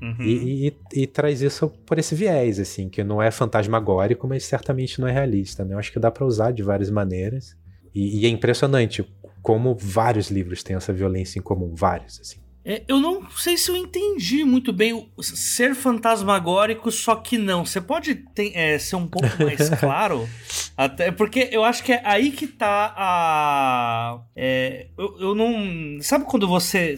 Uhum. 0.00 0.16
E, 0.20 0.68
e, 0.68 1.02
e, 1.02 1.06
traz 1.06 1.42
isso 1.42 1.68
por 1.84 1.98
esse 1.98 2.14
viés, 2.14 2.58
assim, 2.58 2.88
que 2.88 3.04
não 3.04 3.22
é 3.22 3.30
fantasmagórico, 3.30 4.26
mas 4.26 4.44
certamente 4.44 4.98
não 4.98 5.06
é 5.06 5.12
realista, 5.12 5.62
né? 5.62 5.74
Eu 5.74 5.78
acho 5.78 5.92
que 5.92 5.98
dá 5.98 6.10
para 6.10 6.24
usar 6.24 6.52
de 6.52 6.62
várias 6.62 6.88
maneiras. 6.88 7.54
E, 7.94 8.20
e, 8.20 8.26
é 8.26 8.28
impressionante 8.28 9.04
como 9.42 9.74
vários 9.74 10.30
livros 10.30 10.62
têm 10.62 10.76
essa 10.76 10.92
violência 10.92 11.38
em 11.38 11.42
comum, 11.42 11.74
vários, 11.74 12.20
assim. 12.20 12.40
É, 12.62 12.82
eu 12.86 13.00
não 13.00 13.28
sei 13.30 13.56
se 13.56 13.70
eu 13.70 13.76
entendi 13.76 14.44
muito 14.44 14.70
bem 14.70 15.10
o 15.16 15.22
ser 15.22 15.74
fantasmagórico, 15.74 16.90
só 16.90 17.16
que 17.16 17.38
não. 17.38 17.64
Você 17.64 17.80
pode 17.80 18.14
ter, 18.14 18.52
é, 18.54 18.78
ser 18.78 18.96
um 18.96 19.06
pouco 19.06 19.28
mais 19.42 19.70
claro? 19.80 20.28
Até 20.76 21.10
porque 21.10 21.48
eu 21.50 21.64
acho 21.64 21.82
que 21.82 21.92
é 21.92 22.02
aí 22.04 22.30
que 22.30 22.46
tá 22.46 22.94
a. 22.96 24.20
É, 24.36 24.88
eu, 24.98 25.16
eu 25.18 25.34
não. 25.34 26.02
Sabe 26.02 26.26
quando 26.26 26.46
você 26.46 26.96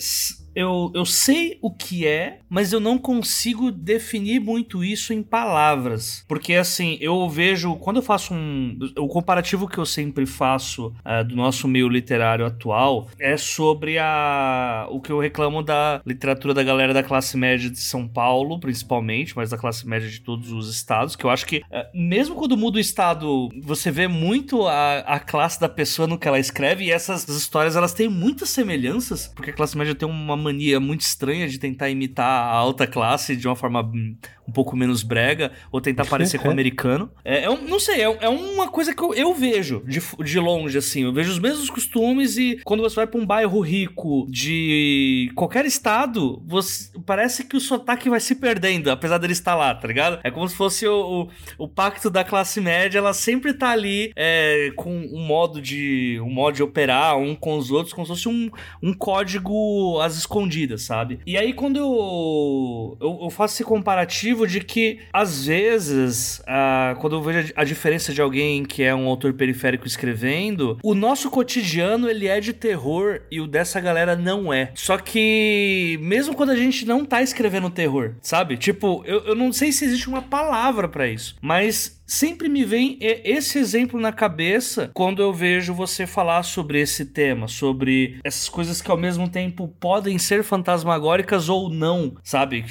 eu, 0.55 0.91
eu 0.95 1.05
sei 1.05 1.59
o 1.61 1.71
que 1.71 2.07
é, 2.07 2.41
mas 2.49 2.73
eu 2.73 2.81
não 2.81 2.99
consigo 2.99 3.71
definir 3.71 4.41
muito 4.41 4.85
isso 4.85 5.13
em 5.13 5.23
palavras. 5.23 6.25
Porque, 6.29 6.55
assim, 6.55 6.99
eu 7.01 7.29
vejo, 7.29 7.77
quando 7.77 7.97
eu 7.97 8.03
faço 8.03 8.35
um. 8.35 8.79
O 8.99 9.09
comparativo 9.09 9.69
que 9.69 9.79
eu 9.79 9.87
sempre 9.87 10.27
faço 10.27 10.89
uh, 10.89 11.25
do 11.25 11.35
nosso 11.35 11.67
meio 11.67 11.89
literário 11.89 12.45
atual 12.45 13.09
é 13.19 13.37
sobre 13.37 13.99
a, 13.99 14.87
o 14.91 15.01
que 15.01 15.11
eu 15.11 15.19
reclamo 15.19 15.63
da 15.63 16.01
literatura 16.05 16.55
da 16.55 16.63
galera 16.63 16.93
da 16.93 17.03
classe 17.03 17.37
média 17.37 17.71
de 17.71 17.81
São 17.81 18.07
Paulo, 18.07 18.61
principalmente, 18.61 19.37
mas 19.37 19.51
da 19.51 19.59
classe 19.59 19.87
média 19.87 20.09
de 20.09 20.21
todos 20.21 20.53
os 20.53 20.69
estados, 20.69 21.17
que 21.17 21.25
eu 21.25 21.31
acho 21.31 21.47
que, 21.47 21.59
uh, 21.59 21.87
mesmo 21.95 22.35
quando 22.35 22.57
muda 22.57 22.77
o 22.77 22.81
estado, 22.81 23.49
você 23.63 23.91
vê 23.91 24.09
muito 24.09 24.67
a, 24.67 24.99
a 24.99 25.21
classe 25.21 25.61
da 25.61 25.69
pessoa 25.69 26.07
no 26.07 26.19
que 26.19 26.29
ela 26.29 26.39
escreve, 26.39 26.85
e 26.85 26.91
essas 26.91 27.29
histórias 27.29 27.77
elas 27.77 27.95
têm 27.95 28.09
muitas 28.09 28.51
semelhanças, 28.51 29.29
porque 29.35 29.51
a 29.51 29.55
classe 29.55 29.77
média 29.77 29.95
tem 29.95 30.09
uma 30.09 30.37
mania 30.43 30.79
muito 30.81 31.03
estranha 31.03 31.49
de 31.49 31.59
tentar 31.59 31.89
imitar 31.89 32.27
a 32.27 32.53
alta 32.53 32.87
classe 32.87 33.37
de 33.37 33.47
uma 33.47 33.57
forma 33.57 33.83
hum, 33.83 34.17
um 34.47 34.53
pouco 34.53 34.77
menos 34.77 35.03
brega, 35.03 35.53
ou 35.71 35.81
tentar 35.81 36.05
parecer 36.07 36.39
com 36.39 36.49
o 36.49 36.51
americano. 36.51 37.11
É, 37.25 37.45
é 37.45 37.51
um, 37.51 37.63
não 37.63 37.79
sei, 37.79 38.03
é, 38.03 38.19
é, 38.21 38.29
uma 38.29 38.69
coisa 38.69 38.95
que 38.95 39.03
eu, 39.03 39.15
eu 39.15 39.35
vejo 39.35 39.83
de, 39.87 40.01
de 40.25 40.39
longe, 40.39 40.77
assim. 40.77 41.03
Eu 41.05 41.13
vejo 41.13 41.31
os 41.31 41.39
mesmos 41.39 41.71
costumes 41.71 42.37
e 42.37 42.61
quando 42.65 42.83
você 42.83 42.97
vai 42.97 43.07
pra 43.07 43.21
um 43.21 43.27
bairro 43.27 43.61
rico 43.61 44.27
de 44.29 45.31
qualquer 45.35 45.65
estado, 45.65 46.43
você, 46.47 46.91
parece 47.07 47.45
que 47.45 47.57
o 47.57 47.61
sotaque 47.61 48.11
vai 48.11 48.21
se 48.21 48.35
perdendo, 48.35 48.91
apesar 48.91 49.19
dele 49.19 49.33
estar 49.33 49.55
lá, 49.55 49.75
tá 49.75 49.87
ligado? 49.87 50.19
É 50.23 50.31
como 50.31 50.49
se 50.49 50.57
fosse 50.57 50.87
o, 50.87 51.29
o, 51.59 51.65
o 51.65 51.69
pacto 51.69 52.11
da 52.11 52.25
classe 52.25 52.61
média, 52.61 52.99
ela 52.99 53.13
sempre 53.13 53.55
tá 53.55 53.71
ali 53.71 54.13
é, 54.17 54.73
com 54.77 54.91
um 54.91 55.25
modo 55.25 55.61
de 55.61 56.21
um 56.21 56.31
modo 56.31 56.57
de 56.57 56.63
operar 56.63 57.17
um 57.17 57.35
com 57.35 57.57
os 57.57 57.71
outros, 57.71 57.93
como 57.93 58.07
se 58.07 58.13
fosse 58.13 58.29
um, 58.29 58.51
um 58.83 58.93
código 58.93 60.01
às 60.01 60.17
escondidas, 60.17 60.83
sabe? 60.83 61.21
E 61.27 61.37
aí 61.37 61.53
quando 61.53 61.77
eu, 61.77 62.99
eu, 63.01 63.21
eu 63.23 63.31
faço 63.31 63.55
esse 63.55 63.65
comparativo 63.65 64.32
motivo 64.33 64.47
de 64.47 64.61
que, 64.61 65.01
às 65.13 65.47
vezes, 65.47 66.41
uh, 66.41 66.99
quando 67.01 67.17
eu 67.17 67.23
vejo 67.23 67.53
a 67.55 67.65
diferença 67.65 68.13
de 68.13 68.21
alguém 68.21 68.65
que 68.65 68.83
é 68.83 68.95
um 68.95 69.07
autor 69.07 69.33
periférico 69.35 69.87
escrevendo, 69.87 70.79
o 70.83 70.95
nosso 70.95 71.31
cotidiano 71.31 72.09
ele 72.09 72.27
é 72.27 72.41
de 72.41 72.53
terror 72.53 73.21
e 73.31 73.41
o 73.41 73.47
dessa 73.47 73.81
galera 73.81 74.17
não 74.17 74.53
é. 74.53 74.73
Só 74.75 74.97
que, 74.99 75.99
mesmo 76.03 76.35
quando 76.35 76.51
a 76.51 76.57
gente 76.57 76.87
não 76.87 77.05
tá 77.05 77.23
escrevendo 77.23 77.71
terror, 77.71 78.15
sabe? 78.23 78.57
Tipo, 78.57 79.03
eu, 79.07 79.21
eu 79.27 79.35
não 79.35 79.53
sei 79.53 79.71
se 79.73 79.85
existe 79.85 80.09
uma 80.09 80.23
palavra 80.23 80.89
para 80.89 81.07
isso, 81.09 81.37
mas 81.41 82.02
sempre 82.07 82.49
me 82.49 82.65
vem 82.65 82.99
esse 83.01 83.59
exemplo 83.59 84.01
na 84.01 84.13
cabeça 84.13 84.91
quando 84.93 85.23
eu 85.23 85.33
vejo 85.33 85.75
você 85.75 86.07
falar 86.07 86.43
sobre 86.43 86.81
esse 86.81 87.07
tema, 87.07 87.49
sobre 87.49 88.19
essas 88.23 88.49
coisas 88.49 88.83
que 88.83 88.91
ao 88.91 88.97
mesmo 88.97 89.29
tempo 89.29 89.69
podem 89.81 90.19
ser 90.19 90.45
fantasmagóricas 90.45 91.49
ou 91.49 91.71
não, 91.71 92.15
sabe? 92.23 92.65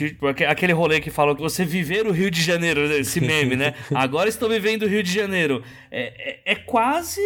Aquele 0.48 0.74
rolê 0.74 1.00
que 1.00 1.10
fala 1.10 1.36
que 1.36 1.42
você 1.42 1.66
viver 1.66 2.06
o 2.06 2.12
Rio 2.12 2.30
de 2.30 2.42
Janeiro, 2.42 2.88
né? 2.88 3.00
esse 3.00 3.20
meme, 3.20 3.56
né? 3.56 3.74
Agora 3.94 4.30
estou 4.30 4.50
vivendo 4.50 4.84
o 4.84 4.88
Rio 4.88 5.02
de 5.02 5.12
Janeiro. 5.12 5.64
É, 5.90 6.42
é, 6.46 6.54
é 6.54 6.56
quase 6.56 7.20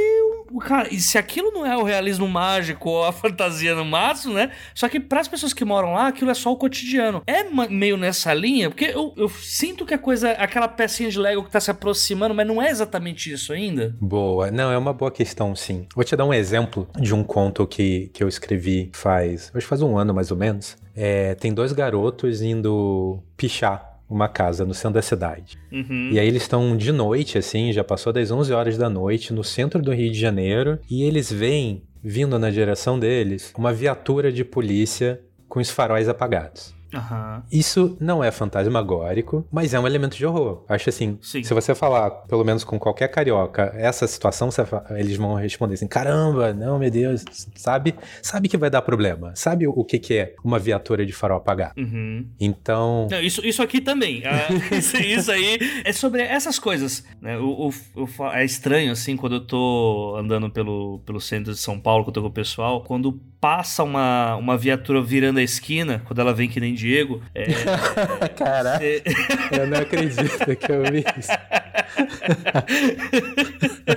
um. 0.50 0.58
Cara, 0.60 0.88
e 0.92 1.00
se 1.00 1.18
aquilo 1.18 1.52
não 1.52 1.66
é 1.66 1.78
o 1.78 1.84
realismo 1.84 2.28
mágico 2.28 2.90
ou 2.90 3.04
a 3.04 3.12
fantasia 3.12 3.76
no 3.76 3.86
máximo, 3.86 4.34
né? 4.34 4.52
Só 4.74 4.88
que 4.88 5.00
para 5.00 5.20
as 5.20 5.28
pessoas 5.28 5.54
que 5.54 5.66
moram 5.66 5.94
lá, 5.94 6.08
aquilo 6.08 6.32
é 6.32 6.34
só 6.34 6.52
o 6.52 6.58
cotidiano. 6.58 7.22
É 7.28 7.44
meio 7.70 7.98
nessa 7.98 8.34
linha, 8.34 8.70
porque 8.70 8.86
eu, 8.86 9.14
eu 9.18 9.30
sinto 9.30 9.86
que 9.86 9.94
a 9.94 9.98
coisa, 9.98 10.32
aquela 10.32 10.68
pecinha 10.68 11.10
de 11.10 11.20
Lego 11.20 11.44
que 11.44 11.52
tá 11.52 11.60
se 11.60 11.72
aproximando 11.72 12.05
aproximando, 12.06 12.36
mas 12.36 12.48
não 12.48 12.62
é 12.62 12.70
exatamente 12.70 13.32
isso 13.32 13.52
ainda? 13.52 13.96
Boa. 14.00 14.52
Não, 14.52 14.72
é 14.72 14.78
uma 14.78 14.94
boa 14.94 15.12
questão, 15.12 15.56
sim. 15.56 15.88
Vou 15.96 16.04
te 16.04 16.16
dar 16.16 16.26
um 16.26 16.34
exemplo 16.34 16.88
de 17.00 17.14
um 17.14 17.24
conto 17.24 17.66
que, 17.66 18.10
que 18.14 18.24
eu 18.24 18.28
escrevi 18.28 18.90
faz, 18.94 19.52
acho 19.54 19.66
que 19.66 19.70
faz 19.70 19.82
um 19.82 19.98
ano 19.98 20.14
mais 20.14 20.32
ou 20.32 20.38
menos. 20.38 20.78
É, 20.96 21.36
tem 21.36 21.54
dois 21.54 21.72
garotos 21.72 22.42
indo 22.42 23.20
pichar 23.36 23.94
uma 24.08 24.30
casa 24.30 24.64
no 24.64 24.74
centro 24.74 24.94
da 24.94 25.02
cidade. 25.02 25.58
Uhum. 25.72 26.10
E 26.12 26.20
aí 26.20 26.28
eles 26.28 26.44
estão 26.44 26.78
de 26.78 26.92
noite, 26.92 27.40
assim, 27.40 27.74
já 27.74 27.84
passou 27.84 28.14
das 28.14 28.30
11 28.30 28.54
horas 28.54 28.78
da 28.78 28.88
noite, 28.88 29.34
no 29.34 29.44
centro 29.44 29.82
do 29.82 29.92
Rio 29.92 30.12
de 30.12 30.20
Janeiro, 30.20 30.78
e 30.90 31.04
eles 31.04 31.32
veem, 31.32 31.82
vindo 32.04 32.38
na 32.38 32.52
direção 32.52 33.00
deles, 33.00 33.52
uma 33.58 33.74
viatura 33.74 34.32
de 34.32 34.46
polícia 34.46 35.20
com 35.50 35.60
os 35.60 35.72
faróis 35.72 36.08
apagados. 36.08 36.75
Uhum. 36.96 37.42
Isso 37.52 37.98
não 38.00 38.24
é 38.24 38.32
fantasmagórico, 38.32 39.46
mas 39.52 39.74
é 39.74 39.80
um 39.80 39.86
elemento 39.86 40.16
de 40.18 40.26
horror. 40.26 40.64
Acho 40.68 40.90
assim, 40.90 41.18
Sim. 41.22 41.44
se 41.44 41.54
você 41.54 41.76
falar, 41.76 42.10
pelo 42.10 42.44
menos 42.44 42.64
com 42.64 42.80
qualquer 42.80 43.10
carioca, 43.10 43.74
essa 43.76 44.08
situação, 44.08 44.50
eles 44.92 45.18
vão 45.18 45.36
responder 45.36 45.76
assim: 45.76 45.88
caramba, 45.88 46.54
não, 46.54 46.80
meu 46.80 46.90
Deus, 46.90 47.24
sabe? 47.56 47.96
Sabe 48.22 48.48
que 48.48 48.58
vai 48.58 48.70
dar 48.70 48.82
problema. 48.82 49.34
Sabe 49.36 49.68
o 49.68 49.84
que, 49.84 50.00
que 50.00 50.14
é 50.16 50.36
uma 50.44 50.60
viatura 50.60 51.06
de 51.06 51.14
farol 51.14 51.38
apagado. 51.38 51.74
Uhum. 51.78 52.26
Então. 52.40 53.08
Não, 53.10 53.20
isso, 53.20 53.46
isso 53.46 53.62
aqui 53.62 53.82
também. 53.82 54.24
Ah, 54.26 54.48
isso, 54.76 54.98
isso, 54.98 55.32
aí 55.32 55.60
é 55.84 55.92
sobre 55.92 56.22
essas 56.22 56.60
coisas. 56.60 57.04
Né? 57.22 57.38
O, 57.38 57.70
o, 57.96 58.04
o, 58.04 58.28
é 58.32 58.44
estranho, 58.46 58.92
assim, 58.92 59.16
quando 59.16 59.36
eu 59.36 59.42
tô 59.42 60.16
andando 60.18 60.50
pelo, 60.50 61.00
pelo 61.06 61.20
centro 61.20 61.54
de 61.54 61.60
São 61.60 61.80
Paulo, 61.80 62.04
quando 62.04 62.10
eu 62.10 62.14
tô 62.14 62.22
com 62.22 62.28
o 62.28 62.34
pessoal, 62.34 62.84
quando 62.84 63.20
passa 63.46 63.84
uma, 63.84 64.36
uma 64.38 64.58
viatura 64.58 65.00
virando 65.04 65.38
a 65.38 65.44
esquina, 65.44 66.02
quando 66.06 66.20
ela 66.20 66.34
vem 66.34 66.50
que 66.50 66.60
nem 66.60 66.74
Diego. 66.74 67.22
É, 67.36 67.46
Caraca, 68.36 68.80
cê... 68.80 69.04
eu 69.52 69.68
não 69.68 69.78
acredito 69.78 70.56
que 70.56 70.72
eu 70.72 70.82
vi 70.92 71.06
isso. 71.16 71.32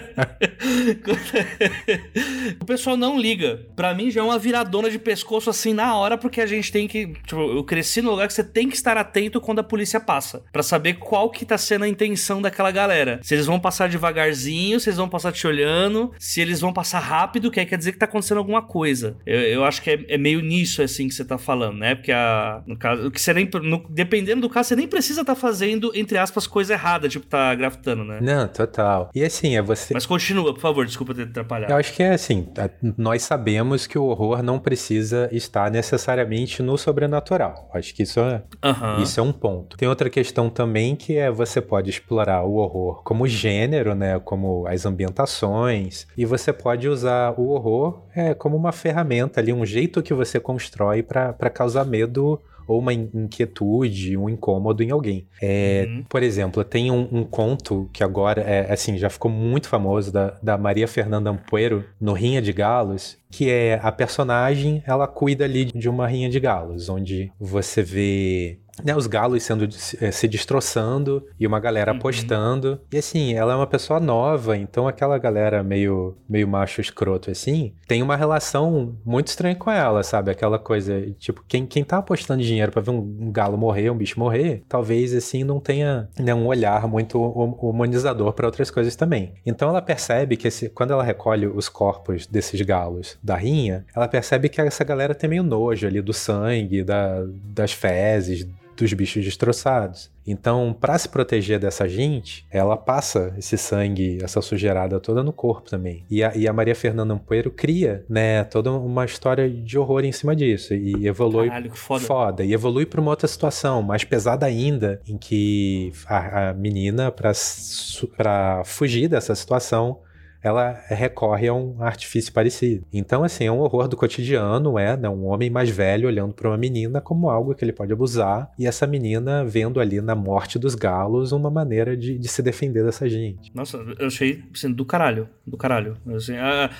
o 2.60 2.64
pessoal 2.64 2.96
não 2.96 3.18
liga. 3.18 3.66
Pra 3.76 3.94
mim 3.94 4.10
já 4.10 4.20
é 4.20 4.24
uma 4.24 4.38
viradona 4.38 4.90
de 4.90 4.98
pescoço 4.98 5.50
assim 5.50 5.72
na 5.72 5.96
hora, 5.96 6.18
porque 6.18 6.40
a 6.40 6.46
gente 6.46 6.72
tem 6.72 6.88
que. 6.88 7.12
Tipo, 7.26 7.40
eu 7.40 7.64
cresci 7.64 8.02
no 8.02 8.10
lugar 8.10 8.26
que 8.26 8.34
você 8.34 8.44
tem 8.44 8.68
que 8.68 8.76
estar 8.76 8.96
atento 8.96 9.40
quando 9.40 9.60
a 9.60 9.64
polícia 9.64 10.00
passa. 10.00 10.42
para 10.52 10.62
saber 10.62 10.94
qual 10.94 11.30
que 11.30 11.44
tá 11.44 11.58
sendo 11.58 11.84
a 11.84 11.88
intenção 11.88 12.42
daquela 12.42 12.70
galera. 12.70 13.20
Se 13.22 13.34
eles 13.34 13.46
vão 13.46 13.60
passar 13.60 13.88
devagarzinho, 13.88 14.80
se 14.80 14.88
eles 14.88 14.98
vão 14.98 15.08
passar 15.08 15.32
te 15.32 15.46
olhando, 15.46 16.12
se 16.18 16.40
eles 16.40 16.60
vão 16.60 16.72
passar 16.72 17.00
rápido, 17.00 17.50
que 17.50 17.60
aí 17.60 17.66
quer 17.66 17.78
dizer 17.78 17.92
que 17.92 17.98
tá 17.98 18.06
acontecendo 18.06 18.38
alguma 18.38 18.62
coisa. 18.62 19.16
Eu, 19.26 19.40
eu 19.40 19.64
acho 19.64 19.82
que 19.82 19.90
é, 19.90 20.04
é, 20.08 20.18
meio 20.18 20.40
nisso 20.40 20.82
assim 20.82 21.08
que 21.08 21.14
você 21.14 21.24
tá 21.24 21.38
falando, 21.38 21.78
né? 21.78 21.94
Porque 21.94 22.12
a, 22.12 22.62
no 22.66 22.76
caso, 22.76 23.10
que 23.10 23.20
você 23.20 23.32
nem. 23.32 23.48
No, 23.62 23.84
dependendo 23.88 24.42
do 24.42 24.50
caso, 24.50 24.70
você 24.70 24.76
nem 24.76 24.88
precisa 24.88 25.20
estar 25.20 25.34
tá 25.34 25.40
fazendo, 25.40 25.92
entre 25.94 26.18
aspas, 26.18 26.46
coisa 26.46 26.72
errada, 26.72 27.08
tipo, 27.08 27.26
tá 27.26 27.54
grafitando, 27.54 28.04
né? 28.04 28.18
Não, 28.20 28.48
total. 28.48 29.10
E 29.14 29.22
assim, 29.22 29.56
é 29.56 29.62
você. 29.62 29.94
Mas 29.94 30.06
continua, 30.08 30.52
por 30.54 30.60
favor, 30.60 30.86
desculpa 30.86 31.14
ter 31.14 31.22
atrapalhado. 31.22 31.72
Eu 31.72 31.76
acho 31.76 31.92
que 31.92 32.02
é 32.02 32.14
assim, 32.14 32.48
nós 32.96 33.22
sabemos 33.22 33.86
que 33.86 33.98
o 33.98 34.04
horror 34.04 34.42
não 34.42 34.58
precisa 34.58 35.28
estar 35.30 35.70
necessariamente 35.70 36.62
no 36.62 36.76
sobrenatural. 36.78 37.70
Acho 37.74 37.94
que 37.94 38.02
isso 38.02 38.18
é, 38.20 38.42
uhum. 38.64 39.02
isso 39.02 39.20
é 39.20 39.22
um 39.22 39.32
ponto. 39.32 39.76
Tem 39.76 39.88
outra 39.88 40.08
questão 40.08 40.48
também 40.48 40.96
que 40.96 41.16
é 41.16 41.30
você 41.30 41.60
pode 41.60 41.90
explorar 41.90 42.42
o 42.42 42.54
horror 42.54 43.02
como 43.04 43.28
gênero, 43.28 43.94
né? 43.94 44.18
Como 44.18 44.66
as 44.66 44.86
ambientações. 44.86 46.06
E 46.16 46.24
você 46.24 46.52
pode 46.52 46.88
usar 46.88 47.38
o 47.38 47.50
horror 47.50 48.02
é, 48.14 48.34
como 48.34 48.56
uma 48.56 48.72
ferramenta 48.72 49.40
ali, 49.40 49.52
um 49.52 49.66
jeito 49.66 50.02
que 50.02 50.14
você 50.14 50.40
constrói 50.40 51.02
para 51.02 51.50
causar 51.50 51.84
medo 51.84 52.40
ou 52.68 52.78
uma 52.78 52.92
inquietude, 52.92 54.16
um 54.16 54.28
incômodo 54.28 54.82
em 54.82 54.90
alguém. 54.90 55.26
É, 55.40 55.86
uhum. 55.88 56.04
Por 56.08 56.22
exemplo, 56.22 56.62
tem 56.62 56.90
um, 56.90 57.08
um, 57.10 57.24
conto 57.24 57.88
que 57.92 58.04
agora 58.04 58.42
é 58.42 58.70
assim 58.70 58.98
já 58.98 59.08
ficou 59.08 59.30
muito 59.30 59.68
famoso 59.68 60.12
da, 60.12 60.38
da 60.42 60.58
Maria 60.58 60.86
Fernanda 60.86 61.30
Ampuero 61.30 61.84
no 61.98 62.12
Rinha 62.12 62.42
de 62.42 62.52
Galos, 62.52 63.16
que 63.30 63.50
é 63.50 63.80
a 63.82 63.90
personagem 63.90 64.82
ela 64.86 65.06
cuida 65.06 65.44
ali 65.44 65.64
de 65.64 65.88
uma 65.88 66.06
rinha 66.06 66.28
de 66.28 66.38
galos, 66.38 66.88
onde 66.88 67.32
você 67.40 67.82
vê 67.82 68.58
né, 68.84 68.96
os 68.96 69.06
galos 69.06 69.42
sendo 69.42 69.68
eh, 70.00 70.10
se 70.10 70.28
destroçando 70.28 71.24
e 71.38 71.46
uma 71.46 71.60
galera 71.60 71.92
uhum. 71.92 71.98
apostando. 71.98 72.80
E 72.92 72.98
assim, 72.98 73.34
ela 73.34 73.52
é 73.52 73.56
uma 73.56 73.66
pessoa 73.66 74.00
nova, 74.00 74.56
então 74.56 74.86
aquela 74.86 75.18
galera 75.18 75.62
meio, 75.62 76.16
meio 76.28 76.48
macho 76.48 76.80
escroto 76.80 77.30
assim, 77.30 77.72
tem 77.86 78.02
uma 78.02 78.16
relação 78.16 78.96
muito 79.04 79.28
estranha 79.28 79.54
com 79.54 79.70
ela, 79.70 80.02
sabe? 80.02 80.30
Aquela 80.30 80.58
coisa, 80.58 81.00
tipo, 81.18 81.42
quem, 81.46 81.66
quem 81.66 81.84
tá 81.84 81.98
apostando 81.98 82.42
dinheiro 82.42 82.72
para 82.72 82.82
ver 82.82 82.90
um, 82.90 82.98
um, 82.98 83.32
galo 83.32 83.56
morrer, 83.56 83.90
um 83.90 83.96
bicho 83.96 84.18
morrer, 84.18 84.62
talvez 84.68 85.14
assim 85.14 85.44
não 85.44 85.60
tenha 85.60 86.08
né, 86.18 86.34
um 86.34 86.46
olhar 86.46 86.86
muito 86.86 87.20
humanizador 87.20 88.32
para 88.32 88.46
outras 88.46 88.70
coisas 88.70 88.94
também. 88.96 89.34
Então 89.44 89.68
ela 89.68 89.82
percebe 89.82 90.36
que 90.36 90.48
esse, 90.48 90.68
quando 90.68 90.92
ela 90.92 91.02
recolhe 91.02 91.46
os 91.46 91.68
corpos 91.68 92.26
desses 92.26 92.60
galos 92.62 93.18
da 93.22 93.36
rinha, 93.36 93.84
ela 93.94 94.08
percebe 94.08 94.48
que 94.48 94.60
essa 94.60 94.84
galera 94.84 95.14
tem 95.14 95.30
meio 95.30 95.42
nojo 95.42 95.86
ali 95.86 96.00
do 96.00 96.12
sangue, 96.12 96.82
da, 96.82 97.24
das 97.54 97.72
fezes, 97.72 98.46
dos 98.78 98.92
bichos 98.92 99.24
destroçados. 99.24 100.10
Então, 100.26 100.76
para 100.78 100.98
se 100.98 101.08
proteger 101.08 101.58
dessa 101.58 101.88
gente, 101.88 102.46
ela 102.50 102.76
passa 102.76 103.34
esse 103.38 103.56
sangue, 103.56 104.18
essa 104.22 104.42
sujeirada 104.42 105.00
toda 105.00 105.22
no 105.22 105.32
corpo 105.32 105.70
também. 105.70 106.04
E 106.10 106.22
a, 106.22 106.36
e 106.36 106.46
a 106.46 106.52
Maria 106.52 106.74
Fernanda 106.74 107.14
Ampuero 107.14 107.50
cria, 107.50 108.04
né, 108.08 108.44
toda 108.44 108.70
uma 108.72 109.04
história 109.04 109.48
de 109.48 109.78
horror 109.78 110.04
em 110.04 110.12
cima 110.12 110.36
disso. 110.36 110.74
E 110.74 111.06
evolui. 111.06 111.48
Caralho, 111.48 111.70
que 111.70 111.78
foda. 111.78 112.04
foda. 112.04 112.44
E 112.44 112.52
evolui 112.52 112.84
para 112.84 113.00
uma 113.00 113.10
outra 113.10 113.26
situação, 113.26 113.82
mais 113.82 114.04
pesada 114.04 114.44
ainda, 114.44 115.00
em 115.06 115.16
que 115.16 115.92
a, 116.06 116.50
a 116.50 116.54
menina, 116.54 117.10
para 117.10 118.62
fugir 118.64 119.08
dessa 119.08 119.34
situação, 119.34 120.00
ela 120.42 120.80
recorre 120.88 121.48
a 121.48 121.54
um 121.54 121.82
artifício 121.82 122.32
parecido. 122.32 122.84
Então, 122.92 123.24
assim, 123.24 123.44
é 123.44 123.52
um 123.52 123.60
horror 123.60 123.88
do 123.88 123.96
cotidiano, 123.96 124.78
é 124.78 124.96
né, 124.96 125.08
um 125.08 125.26
homem 125.26 125.50
mais 125.50 125.68
velho 125.68 126.08
olhando 126.08 126.34
para 126.34 126.48
uma 126.48 126.56
menina 126.56 127.00
como 127.00 127.28
algo 127.28 127.54
que 127.54 127.64
ele 127.64 127.72
pode 127.72 127.92
abusar, 127.92 128.50
e 128.58 128.66
essa 128.66 128.86
menina 128.86 129.44
vendo 129.44 129.80
ali 129.80 130.00
na 130.00 130.14
morte 130.14 130.58
dos 130.58 130.74
galos 130.74 131.32
uma 131.32 131.50
maneira 131.50 131.96
de, 131.96 132.18
de 132.18 132.28
se 132.28 132.42
defender 132.42 132.84
dessa 132.84 133.08
gente. 133.08 133.50
Nossa, 133.54 133.78
eu 133.98 134.06
achei 134.06 134.42
assim, 134.54 134.72
do 134.72 134.84
caralho, 134.84 135.28
do 135.46 135.56
caralho. 135.56 135.96
Assim, 136.14 136.36
a, 136.36 136.70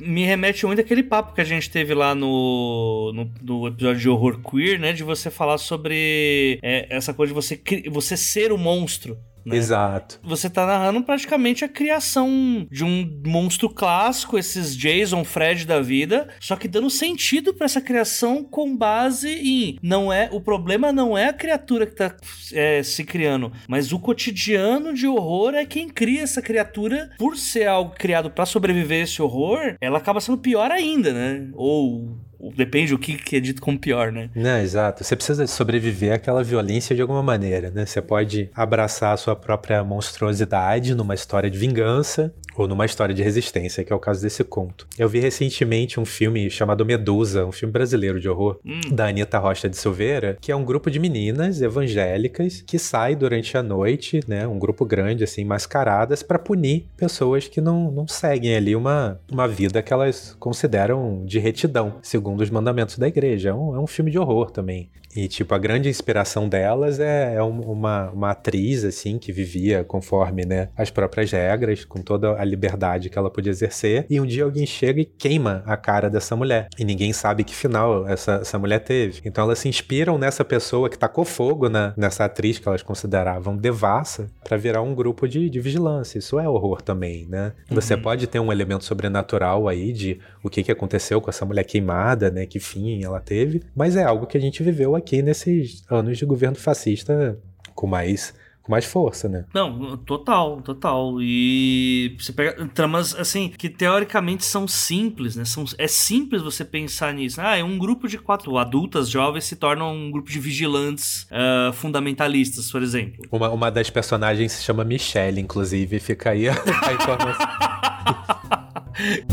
me 0.00 0.24
remete 0.24 0.66
muito 0.66 0.80
àquele 0.80 1.02
papo 1.02 1.34
que 1.34 1.40
a 1.40 1.44
gente 1.44 1.70
teve 1.70 1.94
lá 1.94 2.14
no, 2.14 3.12
no, 3.14 3.30
no 3.42 3.68
episódio 3.68 4.00
de 4.00 4.08
horror 4.08 4.40
queer, 4.40 4.78
né, 4.78 4.92
de 4.92 5.02
você 5.02 5.30
falar 5.30 5.58
sobre 5.58 6.58
é, 6.62 6.86
essa 6.94 7.14
coisa 7.14 7.32
de 7.32 7.34
você, 7.34 7.60
você 7.90 8.16
ser 8.16 8.52
o 8.52 8.58
monstro 8.58 9.16
Né? 9.44 9.56
Exato. 9.56 10.20
Você 10.22 10.48
tá 10.50 10.66
narrando 10.66 11.02
praticamente 11.02 11.64
a 11.64 11.68
criação 11.68 12.66
de 12.70 12.84
um 12.84 13.22
monstro 13.26 13.68
clássico, 13.68 14.38
esses 14.38 14.76
Jason, 14.76 15.24
Fred 15.24 15.66
da 15.66 15.80
vida, 15.80 16.28
só 16.40 16.56
que 16.56 16.68
dando 16.68 16.90
sentido 16.90 17.54
para 17.54 17.64
essa 17.64 17.80
criação 17.80 18.44
com 18.44 18.76
base 18.76 19.28
em 19.28 19.78
não 19.82 20.12
é 20.12 20.28
o 20.32 20.40
problema 20.40 20.92
não 20.92 21.16
é 21.16 21.28
a 21.28 21.32
criatura 21.32 21.86
que 21.86 21.94
tá 21.94 22.14
é, 22.52 22.82
se 22.82 23.04
criando, 23.04 23.52
mas 23.68 23.92
o 23.92 23.98
cotidiano 23.98 24.94
de 24.94 25.06
horror 25.06 25.54
é 25.54 25.64
quem 25.64 25.88
cria 25.88 26.22
essa 26.22 26.42
criatura 26.42 27.10
por 27.18 27.36
ser 27.36 27.66
algo 27.66 27.94
criado 27.94 28.30
para 28.30 28.46
sobreviver 28.46 29.00
a 29.00 29.04
esse 29.04 29.20
horror, 29.22 29.76
ela 29.80 29.98
acaba 29.98 30.20
sendo 30.20 30.38
pior 30.38 30.70
ainda, 30.70 31.12
né? 31.12 31.48
Ou 31.54 32.16
Depende 32.56 32.92
do 32.92 32.98
que, 32.98 33.16
que 33.16 33.36
é 33.36 33.40
dito 33.40 33.60
como 33.60 33.78
pior, 33.78 34.12
né? 34.12 34.30
Não, 34.34 34.58
exato. 34.58 35.02
Você 35.02 35.16
precisa 35.16 35.46
sobreviver 35.46 36.12
àquela 36.12 36.42
violência 36.44 36.94
de 36.94 37.02
alguma 37.02 37.22
maneira, 37.22 37.70
né? 37.70 37.84
Você 37.84 38.00
pode 38.00 38.48
abraçar 38.54 39.12
a 39.12 39.16
sua 39.16 39.34
própria 39.34 39.82
monstruosidade 39.82 40.94
numa 40.94 41.14
história 41.14 41.50
de 41.50 41.58
vingança, 41.58 42.32
ou 42.58 42.66
numa 42.66 42.84
história 42.84 43.14
de 43.14 43.22
resistência, 43.22 43.84
que 43.84 43.92
é 43.92 43.96
o 43.96 44.00
caso 44.00 44.20
desse 44.20 44.42
conto. 44.42 44.86
Eu 44.98 45.08
vi 45.08 45.20
recentemente 45.20 46.00
um 46.00 46.04
filme 46.04 46.50
chamado 46.50 46.84
Medusa, 46.84 47.46
um 47.46 47.52
filme 47.52 47.72
brasileiro 47.72 48.18
de 48.18 48.28
horror, 48.28 48.58
hum. 48.66 48.80
da 48.90 49.06
Anitta 49.06 49.38
Rocha 49.38 49.68
de 49.68 49.76
Silveira, 49.76 50.36
que 50.40 50.50
é 50.50 50.56
um 50.56 50.64
grupo 50.64 50.90
de 50.90 50.98
meninas 50.98 51.62
evangélicas 51.62 52.62
que 52.66 52.78
sai 52.78 53.14
durante 53.14 53.56
a 53.56 53.62
noite, 53.62 54.20
né, 54.26 54.46
um 54.46 54.58
grupo 54.58 54.84
grande, 54.84 55.22
assim, 55.22 55.44
mascaradas, 55.44 56.22
para 56.22 56.38
punir 56.38 56.86
pessoas 56.96 57.46
que 57.46 57.60
não, 57.60 57.90
não 57.90 58.08
seguem 58.08 58.56
ali 58.56 58.74
uma, 58.74 59.20
uma 59.30 59.46
vida 59.46 59.82
que 59.82 59.92
elas 59.92 60.36
consideram 60.38 61.24
de 61.24 61.38
retidão, 61.38 61.96
segundo 62.02 62.40
os 62.40 62.50
mandamentos 62.50 62.98
da 62.98 63.06
igreja. 63.06 63.50
É 63.50 63.54
um, 63.54 63.76
é 63.76 63.78
um 63.78 63.86
filme 63.86 64.10
de 64.10 64.18
horror 64.18 64.50
também. 64.50 64.90
E, 65.18 65.26
tipo, 65.26 65.52
a 65.52 65.58
grande 65.58 65.88
inspiração 65.88 66.48
delas 66.48 67.00
é, 67.00 67.34
é 67.34 67.42
uma, 67.42 68.08
uma 68.10 68.30
atriz, 68.30 68.84
assim, 68.84 69.18
que 69.18 69.32
vivia 69.32 69.82
conforme, 69.82 70.44
né, 70.44 70.68
as 70.76 70.90
próprias 70.90 71.32
regras, 71.32 71.84
com 71.84 72.00
toda 72.00 72.40
a 72.40 72.44
liberdade 72.44 73.10
que 73.10 73.18
ela 73.18 73.28
podia 73.28 73.50
exercer. 73.50 74.06
E 74.08 74.20
um 74.20 74.24
dia 74.26 74.44
alguém 74.44 74.64
chega 74.64 75.00
e 75.00 75.04
queima 75.04 75.64
a 75.66 75.76
cara 75.76 76.08
dessa 76.08 76.36
mulher. 76.36 76.68
E 76.78 76.84
ninguém 76.84 77.12
sabe 77.12 77.42
que 77.42 77.52
final 77.52 78.06
essa, 78.06 78.34
essa 78.34 78.60
mulher 78.60 78.78
teve. 78.78 79.20
Então 79.24 79.42
elas 79.42 79.58
se 79.58 79.68
inspiram 79.68 80.16
nessa 80.18 80.44
pessoa 80.44 80.88
que 80.88 80.96
tacou 80.96 81.24
fogo 81.24 81.68
na, 81.68 81.92
nessa 81.96 82.24
atriz 82.24 82.60
que 82.60 82.68
elas 82.68 82.84
consideravam 82.84 83.56
devassa 83.56 84.30
para 84.44 84.56
virar 84.56 84.82
um 84.82 84.94
grupo 84.94 85.26
de, 85.26 85.50
de 85.50 85.58
vigilância. 85.58 86.20
Isso 86.20 86.38
é 86.38 86.48
horror 86.48 86.80
também, 86.80 87.26
né? 87.26 87.54
Uhum. 87.68 87.74
Você 87.74 87.96
pode 87.96 88.28
ter 88.28 88.38
um 88.38 88.52
elemento 88.52 88.84
sobrenatural 88.84 89.66
aí 89.66 89.92
de 89.92 90.20
o 90.44 90.48
que, 90.48 90.62
que 90.62 90.70
aconteceu 90.70 91.20
com 91.20 91.28
essa 91.28 91.44
mulher 91.44 91.64
queimada, 91.64 92.30
né? 92.30 92.46
Que 92.46 92.60
fim 92.60 93.02
ela 93.02 93.18
teve. 93.18 93.64
Mas 93.74 93.96
é 93.96 94.04
algo 94.04 94.24
que 94.24 94.38
a 94.38 94.40
gente 94.40 94.62
viveu 94.62 94.94
aqui 94.94 95.07
nesses 95.22 95.84
anos 95.90 96.18
de 96.18 96.24
governo 96.24 96.56
fascista 96.56 97.38
com 97.74 97.86
mais 97.86 98.34
com 98.68 98.72
mais 98.72 98.84
força, 98.84 99.28
né? 99.30 99.46
Não, 99.54 99.96
total, 99.96 100.60
total. 100.60 101.16
E 101.22 102.14
você 102.20 102.32
pega 102.32 102.68
tramas 102.74 103.14
assim 103.14 103.48
que 103.48 103.70
teoricamente 103.70 104.44
são 104.44 104.68
simples, 104.68 105.34
né? 105.36 105.46
São, 105.46 105.64
é 105.78 105.88
simples 105.88 106.42
você 106.42 106.66
pensar 106.66 107.14
nisso. 107.14 107.40
Ah, 107.40 107.56
é 107.56 107.64
um 107.64 107.78
grupo 107.78 108.06
de 108.06 108.18
quatro 108.18 108.58
adultas 108.58 109.08
jovens 109.08 109.44
se 109.44 109.56
tornam 109.56 109.96
um 109.96 110.10
grupo 110.10 110.30
de 110.30 110.38
vigilantes 110.38 111.26
uh, 111.30 111.72
fundamentalistas, 111.72 112.70
por 112.70 112.82
exemplo. 112.82 113.24
Uma, 113.32 113.48
uma 113.48 113.70
das 113.70 113.88
personagens 113.88 114.52
se 114.52 114.62
chama 114.62 114.84
Michelle, 114.84 115.40
inclusive, 115.40 115.98
fica 115.98 116.30
aí 116.30 116.46
a, 116.48 116.52
a 116.52 116.92
informação. 116.92 117.48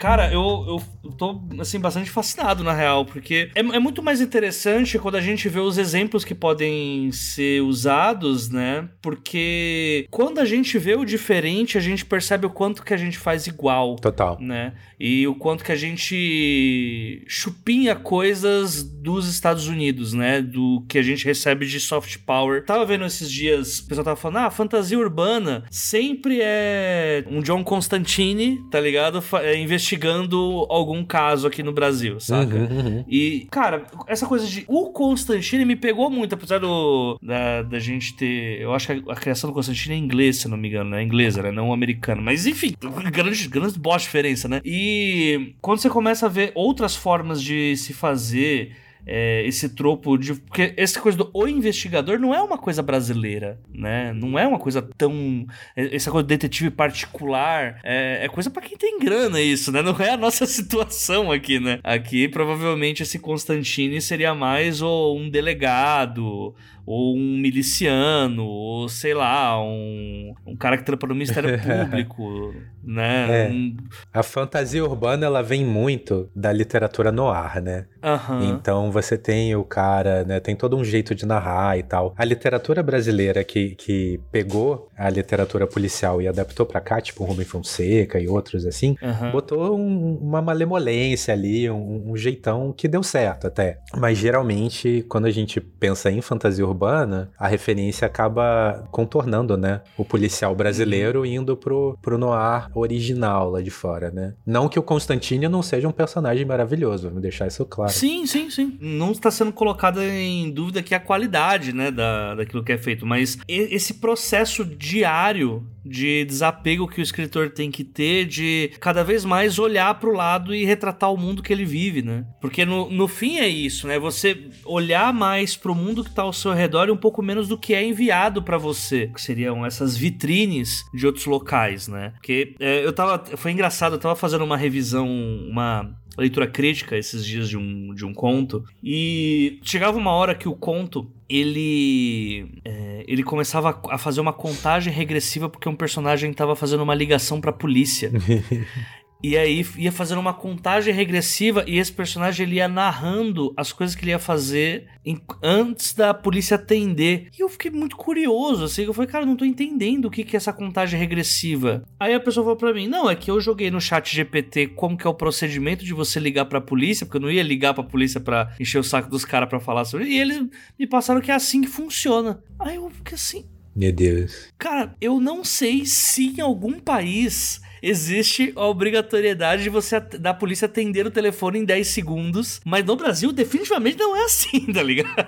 Cara, 0.01 0.33
eu, 0.33 0.41
eu 0.67 0.83
tô, 1.21 1.39
assim, 1.61 1.79
bastante 1.79 2.09
fascinado, 2.09 2.65
na 2.65 2.73
real, 2.73 3.05
porque 3.05 3.51
é, 3.55 3.61
é, 3.61 3.79
muito 3.79 4.03
mais 4.03 4.23
interessante 4.23 4.99
quando 4.99 5.17
a 5.17 5.21
gente 5.21 5.51
vê 5.51 5.61
os 5.61 5.77
exemplos 5.77 6.25
que 6.25 6.35
podem 6.35 7.13
ser 7.13 7.61
usados, 7.61 8.49
né? 8.49 8.89
Porque 9.03 10.07
quando 10.11 10.39
a 10.39 10.47
gente 10.47 10.79
vê 10.79 10.95
o 10.95 11.05
diferente, 11.05 11.77
a 11.77 11.81
gente 11.81 12.07
percebe 12.07 12.47
o 12.47 12.51
quanto 12.51 12.83
que 12.83 12.95
a 12.95 12.97
gente 12.97 13.19
faz 13.19 13.47
igual. 13.47 13.97
Total. 13.97 14.39
Né? 14.41 14.73
E 14.99 15.27
o 15.27 15.35
quanto 15.35 15.63
que 15.63 15.73
a 15.73 15.77
gente 15.77 17.23
chupinha 17.29 17.95
coisas 17.95 18.83
dos 18.83 19.29
Estados 19.29 19.69
Unidos, 19.69 20.15
né? 20.15 20.41
Do 20.41 20.83
que 20.89 20.97
a 20.97 21.03
gente 21.03 21.27
recebe 21.27 21.67
de 21.67 21.79
soft 21.79 22.17
power. 22.25 22.65
Tava 22.65 22.87
vendo 22.87 23.05
esses 23.05 23.31
dias, 23.31 23.81
o 23.81 23.89
pessoal 23.89 24.05
tava 24.07 24.17
falando, 24.17 24.47
ah, 24.47 24.51
fantasia 24.51 24.99
urbana 24.99 25.65
sempre 25.71 26.41
é 26.41 27.25
um 27.27 27.43
John 27.43 27.63
Constantine, 27.63 28.59
tá 28.71 28.81
ligado? 28.81 29.23
É, 29.43 29.59
investigando 29.59 30.67
algum 30.71 31.05
caso 31.11 31.49
aqui 31.49 31.63
no 31.63 31.73
Brasil, 31.73 32.21
saca? 32.21 32.55
Uhum, 32.55 32.63
uhum. 32.63 33.05
E, 33.09 33.49
cara, 33.51 33.85
essa 34.07 34.27
coisa 34.27 34.47
de. 34.47 34.65
O 34.69 34.91
Constantine 34.91 35.65
me 35.65 35.75
pegou 35.75 36.09
muito, 36.09 36.37
apesar 36.37 36.59
do. 36.59 37.19
Da, 37.21 37.63
da 37.63 37.79
gente 37.81 38.15
ter. 38.15 38.61
Eu 38.61 38.73
acho 38.73 38.87
que 38.87 38.93
a, 38.93 39.13
a 39.13 39.17
criação 39.17 39.51
do 39.51 39.55
Constantine 39.55 39.97
é 39.97 39.99
inglês, 39.99 40.37
se 40.37 40.49
não 40.49 40.57
me 40.57 40.69
engano, 40.69 40.91
né? 40.91 41.01
É 41.01 41.05
inglesa, 41.05 41.43
né? 41.43 41.51
Não 41.51 41.73
americana. 41.73 42.23
Mas, 42.23 42.47
enfim, 42.47 42.75
grande, 43.13 43.49
grande 43.49 43.79
boa 43.79 43.99
diferença, 43.99 44.49
né? 44.49 44.61
E 44.65 45.55
quando 45.61 45.81
você 45.81 45.91
começa 45.91 46.27
a 46.27 46.29
ver 46.29 46.53
outras 46.55 46.95
formas 46.95 47.43
de 47.43 47.77
se 47.77 47.93
fazer 47.93 48.77
é, 49.07 49.45
esse 49.47 49.69
tropo 49.71 50.17
de. 50.17 50.35
Porque 50.35 50.75
essa 50.77 51.01
coisa 51.01 51.19
do 51.19 51.31
o 51.33 51.47
investigador 51.47 52.19
não 52.19 52.35
é 52.35 52.41
uma 52.43 52.59
coisa 52.59 52.83
brasileira, 52.83 53.59
né? 53.73 54.13
Não 54.13 54.39
é 54.39 54.47
uma 54.47 54.59
coisa 54.59 54.83
tão. 54.97 55.47
É, 55.77 55.95
essa 55.95 56.11
coisa 56.11 56.25
do 56.25 56.29
detetive 56.29 56.71
particular. 56.71 57.81
É, 57.83 58.25
é 58.25 58.29
coisa 58.29 58.51
para 58.51 58.63
quem 58.63 58.77
tem 58.77 58.99
grana, 58.99 59.41
isso, 59.41 59.73
né? 59.73 59.83
Não 59.83 59.97
é 59.99 60.11
a 60.11 60.17
nossa 60.17 60.45
situação 60.47 61.31
aqui, 61.31 61.59
né? 61.59 61.81
Aqui, 61.83 62.29
provavelmente, 62.29 63.03
esse 63.03 63.19
Constantine 63.19 64.01
seria 64.01 64.35
mais 64.35 64.83
ou 64.83 65.19
um 65.19 65.29
delegado 65.29 66.55
ou 66.87 67.17
um 67.17 67.39
miliciano, 67.39 68.45
ou 68.45 68.89
sei 68.89 69.15
lá, 69.15 69.63
um, 69.63 70.35
um 70.45 70.57
cara 70.57 70.77
que 70.77 70.83
trampa 70.83 71.07
no 71.07 71.15
Ministério 71.15 71.57
Público, 71.63 72.53
né? 72.83 73.47
É. 73.47 73.51
Um... 73.51 73.77
A 74.13 74.25
fantasia 74.25 74.85
urbana, 74.85 75.25
ela 75.25 75.41
vem 75.41 75.65
muito 75.65 76.29
da 76.35 76.53
literatura 76.53 77.13
noir, 77.13 77.63
né? 77.63 77.87
Uhum. 78.03 78.51
Então 78.51 78.90
você 78.91 79.17
tem 79.17 79.55
o 79.55 79.65
cara, 79.65 80.25
né? 80.25 80.41
Tem 80.41 80.55
todo 80.57 80.77
um 80.77 80.85
jeito 80.85 81.15
de 81.15 81.27
narrar 81.27 81.79
e 81.79 81.83
tal. 81.83 82.15
A 82.17 82.25
literatura 82.25 82.83
brasileira 82.83 83.45
que, 83.45 83.75
que 83.77 84.21
pegou 84.31 84.89
a 84.97 85.09
literatura 85.09 85.67
policial 85.67 86.21
e 86.21 86.29
adaptou 86.29 86.67
para 86.67 86.81
cá, 86.81 87.01
tipo 87.01 87.25
Rubem 87.25 87.47
Fonseca 87.47 88.19
e 88.19 88.29
outros 88.29 88.67
assim, 88.67 88.97
uhum. 89.03 89.31
botou 89.31 89.77
um, 89.77 90.17
uma 90.17 90.43
malemolência 90.43 91.33
ali, 91.33 91.71
um, 91.71 92.11
um 92.11 92.17
jeitão 92.17 92.73
que 92.73 92.89
deu 92.89 93.03
certo 93.03 93.47
até. 93.47 93.79
Mas 93.97 94.19
geralmente, 94.19 95.05
quando 95.09 95.27
a 95.27 95.31
gente 95.31 95.61
pensa 95.61 96.11
em 96.11 96.21
fantasia 96.21 96.67
urbana, 96.67 96.81
urbana, 96.81 97.31
a 97.39 97.47
referência 97.47 98.07
acaba 98.07 98.85
contornando, 98.91 99.57
né? 99.57 99.83
O 99.97 100.05
policial 100.05 100.55
brasileiro 100.55 101.25
indo 101.25 101.57
pro, 101.57 101.99
pro 102.01 102.19
noir 102.19 102.69
original 102.75 103.51
lá 103.51 103.61
de 103.61 103.71
fora, 103.71 104.11
né? 104.11 104.35
Não 104.47 104.69
que 104.69 104.79
o 104.79 104.83
Constantine 104.83 105.49
não 105.49 105.63
seja 105.63 105.89
um 105.89 105.93
personagem 105.93 106.45
maravilhoso, 106.45 107.09
vamos 107.09 107.23
deixar 107.23 107.47
isso 107.47 107.65
claro. 107.65 107.93
Sim, 107.93 108.27
sim, 108.27 108.51
sim. 108.51 108.79
Não 108.81 109.13
está 109.13 109.31
sendo 109.31 109.53
colocada 109.53 110.05
em 110.05 110.51
dúvida 110.51 110.83
que 110.83 110.95
a 110.95 111.01
qualidade, 111.01 111.73
né, 111.73 111.91
da, 111.91 112.35
daquilo 112.35 112.65
que 112.65 112.73
é 112.73 112.79
feito, 112.79 113.07
mas 113.07 113.39
esse 113.47 113.95
processo 113.95 114.65
diário 114.65 115.67
de 115.85 116.25
desapego 116.25 116.89
que 116.89 117.01
o 117.01 117.03
escritor 117.03 117.51
tem 117.51 117.71
que 117.71 117.85
ter, 117.85 118.27
de 118.27 118.71
cada 118.81 119.03
vez 119.03 119.25
mais 119.25 119.59
olhar 119.59 119.95
para 119.99 120.09
o 120.09 120.13
lado 120.13 120.55
e 120.55 120.65
retratar 120.65 121.13
o 121.13 121.17
mundo 121.17 121.43
que 121.43 121.53
ele 121.53 121.65
vive, 121.65 122.03
né? 122.03 122.25
Porque 122.41 122.65
no, 122.65 122.91
no 122.91 123.09
fim 123.09 123.39
é 123.39 123.49
isso, 123.49 123.87
né? 123.87 123.99
Você 123.99 124.51
olhar 124.65 125.13
mais 125.13 125.57
para 125.57 125.73
o 125.73 125.75
mundo 125.75 126.05
que 126.05 126.11
está 126.11 126.23
ao 126.23 126.33
seu 126.33 126.53
redor 126.53 126.89
e 126.89 126.93
um 126.93 126.97
pouco 126.97 127.23
menos 127.23 127.49
do 127.49 127.59
que 127.59 127.75
é 127.75 127.85
enviado 127.85 128.43
para 128.43 128.59
você, 128.59 129.11
que 129.15 129.21
seriam 129.21 129.65
essas 129.65 129.97
vitrines 129.97 130.85
de 130.93 131.07
outros 131.07 131.27
locais, 131.27 131.89
né? 131.89 132.13
Porque 132.17 132.55
é, 132.61 132.85
eu 132.85 132.93
tava. 132.93 133.25
Foi 133.37 133.51
engraçado, 133.51 133.95
eu 133.95 133.99
tava 133.99 134.17
fazendo 134.17 134.45
uma 134.45 134.57
revisão, 134.57 135.09
uma 135.09 135.91
leitura 136.21 136.47
crítica 136.47 136.97
esses 136.97 137.25
dias 137.25 137.49
de 137.49 137.57
um, 137.57 137.95
de 137.95 138.05
um 138.05 138.13
conto. 138.13 138.65
E 138.83 139.59
chegava 139.63 139.99
uma 139.99 140.13
hora 140.13 140.35
que 140.35 140.49
o 140.49 140.55
conto 140.55 141.11
ele 141.29 142.47
é, 142.65 143.05
ele 143.07 143.23
começava 143.23 143.81
a 143.89 143.99
fazer 143.99 144.21
uma 144.21 144.33
contagem 144.33 144.93
regressiva 144.93 145.49
porque 145.49 145.69
um 145.69 145.77
personagem 145.77 146.31
estava 146.31 146.57
fazendo 146.57 146.83
uma 146.83 146.95
ligação 146.95 147.41
para 147.41 147.51
a 147.51 147.55
polícia 147.55 148.11
E 149.23 149.37
aí 149.37 149.65
ia 149.77 149.93
fazendo 149.93 150.19
uma 150.19 150.33
contagem 150.33 150.95
regressiva 150.95 151.65
e 151.67 151.79
esse 151.79 151.93
personagem 151.93 152.47
ele 152.47 152.57
ia 152.57 152.69
narrando 152.69 153.53
as 153.57 153.73
coisas 153.73 153.95
que 153.95 154.05
ele 154.05 154.13
ia 154.13 154.19
fazer 154.19 154.87
em, 155.05 155.21
antes 155.43 155.95
da 155.95 156.15
polícia 156.15 156.55
atender. 156.55 157.29
E 157.39 157.43
eu 157.43 157.49
fiquei 157.49 157.71
muito 157.71 157.97
curioso, 157.97 158.65
assim, 158.65 158.85
eu 158.85 158.95
falei, 158.95 159.11
cara, 159.11 159.27
não 159.27 159.37
tô 159.37 159.45
entendendo 159.45 160.07
o 160.07 160.11
que, 160.11 160.25
que 160.25 160.37
é 160.37 160.39
essa 160.39 160.53
contagem 160.53 160.99
regressiva. 160.99 161.85
Aí 161.99 162.15
a 162.15 162.21
pessoa 162.21 162.45
falou 162.45 162.57
pra 162.57 162.73
mim, 162.73 162.89
não, 162.89 163.11
é 163.11 163.15
que 163.15 163.31
eu 163.31 163.41
joguei 163.41 163.71
no 163.71 163.81
chat 163.81 164.15
GPT 164.15 164.69
como 164.69 164.97
que 164.97 165.07
é 165.07 165.11
o 165.11 165.15
procedimento 165.15 165.85
de 165.85 165.93
você 165.93 166.19
ligar 166.19 166.47
pra 166.47 166.61
polícia, 166.61 167.05
porque 167.05 167.19
eu 167.19 167.23
não 167.23 167.31
ia 167.31 167.43
ligar 167.43 167.75
pra 167.75 167.85
polícia 167.85 168.21
pra 168.21 168.55
encher 168.59 168.79
o 168.79 168.85
saco 168.85 169.11
dos 169.11 169.25
caras 169.25 169.49
pra 169.49 169.61
falar 169.61 169.85
sobre 169.85 170.07
E 170.07 170.19
eles 170.19 170.47
me 170.79 170.87
passaram 170.87 171.21
que 171.21 171.31
é 171.31 171.35
assim 171.35 171.61
que 171.61 171.69
funciona. 171.69 172.43
Aí 172.59 172.77
eu 172.77 172.89
fiquei 172.91 173.15
assim, 173.15 173.45
Meu 173.77 173.93
Deus. 173.93 174.49
Cara, 174.59 174.95
eu 175.01 175.21
não 175.21 175.45
sei 175.45 175.85
se 175.85 176.35
em 176.39 176.41
algum 176.41 176.79
país 176.79 177.61
existe 177.83 178.53
a 178.57 178.67
obrigatoriedade 178.67 179.63
de 179.63 179.71
você 179.71 180.01
da 180.01 180.33
polícia 180.33 180.67
atender 180.67 181.07
o 181.07 181.11
telefone 181.11 181.61
em 181.61 181.65
10 181.65 181.87
segundos, 181.89 182.61
mas 182.65 182.85
no 182.85 182.97
Brasil 182.97 183.33
definitivamente 183.33 183.99
não 183.99 184.17
é 184.17 184.25
assim, 184.25 184.67
tá 184.73 184.83
ligado? 184.83 185.27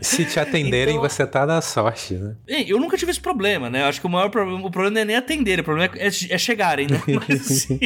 Se 0.00 0.24
te 0.24 0.38
atenderem, 0.38 0.96
então, 0.96 1.08
você 1.08 1.26
tá 1.26 1.46
na 1.46 1.60
sorte, 1.60 2.14
né? 2.14 2.36
Eu 2.66 2.78
nunca 2.78 2.96
tive 2.96 3.10
esse 3.10 3.20
problema, 3.20 3.70
né? 3.70 3.82
Eu 3.82 3.86
acho 3.86 4.00
que 4.00 4.06
o 4.06 4.10
maior 4.10 4.28
problema, 4.28 4.66
o 4.66 4.70
problema 4.70 4.94
não 4.94 5.00
é 5.00 5.04
nem 5.04 5.16
atender, 5.16 5.60
o 5.60 5.64
problema 5.64 5.94
é, 5.96 6.06
é 6.06 6.38
chegarem, 6.38 6.86
né? 6.86 7.00
Mas, 7.28 7.50
assim, 7.50 7.78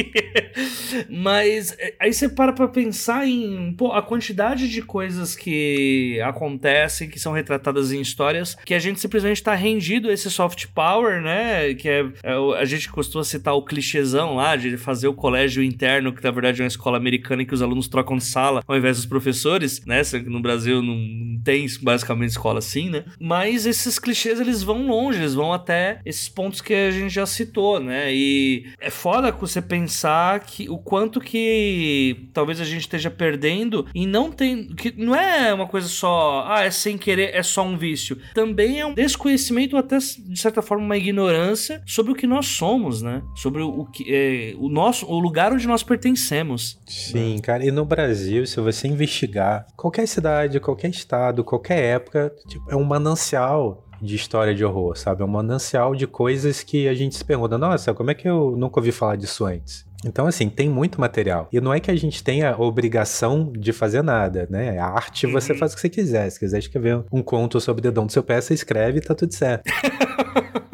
mas 1.09 1.75
é, 1.79 1.93
aí 1.99 2.13
você 2.13 2.27
para 2.27 2.53
pra 2.53 2.67
pensar 2.67 3.27
em 3.27 3.73
pô, 3.73 3.91
a 3.91 4.01
quantidade 4.01 4.69
de 4.69 4.81
coisas 4.81 5.35
que 5.35 6.19
acontecem, 6.21 7.09
que 7.09 7.19
são 7.19 7.31
retratadas 7.31 7.91
em 7.91 8.01
histórias, 8.01 8.55
que 8.65 8.73
a 8.73 8.79
gente 8.79 8.99
simplesmente 8.99 9.41
tá 9.41 9.55
rendido 9.55 10.09
a 10.09 10.13
esse 10.13 10.29
soft 10.29 10.67
power, 10.73 11.21
né? 11.21 11.73
Que 11.73 11.89
é, 11.89 12.05
é 12.23 12.33
a 12.59 12.65
gente 12.65 12.89
costuma 12.89 13.23
citar 13.23 13.53
o 13.53 13.63
clichê 13.63 14.00
clichêzão 14.01 14.35
lá 14.35 14.55
de 14.55 14.77
fazer 14.77 15.07
o 15.07 15.13
colégio 15.13 15.63
interno, 15.63 16.13
que 16.13 16.23
na 16.23 16.31
verdade 16.31 16.61
é 16.61 16.63
uma 16.63 16.67
escola 16.67 16.97
americana 16.97 17.43
em 17.43 17.45
que 17.45 17.53
os 17.53 17.61
alunos 17.61 17.87
trocam 17.87 18.17
de 18.17 18.23
sala 18.23 18.63
ao 18.67 18.77
invés 18.77 18.97
dos 18.97 19.05
professores, 19.05 19.85
né? 19.85 20.01
No 20.25 20.41
Brasil 20.41 20.81
não 20.81 21.41
tem 21.43 21.65
basicamente 21.81 22.31
escola 22.31 22.59
assim, 22.59 22.89
né? 22.89 23.05
Mas 23.19 23.65
esses 23.65 23.99
clichês 23.99 24.39
eles 24.39 24.63
vão 24.63 24.87
longe, 24.87 25.19
eles 25.19 25.33
vão 25.33 25.53
até 25.53 25.99
esses 26.05 26.27
pontos 26.27 26.61
que 26.61 26.73
a 26.73 26.91
gente 26.91 27.13
já 27.13 27.25
citou, 27.25 27.79
né? 27.79 28.13
E 28.13 28.65
é 28.79 28.89
foda 28.89 29.31
você 29.41 29.61
pensar 29.61 30.39
que 30.41 30.69
o 30.69 30.77
quanto 30.77 31.19
que 31.19 32.29
talvez 32.31 32.61
a 32.61 32.63
gente 32.63 32.81
esteja 32.81 33.09
perdendo 33.09 33.87
e 33.93 34.05
não 34.05 34.31
tem. 34.31 34.67
que 34.67 34.93
não 34.95 35.15
é 35.15 35.51
uma 35.53 35.67
coisa 35.67 35.87
só, 35.87 36.45
ah, 36.47 36.63
é 36.63 36.69
sem 36.69 36.97
querer, 36.97 37.33
é 37.33 37.41
só 37.41 37.63
um 37.63 37.77
vício. 37.77 38.17
Também 38.35 38.79
é 38.79 38.85
um 38.85 38.93
desconhecimento, 38.93 39.75
até 39.75 39.97
de 39.97 40.39
certa 40.39 40.61
forma, 40.61 40.85
uma 40.85 40.97
ignorância 40.97 41.81
sobre 41.85 42.11
o 42.11 42.15
que 42.15 42.27
nós 42.27 42.45
somos, 42.45 43.01
né? 43.01 43.21
Sobre 43.35 43.61
o 43.61 43.85
que 43.91 44.05
é, 44.07 44.55
o 44.57 44.69
nosso 44.69 45.05
o 45.05 45.19
lugar 45.19 45.51
onde 45.53 45.67
nós 45.67 45.83
pertencemos. 45.83 46.79
Sim, 46.87 47.35
né? 47.35 47.41
cara. 47.41 47.65
E 47.65 47.71
no 47.71 47.85
Brasil, 47.85 48.45
se 48.45 48.59
você 48.59 48.87
investigar 48.87 49.67
qualquer 49.75 50.07
cidade, 50.07 50.59
qualquer 50.59 50.89
estado, 50.89 51.43
qualquer 51.43 51.79
época, 51.95 52.33
tipo, 52.47 52.69
é 52.71 52.75
um 52.75 52.83
manancial 52.83 53.87
de 54.01 54.15
história 54.15 54.55
de 54.55 54.65
horror, 54.65 54.97
sabe? 54.97 55.21
É 55.21 55.25
um 55.25 55.29
manancial 55.29 55.93
de 55.93 56.07
coisas 56.07 56.63
que 56.63 56.87
a 56.87 56.93
gente 56.93 57.15
se 57.15 57.23
pergunta, 57.23 57.57
nossa, 57.57 57.93
como 57.93 58.09
é 58.09 58.15
que 58.15 58.27
eu 58.27 58.55
nunca 58.57 58.79
ouvi 58.79 58.91
falar 58.91 59.15
disso 59.15 59.45
antes? 59.45 59.85
Então, 60.05 60.27
assim, 60.27 60.49
tem 60.49 60.69
muito 60.69 60.99
material. 60.99 61.47
E 61.51 61.61
não 61.61 61.73
é 61.73 61.79
que 61.79 61.91
a 61.91 61.95
gente 61.95 62.23
tenha 62.23 62.55
obrigação 62.57 63.51
de 63.51 63.71
fazer 63.71 64.01
nada, 64.01 64.47
né? 64.49 64.79
A 64.79 64.87
arte 64.87 65.27
você 65.27 65.53
uhum. 65.53 65.59
faz 65.59 65.73
o 65.73 65.75
que 65.75 65.81
você 65.81 65.89
quiser. 65.89 66.29
Se 66.29 66.39
quiser 66.39 66.59
escrever 66.59 67.03
um 67.11 67.21
conto 67.21 67.59
sobre 67.59 67.79
o 67.79 67.83
dedão 67.83 68.05
do 68.05 68.11
seu 68.11 68.23
pé, 68.23 68.39
você 68.41 68.53
escreve 68.53 68.99
e 68.99 69.01
tá 69.01 69.13
tudo 69.13 69.33
certo. 69.33 69.63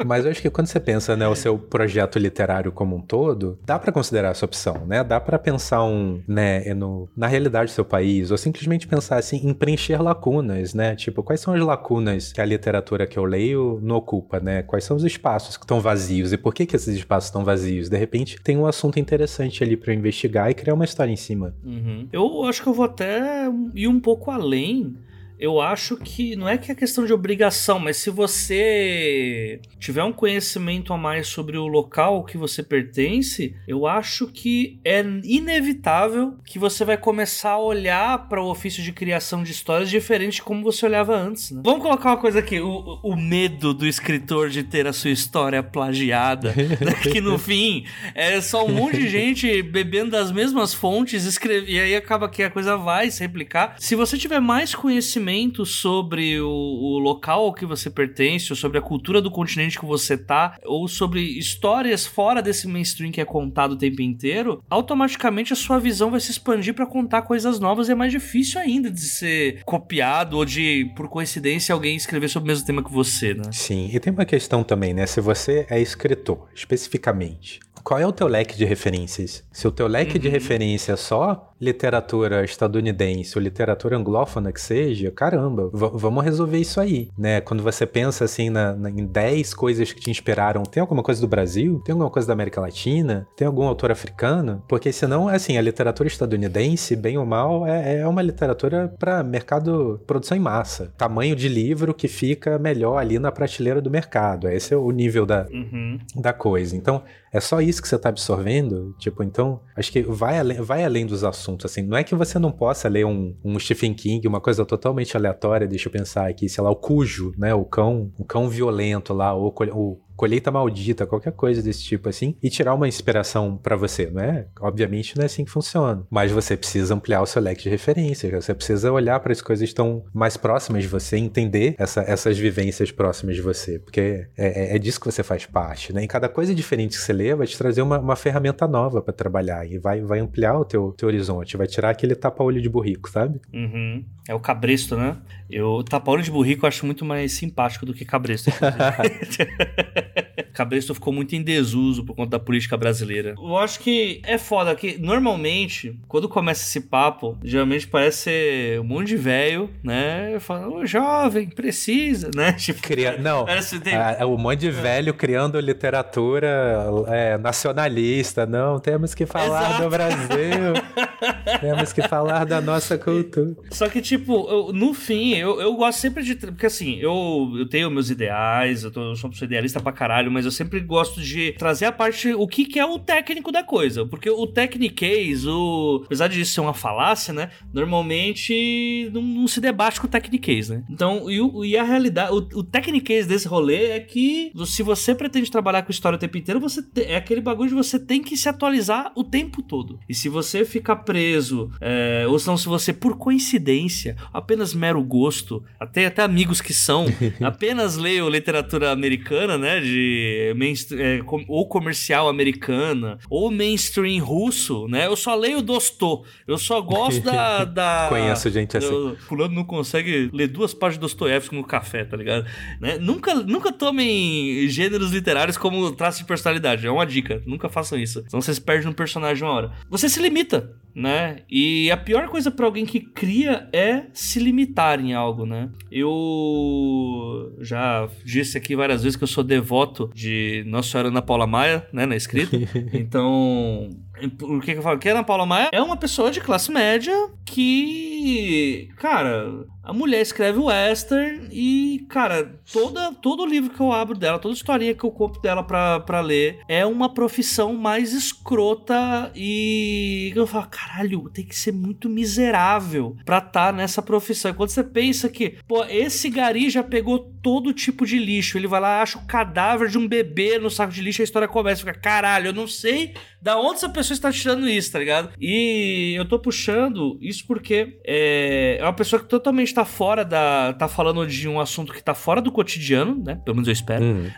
Mas 0.06 0.24
eu 0.24 0.30
acho 0.30 0.40
que 0.40 0.48
quando 0.48 0.68
você 0.68 0.80
pensa, 0.80 1.16
né, 1.16 1.28
o 1.28 1.34
seu 1.34 1.58
projeto 1.58 2.18
literário 2.18 2.72
como 2.72 2.96
um 2.96 3.00
todo, 3.00 3.58
dá 3.64 3.78
para 3.78 3.92
considerar 3.92 4.30
essa 4.30 4.44
opção, 4.44 4.86
né? 4.86 5.02
Dá 5.04 5.20
para 5.20 5.38
pensar 5.38 5.84
um, 5.84 6.22
né, 6.26 6.72
no, 6.72 7.08
na 7.16 7.26
realidade 7.26 7.70
do 7.70 7.74
seu 7.74 7.84
país, 7.84 8.30
ou 8.30 8.38
simplesmente 8.38 8.86
pensar 8.86 9.18
assim 9.18 9.40
em 9.44 9.52
preencher 9.52 10.00
lacunas, 10.00 10.72
né? 10.72 10.94
Tipo, 10.94 11.22
quais 11.22 11.40
são 11.40 11.52
as 11.52 11.60
lacunas 11.60 12.32
que 12.32 12.40
a 12.40 12.44
literatura 12.44 13.06
que 13.06 13.18
eu 13.18 13.24
leio 13.24 13.80
não 13.82 13.96
ocupa, 13.96 14.40
né? 14.40 14.62
Quais 14.62 14.84
são 14.84 14.96
os 14.96 15.04
espaços 15.04 15.56
que 15.56 15.64
estão 15.64 15.80
vazios 15.80 16.32
e 16.32 16.38
por 16.38 16.54
que 16.54 16.64
que 16.64 16.76
esses 16.76 16.96
espaços 16.96 17.28
estão 17.28 17.44
vazios? 17.44 17.88
De 17.88 17.96
repente, 17.96 18.40
tem 18.42 18.56
um 18.56 18.66
assunto 18.66 18.98
interessante 18.98 19.17
ali 19.62 19.76
para 19.76 19.94
investigar 19.94 20.50
e 20.50 20.54
criar 20.54 20.74
uma 20.74 20.84
história 20.84 21.12
em 21.12 21.16
cima. 21.16 21.54
Uhum. 21.64 22.08
Eu 22.12 22.44
acho 22.44 22.62
que 22.62 22.68
eu 22.68 22.74
vou 22.74 22.84
até 22.84 23.46
ir 23.74 23.88
um 23.88 24.00
pouco 24.00 24.30
além 24.30 24.96
eu 25.38 25.60
acho 25.60 25.96
que 25.96 26.34
não 26.34 26.48
é 26.48 26.58
que 26.58 26.72
é 26.72 26.74
questão 26.74 27.04
de 27.04 27.12
obrigação, 27.12 27.78
mas 27.78 27.96
se 27.98 28.10
você 28.10 29.60
tiver 29.78 30.02
um 30.02 30.12
conhecimento 30.12 30.92
a 30.92 30.98
mais 30.98 31.28
sobre 31.28 31.56
o 31.56 31.66
local 31.66 32.24
que 32.24 32.36
você 32.36 32.62
pertence, 32.62 33.54
eu 33.66 33.86
acho 33.86 34.26
que 34.26 34.80
é 34.84 35.00
inevitável 35.22 36.34
que 36.44 36.58
você 36.58 36.84
vai 36.84 36.96
começar 36.96 37.52
a 37.52 37.58
olhar 37.58 38.28
para 38.28 38.42
o 38.42 38.50
ofício 38.50 38.82
de 38.82 38.92
criação 38.92 39.42
de 39.42 39.52
histórias 39.52 39.88
diferente 39.88 40.36
de 40.36 40.42
como 40.42 40.62
você 40.62 40.86
olhava 40.86 41.16
antes. 41.16 41.50
Né? 41.50 41.62
Vamos 41.64 41.82
colocar 41.82 42.10
uma 42.10 42.16
coisa 42.16 42.40
aqui: 42.40 42.60
o, 42.60 42.98
o, 43.02 43.16
medo 43.16 43.72
do 43.72 43.86
escritor 43.86 44.50
de 44.50 44.64
ter 44.64 44.86
a 44.86 44.92
sua 44.92 45.10
história 45.10 45.62
plagiada, 45.62 46.54
né? 46.54 46.94
que 47.02 47.20
no 47.20 47.38
fim 47.38 47.84
é 48.14 48.40
só 48.40 48.66
um 48.66 48.72
monte 48.72 48.98
de 48.98 49.08
gente 49.08 49.62
bebendo 49.62 50.10
das 50.10 50.32
mesmas 50.32 50.74
fontes, 50.74 51.24
escreve, 51.24 51.72
e 51.72 51.78
aí 51.78 51.94
acaba 51.94 52.28
que 52.28 52.42
a 52.42 52.50
coisa 52.50 52.76
vai 52.76 53.10
se 53.10 53.20
replicar. 53.20 53.76
Se 53.78 53.94
você 53.94 54.18
tiver 54.18 54.40
mais 54.40 54.74
conhecimento 54.74 55.27
conhecimento 55.28 55.66
sobre 55.66 56.40
o, 56.40 56.48
o, 56.48 56.98
local 56.98 57.52
que 57.52 57.66
você 57.66 57.90
pertence, 57.90 58.50
ou 58.50 58.56
sobre 58.56 58.78
a 58.78 58.82
cultura 58.82 59.20
do 59.20 59.30
continente 59.30 59.78
que 59.78 59.84
você 59.84 60.16
tá, 60.16 60.58
ou 60.64 60.88
sobre 60.88 61.20
histórias 61.20 62.06
fora 62.06 62.40
desse 62.40 62.66
mainstream 62.66 63.12
que 63.12 63.20
é 63.20 63.24
contado 63.24 63.72
o 63.72 63.76
tempo 63.76 64.00
inteiro, 64.00 64.62
automaticamente 64.70 65.52
a 65.52 65.56
sua 65.56 65.78
visão 65.78 66.10
vai 66.10 66.20
se 66.20 66.30
expandir 66.30 66.74
para 66.74 66.86
contar 66.86 67.22
coisas 67.22 67.60
novas 67.60 67.88
e 67.88 67.92
é 67.92 67.94
mais 67.94 68.10
difícil 68.10 68.60
ainda 68.60 68.90
de 68.90 69.00
ser 69.00 69.62
copiado 69.64 70.38
ou 70.38 70.44
de, 70.44 70.90
por 70.96 71.08
coincidência, 71.08 71.74
alguém 71.74 71.96
escrever 71.96 72.28
sobre 72.28 72.48
o 72.48 72.52
mesmo 72.52 72.66
tema 72.66 72.82
que 72.82 72.92
você, 72.92 73.34
né? 73.34 73.50
Sim, 73.52 73.90
e 73.92 74.00
tem 74.00 74.12
uma 74.12 74.24
questão 74.24 74.64
também, 74.64 74.94
né? 74.94 75.06
Se 75.06 75.20
você 75.20 75.66
é 75.68 75.80
escritor, 75.80 76.48
especificamente, 76.54 77.60
qual 77.88 77.98
é 77.98 78.06
o 78.06 78.12
teu 78.12 78.26
leque 78.26 78.54
de 78.54 78.66
referências? 78.66 79.42
Se 79.50 79.66
o 79.66 79.72
teu 79.72 79.86
leque 79.86 80.16
uhum. 80.16 80.20
de 80.20 80.28
referência 80.28 80.92
é 80.92 80.96
só 80.96 81.54
literatura 81.58 82.44
estadunidense 82.44 83.36
ou 83.36 83.42
literatura 83.42 83.96
anglófona 83.96 84.52
que 84.52 84.60
seja, 84.60 85.10
caramba, 85.10 85.70
vamos 85.72 86.22
resolver 86.22 86.58
isso 86.58 86.80
aí, 86.82 87.08
né? 87.18 87.40
Quando 87.40 87.62
você 87.62 87.86
pensa 87.86 88.26
assim 88.26 88.50
na, 88.50 88.74
na, 88.74 88.90
em 88.90 89.06
10 89.06 89.54
coisas 89.54 89.90
que 89.90 90.00
te 90.00 90.10
inspiraram, 90.10 90.62
tem 90.64 90.82
alguma 90.82 91.02
coisa 91.02 91.18
do 91.18 91.26
Brasil? 91.26 91.80
Tem 91.82 91.94
alguma 91.94 92.10
coisa 92.10 92.28
da 92.28 92.34
América 92.34 92.60
Latina? 92.60 93.26
Tem 93.34 93.46
algum 93.46 93.64
autor 93.64 93.90
africano? 93.90 94.62
Porque 94.68 94.92
senão, 94.92 95.26
assim, 95.26 95.56
a 95.56 95.62
literatura 95.62 96.06
estadunidense, 96.06 96.94
bem 96.94 97.16
ou 97.16 97.24
mal, 97.24 97.66
é, 97.66 98.00
é 98.00 98.06
uma 98.06 98.20
literatura 98.20 98.94
para 98.98 99.22
mercado 99.22 99.98
produção 100.06 100.36
em 100.36 100.40
massa. 100.40 100.92
Tamanho 100.98 101.34
de 101.34 101.48
livro 101.48 101.94
que 101.94 102.06
fica 102.06 102.58
melhor 102.58 102.98
ali 102.98 103.18
na 103.18 103.32
prateleira 103.32 103.80
do 103.80 103.90
mercado. 103.90 104.46
Esse 104.46 104.74
é 104.74 104.76
o 104.76 104.90
nível 104.90 105.24
da, 105.24 105.46
uhum. 105.50 105.98
da 106.14 106.34
coisa. 106.34 106.76
Então, 106.76 107.02
é 107.32 107.40
só 107.40 107.60
isso 107.60 107.82
que 107.82 107.88
você 107.88 107.96
está 107.96 108.08
absorvendo? 108.08 108.94
Tipo, 108.98 109.22
então, 109.22 109.60
acho 109.76 109.92
que 109.92 110.02
vai 110.02 110.38
além, 110.38 110.60
vai 110.60 110.84
além 110.84 111.06
dos 111.06 111.24
assuntos, 111.24 111.70
assim. 111.70 111.82
Não 111.82 111.96
é 111.96 112.04
que 112.04 112.14
você 112.14 112.38
não 112.38 112.50
possa 112.50 112.88
ler 112.88 113.04
um, 113.04 113.36
um 113.44 113.58
Stephen 113.58 113.94
King, 113.94 114.26
uma 114.26 114.40
coisa 114.40 114.64
totalmente 114.64 115.16
aleatória, 115.16 115.66
deixa 115.66 115.88
eu 115.88 115.92
pensar 115.92 116.28
aqui, 116.28 116.48
sei 116.48 116.62
lá, 116.62 116.70
o 116.70 116.76
Cujo, 116.76 117.32
né? 117.36 117.54
O 117.54 117.64
cão, 117.64 118.12
o 118.18 118.24
cão 118.24 118.48
violento 118.48 119.12
lá, 119.12 119.34
ou 119.34 119.48
o 119.48 120.00
colheita 120.18 120.50
maldita, 120.50 121.06
qualquer 121.06 121.32
coisa 121.32 121.62
desse 121.62 121.84
tipo 121.84 122.08
assim, 122.08 122.34
e 122.42 122.50
tirar 122.50 122.74
uma 122.74 122.88
inspiração 122.88 123.56
para 123.56 123.76
você, 123.76 124.10
não 124.10 124.20
é? 124.20 124.46
Obviamente 124.60 125.16
não 125.16 125.22
é 125.22 125.26
assim 125.26 125.44
que 125.44 125.50
funciona, 125.50 126.04
mas 126.10 126.32
você 126.32 126.56
precisa 126.56 126.92
ampliar 126.92 127.22
o 127.22 127.26
seu 127.26 127.40
leque 127.40 127.62
de 127.62 127.68
referências, 127.68 128.44
você 128.44 128.52
precisa 128.52 128.90
olhar 128.92 129.20
para 129.20 129.30
as 129.30 129.40
coisas 129.40 129.62
que 129.62 129.68
estão 129.68 130.04
mais 130.12 130.36
próximas 130.36 130.82
de 130.82 130.88
você, 130.88 131.16
entender 131.16 131.76
essa, 131.78 132.00
essas 132.00 132.36
vivências 132.36 132.90
próximas 132.90 133.36
de 133.36 133.42
você, 133.42 133.78
porque 133.78 134.26
é, 134.36 134.72
é, 134.72 134.76
é, 134.76 134.78
disso 134.78 134.98
que 134.98 135.06
você 135.06 135.22
faz 135.22 135.46
parte, 135.46 135.92
né? 135.92 136.02
E 136.02 136.08
cada 136.08 136.28
coisa 136.28 136.52
diferente 136.52 136.96
que 136.96 137.02
você 137.02 137.12
lê 137.12 137.32
vai 137.36 137.46
te 137.46 137.56
trazer 137.56 137.82
uma, 137.82 138.00
uma 138.00 138.16
ferramenta 138.16 138.66
nova 138.66 139.00
para 139.00 139.14
trabalhar 139.14 139.64
e 139.70 139.78
vai, 139.78 140.00
vai 140.00 140.18
ampliar 140.18 140.58
o 140.58 140.64
teu, 140.64 140.92
teu 140.98 141.06
horizonte, 141.06 141.56
vai 141.56 141.68
tirar 141.68 141.90
aquele 141.90 142.16
tapa-olho 142.16 142.60
de 142.60 142.68
burrico, 142.68 143.08
sabe? 143.08 143.40
Uhum. 143.54 144.04
É 144.28 144.34
o 144.34 144.40
cabresto, 144.40 144.96
né? 144.96 145.16
Eu 145.48 145.84
tapa-olho 145.84 146.24
de 146.24 146.30
burrico 146.30 146.66
eu 146.66 146.68
acho 146.68 146.84
muito 146.84 147.04
mais 147.04 147.32
simpático 147.32 147.86
do 147.86 147.94
que 147.94 148.04
cabresto. 148.04 148.50
Cabresto 150.52 150.94
ficou 150.94 151.12
muito 151.12 151.34
em 151.34 151.42
desuso 151.42 152.04
por 152.04 152.14
conta 152.14 152.30
da 152.30 152.38
política 152.38 152.76
brasileira. 152.76 153.34
Eu 153.36 153.56
acho 153.56 153.80
que 153.80 154.20
é 154.24 154.38
foda 154.38 154.74
que 154.74 154.98
normalmente, 154.98 155.98
quando 156.08 156.28
começa 156.28 156.62
esse 156.62 156.80
papo, 156.88 157.38
geralmente 157.42 157.86
parece 157.86 158.18
ser 158.18 158.80
um 158.80 158.84
monte 158.84 159.08
de 159.08 159.16
velho, 159.16 159.70
né? 159.82 160.38
Falando, 160.40 160.76
ô 160.76 160.86
jovem, 160.86 161.48
precisa, 161.48 162.30
né? 162.34 162.52
Tipo, 162.58 162.82
Cria... 162.82 163.16
Não, 163.18 163.46
tem... 163.82 163.94
é 163.94 164.24
um 164.26 164.36
monte 164.36 164.60
de 164.60 164.70
velho 164.70 165.14
criando 165.14 165.58
literatura 165.60 166.84
é, 167.08 167.38
nacionalista. 167.38 168.46
Não, 168.46 168.78
temos 168.78 169.14
que 169.14 169.26
falar 169.26 169.70
Exato. 169.70 169.82
do 169.82 169.90
Brasil. 169.90 170.74
temos 171.60 171.92
que 171.92 172.02
falar 172.02 172.44
da 172.44 172.60
nossa 172.60 172.98
cultura. 172.98 173.56
Só 173.70 173.88
que, 173.88 174.00
tipo, 174.00 174.46
eu, 174.48 174.72
no 174.72 174.94
fim, 174.94 175.34
eu, 175.34 175.60
eu 175.60 175.74
gosto 175.74 175.98
sempre 175.98 176.22
de. 176.22 176.34
Porque 176.34 176.66
assim, 176.66 176.96
eu, 176.96 177.52
eu 177.56 177.68
tenho 177.68 177.90
meus 177.90 178.10
ideais, 178.10 178.84
eu, 178.84 178.90
tô, 178.90 179.10
eu 179.10 179.16
sou 179.16 179.30
pessoa 179.30 179.46
idealista 179.46 179.80
pra 179.80 179.92
caralho, 179.92 180.30
mas. 180.30 180.44
Eu 180.44 180.50
sempre 180.50 180.80
gosto 180.80 181.20
de 181.20 181.52
trazer 181.52 181.86
a 181.86 181.92
parte, 181.92 182.32
o 182.32 182.46
que, 182.46 182.64
que 182.64 182.78
é 182.78 182.84
o 182.84 182.98
técnico 182.98 183.50
da 183.52 183.62
coisa. 183.62 184.06
Porque 184.06 184.30
o 184.30 184.46
techniquez, 184.46 185.46
o. 185.46 186.02
Apesar 186.06 186.28
de 186.28 186.40
isso 186.40 186.52
ser 186.52 186.60
uma 186.60 186.74
falácia, 186.74 187.32
né? 187.32 187.50
Normalmente 187.72 189.10
não, 189.12 189.22
não 189.22 189.48
se 189.48 189.60
debate 189.60 190.00
com 190.00 190.06
o 190.06 190.10
techniquez, 190.10 190.68
né? 190.68 190.84
Então, 190.90 191.30
e, 191.30 191.70
e 191.70 191.76
a 191.76 191.82
realidade, 191.82 192.32
o, 192.32 192.36
o 192.36 192.64
techniquez 192.64 193.26
desse 193.26 193.46
rolê 193.46 193.90
é 193.92 194.00
que 194.00 194.52
se 194.66 194.82
você 194.82 195.14
pretende 195.14 195.50
trabalhar 195.50 195.82
com 195.82 195.90
história 195.90 196.16
o 196.16 196.18
tempo 196.18 196.36
inteiro, 196.36 196.60
você 196.60 196.82
te, 196.82 197.02
é 197.02 197.16
aquele 197.16 197.40
bagulho 197.40 197.68
de 197.68 197.74
você 197.74 197.98
tem 197.98 198.22
que 198.22 198.36
se 198.36 198.48
atualizar 198.48 199.12
o 199.14 199.24
tempo 199.24 199.62
todo. 199.62 199.98
E 200.08 200.14
se 200.14 200.28
você 200.28 200.64
ficar 200.88 200.96
preso, 200.96 201.70
é, 201.80 202.24
ou 202.26 202.38
não, 202.46 202.56
se 202.56 202.66
você, 202.66 202.92
por 202.92 203.18
coincidência, 203.18 204.16
apenas 204.32 204.72
mero 204.72 205.02
gosto, 205.02 205.62
até, 205.78 206.06
até 206.06 206.22
amigos 206.22 206.60
que 206.62 206.72
são, 206.72 207.06
apenas 207.42 207.96
leiam 207.96 208.28
literatura 208.28 208.90
americana, 208.90 209.58
né? 209.58 209.80
De 209.80 210.54
é, 210.92 211.20
ou 211.46 211.68
comercial 211.68 212.28
americana, 212.28 213.18
ou 213.28 213.50
mainstream 213.50 214.24
russo, 214.24 214.88
né? 214.88 215.06
Eu 215.06 215.16
só 215.16 215.34
leio 215.34 215.60
Dostô. 215.60 216.24
Eu 216.46 216.56
só 216.56 216.80
gosto 216.80 217.22
da. 217.22 217.64
da 217.66 218.06
Conheço 218.08 218.48
gente 218.48 218.76
assim. 218.76 218.86
Eu, 218.86 219.16
fulano 219.16 219.54
não 219.54 219.64
consegue 219.64 220.30
ler 220.32 220.48
duas 220.48 220.72
páginas 220.72 220.94
de 220.94 221.00
Dostoiévski 221.00 221.54
no 221.54 221.64
café, 221.64 222.04
tá 222.04 222.16
ligado? 222.16 222.46
Né? 222.80 222.96
Nunca, 222.98 223.34
nunca 223.34 223.72
tomem 223.72 224.66
gêneros 224.68 225.10
literários 225.10 225.58
como 225.58 225.90
traço 225.92 226.18
de 226.18 226.24
personalidade. 226.24 226.86
É 226.86 226.90
uma 226.90 227.04
dica. 227.04 227.42
Nunca 227.44 227.68
façam 227.68 227.98
isso. 227.98 228.24
Senão 228.28 228.40
você 228.40 228.54
se 228.54 228.60
perde 228.60 228.86
no 228.86 228.94
personagem 228.94 229.44
uma 229.44 229.52
hora. 229.52 229.72
Você 229.90 230.08
se 230.08 230.20
limita 230.20 230.67
né? 230.94 231.38
E 231.48 231.90
a 231.90 231.96
pior 231.96 232.28
coisa 232.28 232.50
para 232.50 232.66
alguém 232.66 232.84
que 232.84 232.98
cria 232.98 233.68
é 233.72 234.06
se 234.12 234.40
limitar 234.40 235.00
em 235.00 235.14
algo, 235.14 235.46
né? 235.46 235.70
Eu 235.92 237.56
já 237.60 238.08
disse 238.24 238.58
aqui 238.58 238.74
várias 238.74 239.04
vezes 239.04 239.16
que 239.16 239.22
eu 239.22 239.28
sou 239.28 239.44
devoto 239.44 240.10
de 240.12 240.64
Nossa 240.66 240.90
Senhora 240.90 241.08
Ana 241.08 241.22
Paula 241.22 241.46
Maia, 241.46 241.86
né, 241.92 242.04
na 242.04 242.16
escrita. 242.16 242.56
Então, 242.92 243.90
por 244.38 244.62
que, 244.62 244.72
que 244.72 244.78
eu 244.78 244.82
falo? 244.82 244.98
Que 244.98 245.08
a 245.08 245.12
Ana 245.12 245.24
Paula 245.24 245.46
Maia 245.46 245.68
é 245.72 245.80
uma 245.80 245.96
pessoa 245.96 246.30
de 246.30 246.40
classe 246.40 246.70
média 246.70 247.14
que, 247.44 248.90
cara, 248.96 249.64
a 249.88 249.92
mulher 249.92 250.20
escreve 250.20 250.58
western 250.58 251.48
e, 251.50 252.06
cara, 252.10 252.60
toda, 252.70 253.10
todo 253.14 253.46
livro 253.46 253.70
que 253.70 253.80
eu 253.80 253.90
abro 253.90 254.18
dela, 254.18 254.38
toda 254.38 254.54
historinha 254.54 254.94
que 254.94 255.02
eu 255.02 255.10
compro 255.10 255.40
dela 255.40 255.62
pra, 255.62 256.00
pra 256.00 256.20
ler 256.20 256.60
é 256.68 256.84
uma 256.84 257.12
profissão 257.14 257.72
mais 257.72 258.12
escrota 258.12 259.32
e 259.34 260.30
eu 260.36 260.46
falo, 260.46 260.66
caralho, 260.70 261.30
tem 261.30 261.44
que 261.44 261.56
ser 261.56 261.72
muito 261.72 262.06
miserável 262.06 263.16
pra 263.24 263.38
estar 263.38 263.50
tá 263.50 263.72
nessa 263.72 264.02
profissão. 264.02 264.50
E 264.50 264.54
quando 264.54 264.68
você 264.68 264.84
pensa 264.84 265.26
que, 265.30 265.56
pô, 265.66 265.82
esse 265.84 266.28
gari 266.28 266.68
já 266.68 266.82
pegou 266.82 267.32
todo 267.42 267.72
tipo 267.72 268.04
de 268.04 268.18
lixo, 268.18 268.58
ele 268.58 268.66
vai 268.66 268.80
lá, 268.80 269.00
acha 269.00 269.16
o 269.16 269.26
cadáver 269.26 269.88
de 269.88 269.96
um 269.96 270.06
bebê 270.06 270.58
no 270.58 270.68
saco 270.68 270.92
de 270.92 271.00
lixo, 271.00 271.22
a 271.22 271.24
história 271.24 271.48
começa, 271.48 271.80
fica, 271.80 271.94
caralho, 271.94 272.48
eu 272.48 272.52
não 272.52 272.66
sei 272.66 273.14
da 273.40 273.58
onde 273.58 273.76
essa 273.76 273.88
pessoa 273.88 274.07
está 274.14 274.32
tirando 274.32 274.68
isso, 274.68 274.92
tá 274.92 274.98
ligado? 274.98 275.30
E 275.40 276.14
eu 276.16 276.24
tô 276.24 276.38
puxando 276.38 277.18
isso 277.20 277.46
porque 277.46 277.98
é, 278.04 278.78
é 278.80 278.84
uma 278.84 278.92
pessoa 278.92 279.20
que 279.20 279.28
totalmente 279.28 279.72
tá 279.72 279.84
fora 279.84 280.24
da. 280.24 280.72
tá 280.72 280.88
falando 280.88 281.26
de 281.26 281.48
um 281.48 281.60
assunto 281.60 281.92
que 281.92 282.02
tá 282.02 282.14
fora 282.14 282.40
do 282.40 282.52
cotidiano, 282.52 283.22
né? 283.24 283.40
Pelo 283.44 283.56
menos 283.56 283.68
eu 283.68 283.72
espero. 283.72 284.04
Uhum. 284.04 284.30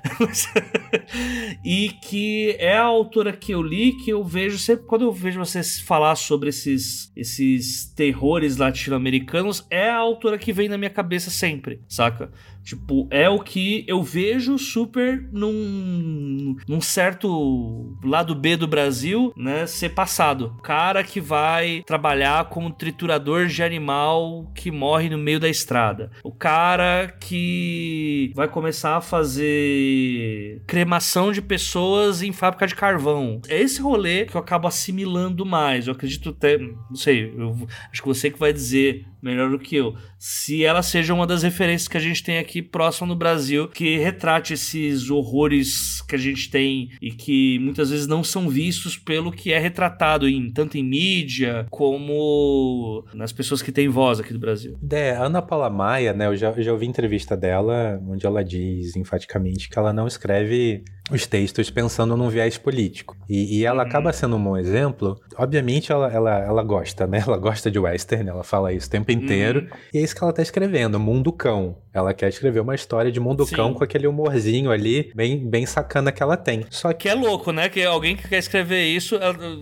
e 1.64 1.90
que 2.02 2.56
é 2.58 2.76
a 2.76 2.84
autora 2.84 3.32
que 3.32 3.52
eu 3.52 3.62
li, 3.62 3.92
que 3.92 4.10
eu 4.10 4.24
vejo 4.24 4.58
sempre. 4.58 4.86
Quando 4.86 5.02
eu 5.02 5.12
vejo 5.12 5.38
vocês 5.38 5.80
falar 5.80 6.16
sobre 6.16 6.48
esses, 6.48 7.12
esses 7.16 7.92
terrores 7.94 8.56
latino-americanos, 8.56 9.66
é 9.70 9.88
a 9.88 9.96
autora 9.96 10.38
que 10.38 10.52
vem 10.52 10.68
na 10.68 10.78
minha 10.78 10.90
cabeça 10.90 11.30
sempre, 11.30 11.80
saca? 11.88 12.30
Tipo, 12.62 13.08
é 13.10 13.28
o 13.28 13.40
que 13.40 13.84
eu 13.88 14.02
vejo 14.02 14.58
super 14.58 15.28
num, 15.32 16.56
num 16.68 16.80
certo 16.80 17.96
lado 18.04 18.34
B 18.34 18.56
do 18.56 18.66
Brasil, 18.66 19.32
né, 19.36 19.66
ser 19.66 19.90
passado. 19.90 20.56
Cara 20.62 21.02
que 21.02 21.20
vai 21.20 21.82
trabalhar 21.86 22.48
como 22.48 22.70
triturador 22.70 23.46
de 23.46 23.62
animal 23.62 24.50
que 24.54 24.70
morre 24.70 25.08
no 25.08 25.18
meio 25.18 25.40
da 25.40 25.48
estrada. 25.48 26.10
O 26.22 26.32
cara 26.32 27.08
que 27.20 28.32
vai 28.34 28.48
começar 28.48 28.96
a 28.96 29.00
fazer 29.00 30.62
cremação 30.66 31.32
de 31.32 31.42
pessoas 31.42 32.22
em 32.22 32.32
fábrica 32.32 32.66
de 32.66 32.74
carvão. 32.74 33.40
É 33.48 33.60
esse 33.60 33.80
rolê 33.80 34.24
que 34.26 34.36
eu 34.36 34.40
acabo 34.40 34.68
assimilando 34.68 35.44
mais. 35.44 35.86
Eu 35.86 35.94
acredito 35.94 36.30
até, 36.30 36.58
não 36.58 36.94
sei, 36.94 37.32
eu, 37.36 37.56
acho 37.90 38.02
que 38.02 38.08
você 38.08 38.30
que 38.30 38.38
vai 38.38 38.52
dizer 38.52 39.06
melhor 39.22 39.50
do 39.50 39.58
que 39.58 39.76
eu. 39.76 39.94
Se 40.18 40.64
ela 40.64 40.82
seja 40.82 41.14
uma 41.14 41.26
das 41.26 41.42
referências 41.42 41.88
que 41.88 41.96
a 41.96 42.00
gente 42.00 42.22
tem 42.22 42.38
aqui 42.38 42.62
próximo 42.62 43.06
no 43.06 43.16
Brasil, 43.16 43.68
que 43.68 43.98
retrate 43.98 44.54
esses 44.54 45.10
horrores 45.10 46.02
que 46.02 46.14
a 46.14 46.18
gente 46.18 46.50
tem 46.50 46.90
e 47.00 47.10
que 47.10 47.58
muitas 47.58 47.90
vezes 47.90 48.06
não 48.06 48.22
são 48.22 48.48
vistos 48.48 48.96
pelo 48.96 49.32
que 49.32 49.52
é 49.52 49.58
retratado 49.58 50.28
em 50.28 50.50
tanto 50.50 50.76
em 50.76 50.84
mídia 50.84 51.66
como 51.70 53.04
nas 53.14 53.32
pessoas 53.32 53.62
que 53.62 53.72
têm 53.72 53.88
voz 53.88 54.20
aqui 54.20 54.32
do 54.32 54.38
Brasil. 54.38 54.76
É, 54.90 55.10
Ana 55.12 55.42
Paula 55.42 55.70
Maia, 55.70 56.12
né? 56.12 56.26
Eu 56.26 56.36
já, 56.36 56.50
eu 56.50 56.62
já 56.62 56.72
ouvi 56.72 56.86
entrevista 56.86 57.36
dela 57.36 58.00
onde 58.06 58.26
ela 58.26 58.44
diz 58.44 58.96
enfaticamente 58.96 59.68
que 59.68 59.78
ela 59.78 59.92
não 59.92 60.06
escreve 60.06 60.84
os 61.10 61.26
textos 61.26 61.70
pensando 61.70 62.16
num 62.16 62.28
viés 62.28 62.58
político. 62.58 63.16
E, 63.28 63.58
e 63.58 63.64
ela 63.64 63.82
uhum. 63.82 63.88
acaba 63.88 64.12
sendo 64.12 64.36
um 64.36 64.42
bom 64.42 64.56
exemplo. 64.56 65.20
Obviamente 65.36 65.92
ela, 65.92 66.10
ela, 66.12 66.38
ela 66.38 66.62
gosta, 66.62 67.06
né? 67.06 67.20
Ela 67.30 67.36
gosta 67.36 67.70
de 67.70 67.78
western, 67.78 68.28
ela 68.28 68.42
fala 68.42 68.72
isso 68.72 68.88
o 68.88 68.90
tempo 68.90 69.12
inteiro. 69.12 69.60
Uhum. 69.60 69.68
E 69.94 69.98
é 69.98 70.00
isso 70.00 70.16
que 70.16 70.24
ela 70.24 70.32
tá 70.32 70.42
escrevendo, 70.42 70.98
Mundo 70.98 71.30
Cão. 71.32 71.76
Ela 71.92 72.14
quer 72.14 72.28
escrever 72.28 72.60
uma 72.60 72.74
história 72.74 73.10
de 73.10 73.18
mundo 73.18 73.44
Sim. 73.44 73.56
cão 73.56 73.74
com 73.74 73.82
aquele 73.82 74.06
humorzinho 74.06 74.70
ali, 74.70 75.12
bem, 75.14 75.38
bem 75.48 75.66
sacana 75.66 76.12
que 76.12 76.22
ela 76.22 76.36
tem. 76.36 76.64
Só 76.70 76.92
que... 76.92 77.00
que 77.00 77.08
é 77.08 77.14
louco, 77.14 77.50
né? 77.50 77.68
Que 77.68 77.84
alguém 77.84 78.14
que 78.14 78.28
quer 78.28 78.38
escrever 78.38 78.84
isso, 78.84 79.18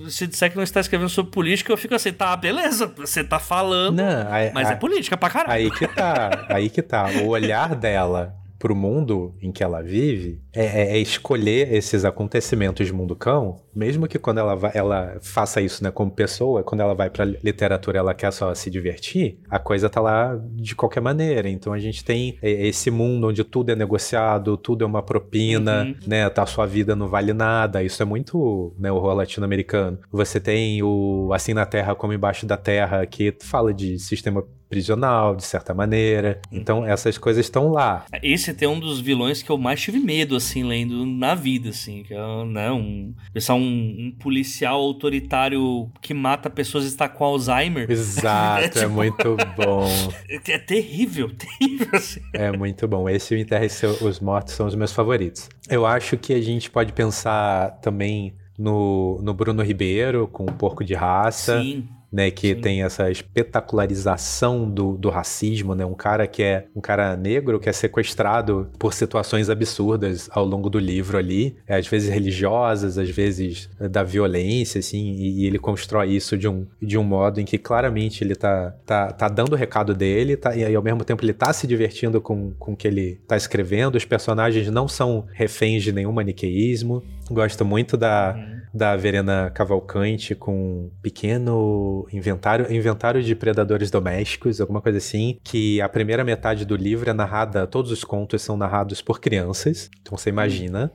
se 0.09 0.26
disser 0.26 0.51
que 0.51 0.57
não 0.57 0.62
está 0.62 0.80
escrevendo 0.80 1.09
sobre 1.09 1.32
política, 1.32 1.72
eu 1.72 1.76
fico 1.76 1.94
assim, 1.94 2.12
tá, 2.12 2.36
beleza, 2.36 2.92
você 2.96 3.24
tá 3.24 3.38
falando, 3.38 3.96
não, 3.96 4.30
aí, 4.30 4.51
mas 4.53 4.68
aí, 4.68 4.74
é 4.74 4.76
política 4.76 5.16
pra 5.16 5.30
caralho. 5.30 5.53
Aí 5.53 5.70
que 5.70 5.86
tá, 5.88 6.46
aí 6.49 6.68
que 6.68 6.82
tá. 6.82 7.09
O 7.22 7.28
olhar 7.28 7.74
dela 7.74 8.38
pro 8.59 8.74
mundo 8.74 9.34
em 9.40 9.52
que 9.52 9.62
ela 9.62 9.80
vive 9.80 10.40
é, 10.52 10.64
é, 10.64 10.96
é, 10.96 10.98
escolher 10.98 11.72
esses 11.72 12.04
acontecimentos 12.04 12.86
de 12.86 12.92
mundo 12.92 13.14
cão, 13.14 13.61
mesmo 13.78 14.08
que 14.08 14.18
quando 14.18 14.38
ela, 14.38 14.56
vai, 14.56 14.72
ela 14.74 15.18
faça 15.22 15.60
isso 15.60 15.84
né, 15.84 15.90
como 15.92 16.10
pessoa, 16.10 16.64
quando 16.64 16.80
ela 16.80 16.94
vai 16.94 17.08
pra 17.08 17.24
literatura 17.24 17.98
ela 17.98 18.12
quer 18.12 18.32
só 18.32 18.52
se 18.52 18.68
divertir, 18.68 19.38
a 19.48 19.58
coisa 19.58 19.88
tá 19.88 20.00
lá 20.00 20.36
de 20.56 20.74
qualquer 20.74 21.00
maneira. 21.00 21.48
Então 21.48 21.72
a 21.72 21.78
gente 21.78 22.04
tem 22.04 22.36
é, 22.42 22.66
esse 22.66 22.90
mundo 22.90 23.28
onde 23.28 23.44
tudo 23.44 23.70
é 23.70 23.76
negociado, 23.76 24.56
tudo 24.56 24.82
é 24.82 24.86
uma 24.86 25.02
propina, 25.02 25.84
uhum. 25.84 25.94
né? 26.06 26.28
Tá, 26.28 26.42
a 26.42 26.46
sua 26.46 26.66
vida 26.66 26.96
não 26.96 27.06
vale 27.06 27.32
nada. 27.32 27.82
Isso 27.82 28.02
é 28.02 28.06
muito 28.06 28.74
né, 28.76 28.90
horror 28.90 29.14
latino-americano. 29.14 30.00
Você 30.10 30.40
tem 30.40 30.82
o 30.82 31.30
Assim 31.32 31.54
na 31.54 31.64
Terra 31.64 31.94
como 31.94 32.12
Embaixo 32.12 32.46
da 32.46 32.56
Terra, 32.56 33.06
que 33.06 33.32
fala 33.40 33.72
de 33.72 33.96
sistema 33.98 34.42
prisional, 34.68 35.34
de 35.34 35.44
certa 35.44 35.74
maneira. 35.74 36.40
Então 36.52 36.84
essas 36.84 37.18
coisas 37.18 37.44
estão 37.44 37.68
lá. 37.68 38.04
Esse 38.22 38.54
é 38.64 38.68
um 38.68 38.78
dos 38.78 39.00
vilões 39.00 39.42
que 39.42 39.50
eu 39.50 39.58
mais 39.58 39.80
tive 39.80 39.98
medo, 39.98 40.36
assim, 40.36 40.62
lendo 40.62 41.06
na 41.06 41.34
vida, 41.34 41.70
assim. 41.70 42.02
Que 42.02 42.14
é 42.14 42.44
né, 42.44 42.70
um, 42.70 43.14
pessoal, 43.32 43.58
um, 43.58 43.67
um 43.68 44.14
policial 44.18 44.80
autoritário 44.80 45.90
que 46.00 46.14
mata 46.14 46.48
pessoas 46.48 46.84
e 46.84 46.88
está 46.88 47.08
com 47.08 47.24
Alzheimer. 47.24 47.90
Exato, 47.90 48.64
é, 48.64 48.68
tipo... 48.68 48.84
é, 48.84 48.86
muito 48.86 49.36
bom. 49.56 49.88
É 50.48 50.58
terrível, 50.58 51.30
terrível. 51.34 51.88
Assim. 51.92 52.20
É 52.32 52.50
muito 52.56 52.86
bom. 52.88 53.08
Esse 53.08 53.34
e 53.34 53.36
o 53.36 53.40
Enterre 53.40 53.66
os 54.00 54.20
Mortos 54.20 54.54
são 54.54 54.66
os 54.66 54.74
meus 54.74 54.92
favoritos. 54.92 55.48
Eu 55.68 55.84
acho 55.84 56.16
que 56.16 56.32
a 56.32 56.40
gente 56.40 56.70
pode 56.70 56.92
pensar 56.92 57.72
também 57.82 58.34
no, 58.58 59.20
no 59.22 59.34
Bruno 59.34 59.62
Ribeiro, 59.62 60.26
com 60.28 60.44
o 60.44 60.52
Porco 60.52 60.84
de 60.84 60.94
Raça. 60.94 61.60
Sim 61.60 61.88
né, 62.11 62.30
que 62.30 62.54
Sim. 62.54 62.61
tem 62.61 62.82
essa 62.82 63.11
espetacularização 63.11 64.68
do, 64.68 64.96
do 64.96 65.11
racismo, 65.11 65.74
né, 65.74 65.84
um 65.84 65.94
cara 65.94 66.26
que 66.26 66.42
é 66.42 66.66
um 66.74 66.80
cara 66.80 67.16
negro 67.16 67.61
que 67.61 67.68
é 67.68 67.72
sequestrado 67.72 68.70
por 68.78 68.94
situações 68.94 69.50
absurdas 69.50 70.28
ao 70.32 70.44
longo 70.44 70.70
do 70.70 70.78
livro 70.78 71.18
ali, 71.18 71.56
é, 71.66 71.76
às 71.76 71.86
vezes 71.86 72.09
religiosas, 72.09 72.96
às 72.96 73.11
vezes 73.11 73.68
da 73.90 74.02
violência, 74.02 74.78
assim, 74.78 75.12
e, 75.12 75.42
e, 75.42 75.46
ele 75.46 75.59
constrói 75.59 76.11
isso 76.11 76.36
de 76.36 76.48
um, 76.48 76.66
de 76.80 76.96
um 76.96 77.04
modo 77.04 77.40
em 77.40 77.44
que 77.44 77.59
claramente 77.59 78.24
ele 78.24 78.34
tá, 78.34 78.74
tá, 78.86 79.11
tá 79.12 79.28
dando 79.28 79.52
o 79.52 79.56
recado 79.56 79.94
dele, 79.94 80.36
tá, 80.36 80.56
e, 80.56 80.74
ao 80.74 80.82
mesmo 80.82 81.04
tempo 81.04 81.24
ele 81.24 81.32
tá 81.32 81.52
se 81.52 81.66
divertindo 81.66 82.20
com, 82.20 82.52
com 82.59 82.72
o 82.72 82.76
que 82.76 82.88
ele 82.88 83.20
tá 83.26 83.36
escrevendo, 83.36 83.96
os 83.96 84.04
personagens 84.04 84.70
não 84.70 84.88
são 84.88 85.26
reféns 85.32 85.82
de 85.82 85.92
nenhum 85.92 86.12
maniqueísmo, 86.12 87.02
gosto 87.30 87.64
muito 87.64 87.96
da, 87.96 88.34
uhum. 88.36 88.57
Da 88.72 88.96
Verena 88.96 89.50
Cavalcante 89.50 90.34
com 90.34 90.54
um 90.54 90.90
pequeno 91.02 92.06
inventário, 92.12 92.72
inventário 92.72 93.22
de 93.22 93.34
predadores 93.34 93.90
domésticos, 93.90 94.60
alguma 94.60 94.80
coisa 94.80 94.98
assim, 94.98 95.38
que 95.42 95.80
a 95.80 95.88
primeira 95.88 96.24
metade 96.24 96.64
do 96.64 96.76
livro 96.76 97.08
é 97.08 97.12
narrada, 97.12 97.66
todos 97.66 97.90
os 97.90 98.04
contos 98.04 98.42
são 98.42 98.56
narrados 98.56 99.00
por 99.00 99.20
crianças, 99.20 99.90
então 100.00 100.16
você 100.16 100.30
imagina. 100.30 100.92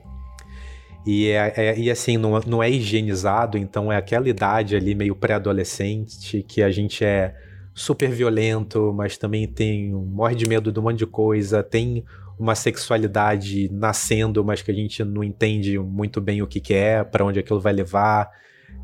E, 1.05 1.27
é, 1.29 1.53
é, 1.57 1.79
e 1.79 1.91
assim, 1.91 2.15
não, 2.17 2.39
não 2.47 2.63
é 2.63 2.69
higienizado, 2.69 3.57
então 3.57 3.91
é 3.91 3.97
aquela 3.97 4.29
idade 4.29 4.75
ali 4.75 4.95
meio 4.95 5.15
pré-adolescente 5.15 6.43
que 6.43 6.63
a 6.63 6.71
gente 6.71 7.03
é 7.03 7.35
super 7.73 8.09
violento, 8.09 8.93
mas 8.95 9.17
também 9.17 9.47
tem 9.47 9.91
morre 9.91 10.35
de 10.35 10.47
medo 10.47 10.71
de 10.71 10.79
um 10.79 10.83
monte 10.83 10.99
de 10.99 11.07
coisa, 11.07 11.63
tem 11.63 12.05
uma 12.39 12.55
sexualidade 12.55 13.69
nascendo, 13.71 14.43
mas 14.43 14.61
que 14.61 14.71
a 14.71 14.73
gente 14.73 15.03
não 15.03 15.23
entende 15.23 15.77
muito 15.79 16.19
bem 16.19 16.41
o 16.41 16.47
que, 16.47 16.59
que 16.59 16.73
é, 16.73 17.03
para 17.03 17.25
onde 17.25 17.39
aquilo 17.39 17.59
vai 17.59 17.73
levar. 17.73 18.29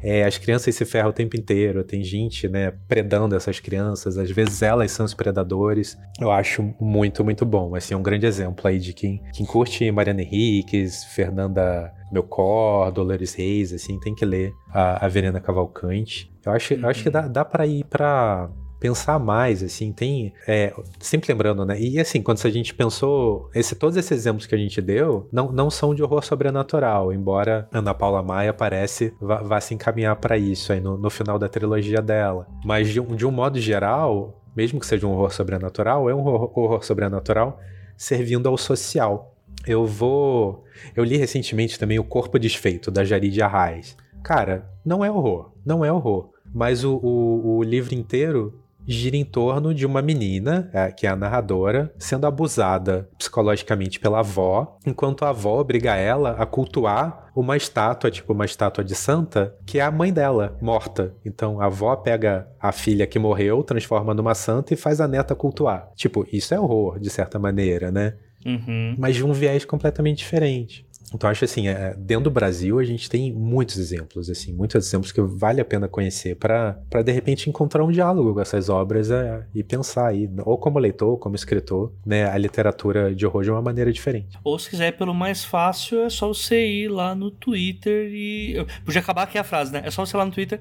É, 0.01 0.23
as 0.23 0.37
crianças 0.37 0.73
se 0.75 0.85
ferram 0.85 1.09
o 1.09 1.13
tempo 1.13 1.35
inteiro, 1.35 1.83
tem 1.83 2.03
gente, 2.03 2.47
né, 2.47 2.71
predando 2.87 3.35
essas 3.35 3.59
crianças, 3.59 4.17
às 4.17 4.31
vezes 4.31 4.61
elas 4.61 4.91
são 4.91 5.05
os 5.05 5.13
predadores. 5.13 5.97
Eu 6.19 6.31
acho 6.31 6.73
muito, 6.79 7.23
muito 7.23 7.45
bom. 7.45 7.75
Assim, 7.75 7.93
é 7.93 7.97
um 7.97 8.03
grande 8.03 8.25
exemplo 8.25 8.67
aí 8.67 8.79
de 8.79 8.93
quem, 8.93 9.21
quem 9.33 9.45
curte 9.45 9.91
Mariana 9.91 10.21
Henriques, 10.21 11.03
Fernanda 11.03 11.91
Melcor, 12.11 12.91
Dolores 12.91 13.33
Reis, 13.33 13.73
assim, 13.73 13.99
tem 13.99 14.15
que 14.15 14.25
ler 14.25 14.53
a, 14.71 15.05
a 15.05 15.09
Verena 15.09 15.41
Cavalcante. 15.41 16.31
Eu 16.45 16.53
acho, 16.53 16.73
uhum. 16.73 16.81
eu 16.81 16.89
acho 16.89 17.03
que 17.03 17.09
dá, 17.09 17.27
dá 17.27 17.43
para 17.43 17.67
ir 17.67 17.83
para 17.83 18.49
pensar 18.79 19.19
mais, 19.19 19.61
assim, 19.61 19.91
tem. 19.91 20.33
É, 20.47 20.73
sempre 20.99 21.31
lembrando, 21.31 21.65
né? 21.65 21.79
E 21.79 21.99
assim, 21.99 22.21
quando 22.21 22.39
a 22.43 22.49
gente 22.49 22.73
pensou. 22.73 23.49
Esse, 23.53 23.75
todos 23.75 23.97
esses 23.97 24.11
exemplos 24.11 24.45
que 24.45 24.55
a 24.55 24.57
gente 24.57 24.81
deu 24.81 25.27
não, 25.31 25.51
não 25.51 25.69
são 25.69 25.93
de 25.93 26.01
horror 26.01 26.23
sobrenatural, 26.23 27.11
embora 27.11 27.67
Ana 27.71 27.93
Paula 27.93 28.23
Maia 28.23 28.53
parece 28.53 29.13
vá, 29.19 29.41
vá 29.41 29.61
se 29.61 29.73
encaminhar 29.73 30.15
para 30.15 30.37
isso 30.37 30.71
aí 30.71 30.79
no, 30.79 30.97
no 30.97 31.09
final 31.09 31.37
da 31.37 31.49
trilogia 31.49 32.01
dela. 32.01 32.47
Mas 32.63 32.89
de 32.89 32.99
um, 32.99 33.15
de 33.15 33.25
um 33.25 33.31
modo 33.31 33.59
geral, 33.59 34.41
mesmo 34.55 34.79
que 34.79 34.85
seja 34.85 35.05
um 35.05 35.11
horror 35.11 35.31
sobrenatural, 35.31 36.09
é 36.09 36.15
um 36.15 36.19
horror, 36.19 36.51
horror 36.57 36.83
sobrenatural 36.83 37.59
servindo 37.97 38.47
ao 38.47 38.57
social. 38.57 39.35
Eu 39.67 39.85
vou. 39.85 40.63
Eu 40.95 41.03
li 41.03 41.17
recentemente 41.17 41.77
também 41.77 41.99
O 41.99 42.03
Corpo 42.03 42.39
Desfeito, 42.39 42.89
da 42.89 43.03
Jarid 43.03 43.41
Arraes. 43.41 43.97
Cara, 44.23 44.69
não 44.85 45.03
é 45.03 45.11
horror. 45.11 45.51
Não 45.65 45.83
é 45.83 45.91
horror. 45.91 46.29
Mas 46.53 46.83
o, 46.83 46.95
o, 46.97 47.57
o 47.57 47.63
livro 47.63 47.93
inteiro 47.93 48.58
gira 48.87 49.15
em 49.15 49.25
torno 49.25 49.73
de 49.73 49.85
uma 49.85 50.01
menina, 50.01 50.69
é, 50.73 50.91
que 50.91 51.05
é 51.05 51.09
a 51.09 51.15
narradora, 51.15 51.93
sendo 51.97 52.25
abusada 52.25 53.09
psicologicamente 53.17 53.99
pela 53.99 54.19
avó, 54.19 54.77
enquanto 54.85 55.25
a 55.25 55.29
avó 55.29 55.59
obriga 55.59 55.95
ela 55.95 56.31
a 56.31 56.45
cultuar 56.45 57.31
uma 57.35 57.55
estátua, 57.55 58.11
tipo 58.11 58.33
uma 58.33 58.45
estátua 58.45 58.83
de 58.83 58.95
santa, 58.95 59.55
que 59.65 59.79
é 59.79 59.81
a 59.81 59.91
mãe 59.91 60.11
dela, 60.11 60.57
morta. 60.61 61.13
Então 61.23 61.61
a 61.61 61.65
avó 61.65 61.95
pega 61.95 62.47
a 62.59 62.71
filha 62.71 63.07
que 63.07 63.19
morreu, 63.19 63.63
transforma 63.63 64.13
numa 64.13 64.35
santa 64.35 64.73
e 64.73 64.77
faz 64.77 64.99
a 64.99 65.07
neta 65.07 65.35
cultuar. 65.35 65.89
Tipo, 65.95 66.25
isso 66.31 66.53
é 66.53 66.59
horror, 66.59 66.99
de 66.99 67.09
certa 67.09 67.39
maneira, 67.39 67.91
né? 67.91 68.15
Uhum. 68.45 68.95
Mas 68.97 69.15
de 69.15 69.25
um 69.25 69.33
viés 69.33 69.65
completamente 69.65 70.19
diferente. 70.19 70.85
Então 71.13 71.29
acho 71.29 71.45
assim, 71.45 71.67
é, 71.67 71.95
dentro 71.97 72.25
do 72.25 72.31
Brasil 72.31 72.79
a 72.79 72.83
gente 72.83 73.09
tem 73.09 73.31
muitos 73.31 73.77
exemplos, 73.77 74.29
assim, 74.29 74.53
muitos 74.53 74.87
exemplos 74.87 75.11
que 75.11 75.21
vale 75.21 75.61
a 75.61 75.65
pena 75.65 75.87
conhecer 75.87 76.35
para 76.35 76.77
de 77.03 77.11
repente 77.11 77.49
encontrar 77.49 77.83
um 77.83 77.91
diálogo 77.91 78.33
com 78.33 78.41
essas 78.41 78.69
obras 78.69 79.09
é, 79.09 79.45
e 79.53 79.63
pensar 79.63 80.07
aí, 80.07 80.29
ou 80.45 80.57
como 80.57 80.79
leitor, 80.79 81.09
ou 81.09 81.17
como 81.17 81.35
escritor, 81.35 81.91
né, 82.05 82.25
a 82.25 82.37
literatura 82.37 83.13
de 83.13 83.25
horror 83.25 83.43
de 83.43 83.51
uma 83.51 83.61
maneira 83.61 83.91
diferente. 83.91 84.37
Ou 84.43 84.57
se 84.59 84.69
quiser 84.69 84.91
pelo 84.97 85.13
mais 85.13 85.43
fácil, 85.43 86.01
é 86.01 86.09
só 86.09 86.27
você 86.27 86.65
ir 86.65 86.89
lá 86.89 87.15
no 87.15 87.31
Twitter 87.31 88.09
e. 88.11 88.53
Eu 88.55 88.67
podia 88.85 89.01
acabar 89.01 89.23
aqui 89.23 89.37
a 89.37 89.43
frase, 89.43 89.71
né? 89.71 89.81
É 89.83 89.91
só 89.91 90.05
você 90.05 90.15
ir 90.15 90.19
lá 90.19 90.25
no 90.25 90.31
Twitter. 90.31 90.59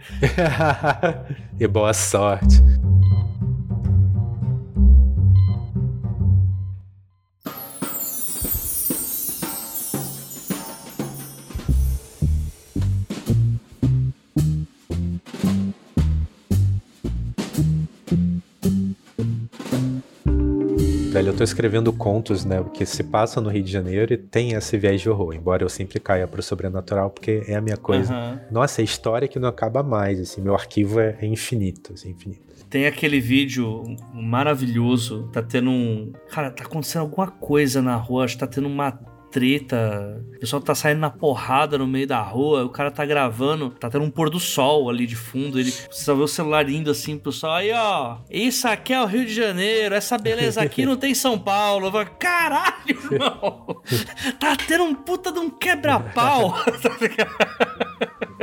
e 1.58 1.66
boa 1.66 1.92
sorte. 1.92 2.62
Velho, 21.18 21.30
eu 21.30 21.36
tô 21.36 21.42
escrevendo 21.42 21.92
contos, 21.92 22.44
né, 22.44 22.64
que 22.72 22.86
se 22.86 23.02
passam 23.02 23.42
no 23.42 23.50
Rio 23.50 23.64
de 23.64 23.72
Janeiro 23.72 24.14
e 24.14 24.16
tem 24.16 24.52
esse 24.52 24.78
viés 24.78 25.00
de 25.00 25.10
horror, 25.10 25.34
embora 25.34 25.64
eu 25.64 25.68
sempre 25.68 25.98
caia 25.98 26.28
pro 26.28 26.40
sobrenatural, 26.40 27.10
porque 27.10 27.42
é 27.48 27.56
a 27.56 27.60
minha 27.60 27.76
coisa. 27.76 28.14
Uhum. 28.14 28.38
Nossa, 28.52 28.80
é 28.80 28.84
história 28.84 29.26
que 29.26 29.38
não 29.38 29.48
acaba 29.48 29.82
mais, 29.82 30.20
assim, 30.20 30.40
meu 30.40 30.54
arquivo 30.54 31.00
é, 31.00 31.18
é 31.20 31.26
infinito, 31.26 31.92
assim, 31.92 32.10
infinito. 32.10 32.42
Tem 32.70 32.86
aquele 32.86 33.18
vídeo 33.18 33.82
maravilhoso, 34.14 35.28
tá 35.32 35.42
tendo 35.42 35.70
um... 35.70 36.12
Cara, 36.30 36.52
tá 36.52 36.64
acontecendo 36.64 37.02
alguma 37.02 37.26
coisa 37.26 37.82
na 37.82 37.96
rua, 37.96 38.24
acho 38.24 38.34
que 38.34 38.40
tá 38.40 38.46
tendo 38.46 38.68
uma 38.68 38.96
treta, 39.30 40.22
o 40.36 40.40
pessoal 40.40 40.62
tá 40.62 40.74
saindo 40.74 41.00
na 41.00 41.10
porrada 41.10 41.78
no 41.78 41.86
meio 41.86 42.06
da 42.06 42.20
rua, 42.20 42.64
o 42.64 42.68
cara 42.68 42.90
tá 42.90 43.04
gravando, 43.04 43.70
tá 43.70 43.90
tendo 43.90 44.04
um 44.04 44.10
pôr 44.10 44.30
do 44.30 44.40
sol 44.40 44.88
ali 44.88 45.06
de 45.06 45.16
fundo, 45.16 45.58
ele 45.58 45.72
só 45.90 46.14
vê 46.14 46.22
o 46.22 46.28
celular 46.28 46.68
indo 46.68 46.90
assim 46.90 47.18
pro 47.18 47.32
sol, 47.32 47.52
aí 47.52 47.72
ó, 47.72 48.18
isso 48.30 48.66
aqui 48.66 48.92
é 48.92 49.02
o 49.02 49.06
Rio 49.06 49.24
de 49.24 49.34
Janeiro, 49.34 49.94
essa 49.94 50.18
beleza 50.18 50.62
aqui 50.62 50.84
não 50.84 50.96
tem 50.96 51.14
São 51.14 51.38
Paulo. 51.38 51.90
Falo, 51.90 52.10
Caralho, 52.18 52.74
irmão! 52.88 53.82
tá 54.38 54.56
tendo 54.56 54.84
um 54.84 54.94
puta 54.94 55.32
de 55.32 55.38
um 55.38 55.50
quebra-pau. 55.50 56.54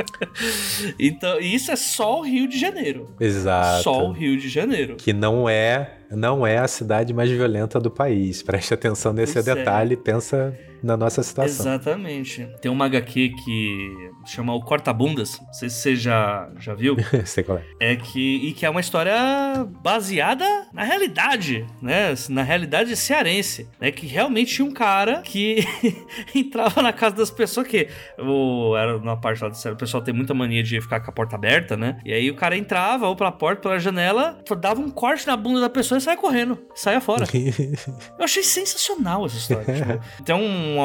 então, 0.98 1.38
isso 1.40 1.70
é 1.70 1.76
só 1.76 2.20
o 2.20 2.22
Rio 2.22 2.48
de 2.48 2.58
Janeiro. 2.58 3.14
Exato. 3.18 3.82
Só 3.82 4.06
o 4.06 4.12
Rio 4.12 4.38
de 4.38 4.48
Janeiro. 4.48 4.96
Que 4.96 5.12
não 5.12 5.48
é 5.48 5.98
não 6.10 6.46
é 6.46 6.58
a 6.58 6.68
cidade 6.68 7.12
mais 7.12 7.30
violenta 7.30 7.80
do 7.80 7.90
país. 7.90 8.42
Preste 8.42 8.74
atenção 8.74 9.12
nesse 9.12 9.34
pois 9.34 9.48
é. 9.48 9.54
detalhe 9.54 9.94
e 9.94 9.96
pensa 9.96 10.56
na 10.82 10.96
nossa 10.96 11.22
situação. 11.22 11.66
Exatamente. 11.66 12.48
Tem 12.60 12.70
uma 12.70 12.86
HQ 12.86 13.30
que 13.44 14.10
chama 14.24 14.54
O 14.54 14.60
Corta-Bundas, 14.60 15.40
não 15.40 15.52
sei 15.52 15.68
se 15.68 15.76
você 15.76 15.96
já, 15.96 16.48
já 16.58 16.74
viu. 16.74 16.96
sei 17.24 17.42
qual 17.42 17.58
é. 17.58 17.64
É 17.80 17.96
que, 17.96 18.36
e 18.48 18.52
que 18.52 18.64
é 18.64 18.70
uma 18.70 18.80
história 18.80 19.14
baseada 19.82 20.44
na 20.72 20.84
realidade, 20.84 21.66
né? 21.82 22.14
Na 22.28 22.42
realidade 22.42 22.94
cearense, 22.96 23.68
né? 23.80 23.90
Que 23.90 24.06
realmente 24.06 24.54
tinha 24.54 24.66
um 24.66 24.72
cara 24.72 25.22
que 25.22 25.64
entrava 26.34 26.82
na 26.82 26.92
casa 26.92 27.16
das 27.16 27.30
pessoas 27.30 27.66
que 27.66 27.88
o, 28.18 28.76
era 28.76 28.98
na 29.00 29.16
parte 29.16 29.42
lá 29.42 29.48
do 29.48 29.56
céu, 29.56 29.72
o 29.72 29.76
pessoal 29.76 30.02
tem 30.02 30.14
muita 30.14 30.34
mania 30.34 30.62
de 30.62 30.80
ficar 30.80 31.00
com 31.00 31.10
a 31.10 31.14
porta 31.14 31.36
aberta, 31.36 31.76
né? 31.76 31.98
E 32.04 32.12
aí 32.12 32.30
o 32.30 32.36
cara 32.36 32.56
entrava 32.56 33.08
ou 33.08 33.16
pela 33.16 33.32
porta, 33.32 33.62
pela 33.62 33.78
janela, 33.78 34.38
dava 34.58 34.80
um 34.80 34.90
corte 34.90 35.26
na 35.26 35.36
bunda 35.36 35.60
da 35.60 35.70
pessoa 35.70 35.95
e 35.98 36.00
saia 36.00 36.16
correndo, 36.16 36.58
saia 36.74 37.00
fora. 37.00 37.26
Eu 38.18 38.24
achei 38.24 38.42
sensacional 38.42 39.26
essa 39.26 39.36
história. 39.36 39.64
tipo, 39.64 40.24
tem 40.24 40.34
um 40.34 40.76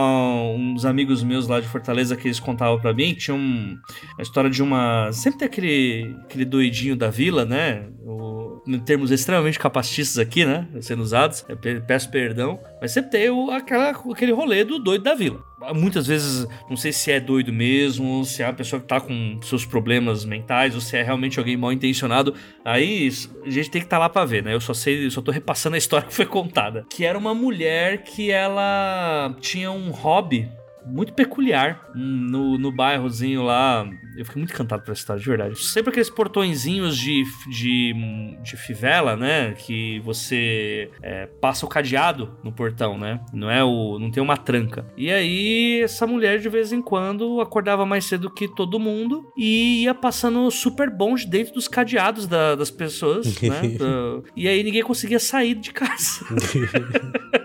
uns 0.55 0.86
amigos 0.86 1.24
meus 1.24 1.47
lá 1.47 1.59
de 1.59 1.68
Fortaleza 1.68 2.16
que 2.16 2.28
eles 2.28 2.39
contavam 2.39 2.80
para 2.80 2.93
mim, 2.93 3.14
tinha 3.14 3.36
um, 3.36 3.78
uma 4.14 4.22
história 4.22 4.49
de 4.49 4.62
uma. 4.62 5.12
Sempre 5.12 5.39
tem 5.39 5.45
aquele, 5.47 6.16
aquele 6.24 6.45
doidinho 6.45 6.95
da 6.95 7.09
vila, 7.09 7.45
né? 7.45 7.88
O, 8.03 8.41
em 8.68 8.80
termos 8.80 9.12
extremamente 9.12 9.59
capacitistas 9.59 10.18
aqui, 10.20 10.45
né? 10.45 10.68
Sendo 10.82 11.01
usados, 11.01 11.45
peço 11.88 12.09
perdão, 12.09 12.59
mas 12.80 12.91
sempre 12.91 13.12
tem 13.12 13.30
o, 13.30 13.51
aquela, 13.51 13.89
aquele 13.89 14.32
rolê 14.32 14.64
do 14.64 14.80
doido 14.80 15.03
da 15.03 15.16
vila 15.16 15.51
muitas 15.76 16.07
vezes, 16.07 16.47
não 16.70 16.76
sei 16.76 16.91
se 16.91 17.12
é 17.12 17.20
doido 17.20 17.53
mesmo, 17.53 18.26
se 18.26 18.41
é 18.41 18.47
uma 18.47 18.53
pessoa 18.53 18.82
que 18.82 18.88
tá 18.88 18.99
com 18.99 19.39
seus 19.43 19.64
problemas 19.64 20.26
mentais, 20.26 20.74
ou 20.74 20.82
se 20.82 20.97
é 20.97 21.03
realmente 21.03 21.38
alguém 21.38 21.55
mal 21.55 21.72
intencionado. 21.72 22.34
Aí 22.66 23.09
a 23.45 23.49
gente 23.49 23.70
tem 23.70 23.82
que 23.82 23.86
estar 23.86 23.97
tá 23.97 23.99
lá 23.99 24.09
pra 24.09 24.26
ver, 24.26 24.43
né? 24.43 24.53
Eu 24.53 24.62
só 24.62 24.74
sei, 24.74 25.05
eu 25.05 25.12
só 25.12 25.22
tô 25.22 25.32
repassando 25.32 25.76
a 25.76 25.78
história 25.78 26.07
que 26.09 26.14
foi 26.14 26.26
contada. 26.26 26.86
Que 26.89 27.05
era 27.05 27.18
uma 27.18 27.36
mulher 27.36 28.03
que 28.03 28.32
ela 28.32 29.36
tinha 29.39 29.72
um 29.72 29.91
hobby 29.91 30.49
muito 30.86 31.14
peculiar 31.14 31.90
no, 31.96 32.58
no 32.58 32.72
bairrozinho 32.72 33.44
lá. 33.44 33.88
Eu 34.18 34.26
fiquei 34.26 34.42
muito 34.42 34.54
encantado 34.54 34.84
pela 34.84 34.94
história, 34.94 35.22
de 35.22 35.28
verdade. 35.28 35.58
Sempre 35.60 35.92
aqueles 35.92 36.10
portõezinhos 36.10 36.98
de, 36.98 37.24
de, 37.50 37.94
de 38.44 38.58
fivela, 38.58 39.16
né? 39.16 39.54
Que 39.54 40.00
você 40.00 40.90
é, 41.02 41.26
passa 41.26 41.66
o 41.66 41.70
cadeado 41.70 42.38
no 42.44 42.52
portão, 42.52 42.98
né? 42.98 43.20
Não 43.34 43.50
é 43.50 43.64
o. 43.64 43.98
não 44.00 44.12
tem 44.12 44.22
uma 44.22 44.38
tranca. 44.38 44.86
E 44.98 45.12
aí, 45.12 45.82
essa 45.82 46.06
mulher 46.06 46.40
de 46.40 46.50
vez 46.50 46.72
em 46.72 46.82
quando 46.82 47.40
acordava 47.42 47.86
mais 47.86 48.06
cedo 48.06 48.30
que 48.30 48.48
todo 48.48 48.80
mundo 48.80 49.32
e 49.38 49.84
ia 49.84 49.94
passando 49.94 50.50
super 50.52 50.90
bonde 50.90 51.28
dentro 51.28 51.54
dos 51.54 51.68
cadeados 51.68 52.28
da, 52.28 52.56
das 52.56 52.72
pessoas, 52.72 53.40
né? 53.42 53.62
e 54.36 54.48
aí 54.48 54.64
ninguém 54.64 54.84
conseguia 54.84 55.20
sair 55.20 55.56
de 55.56 55.72
casa. 55.72 56.26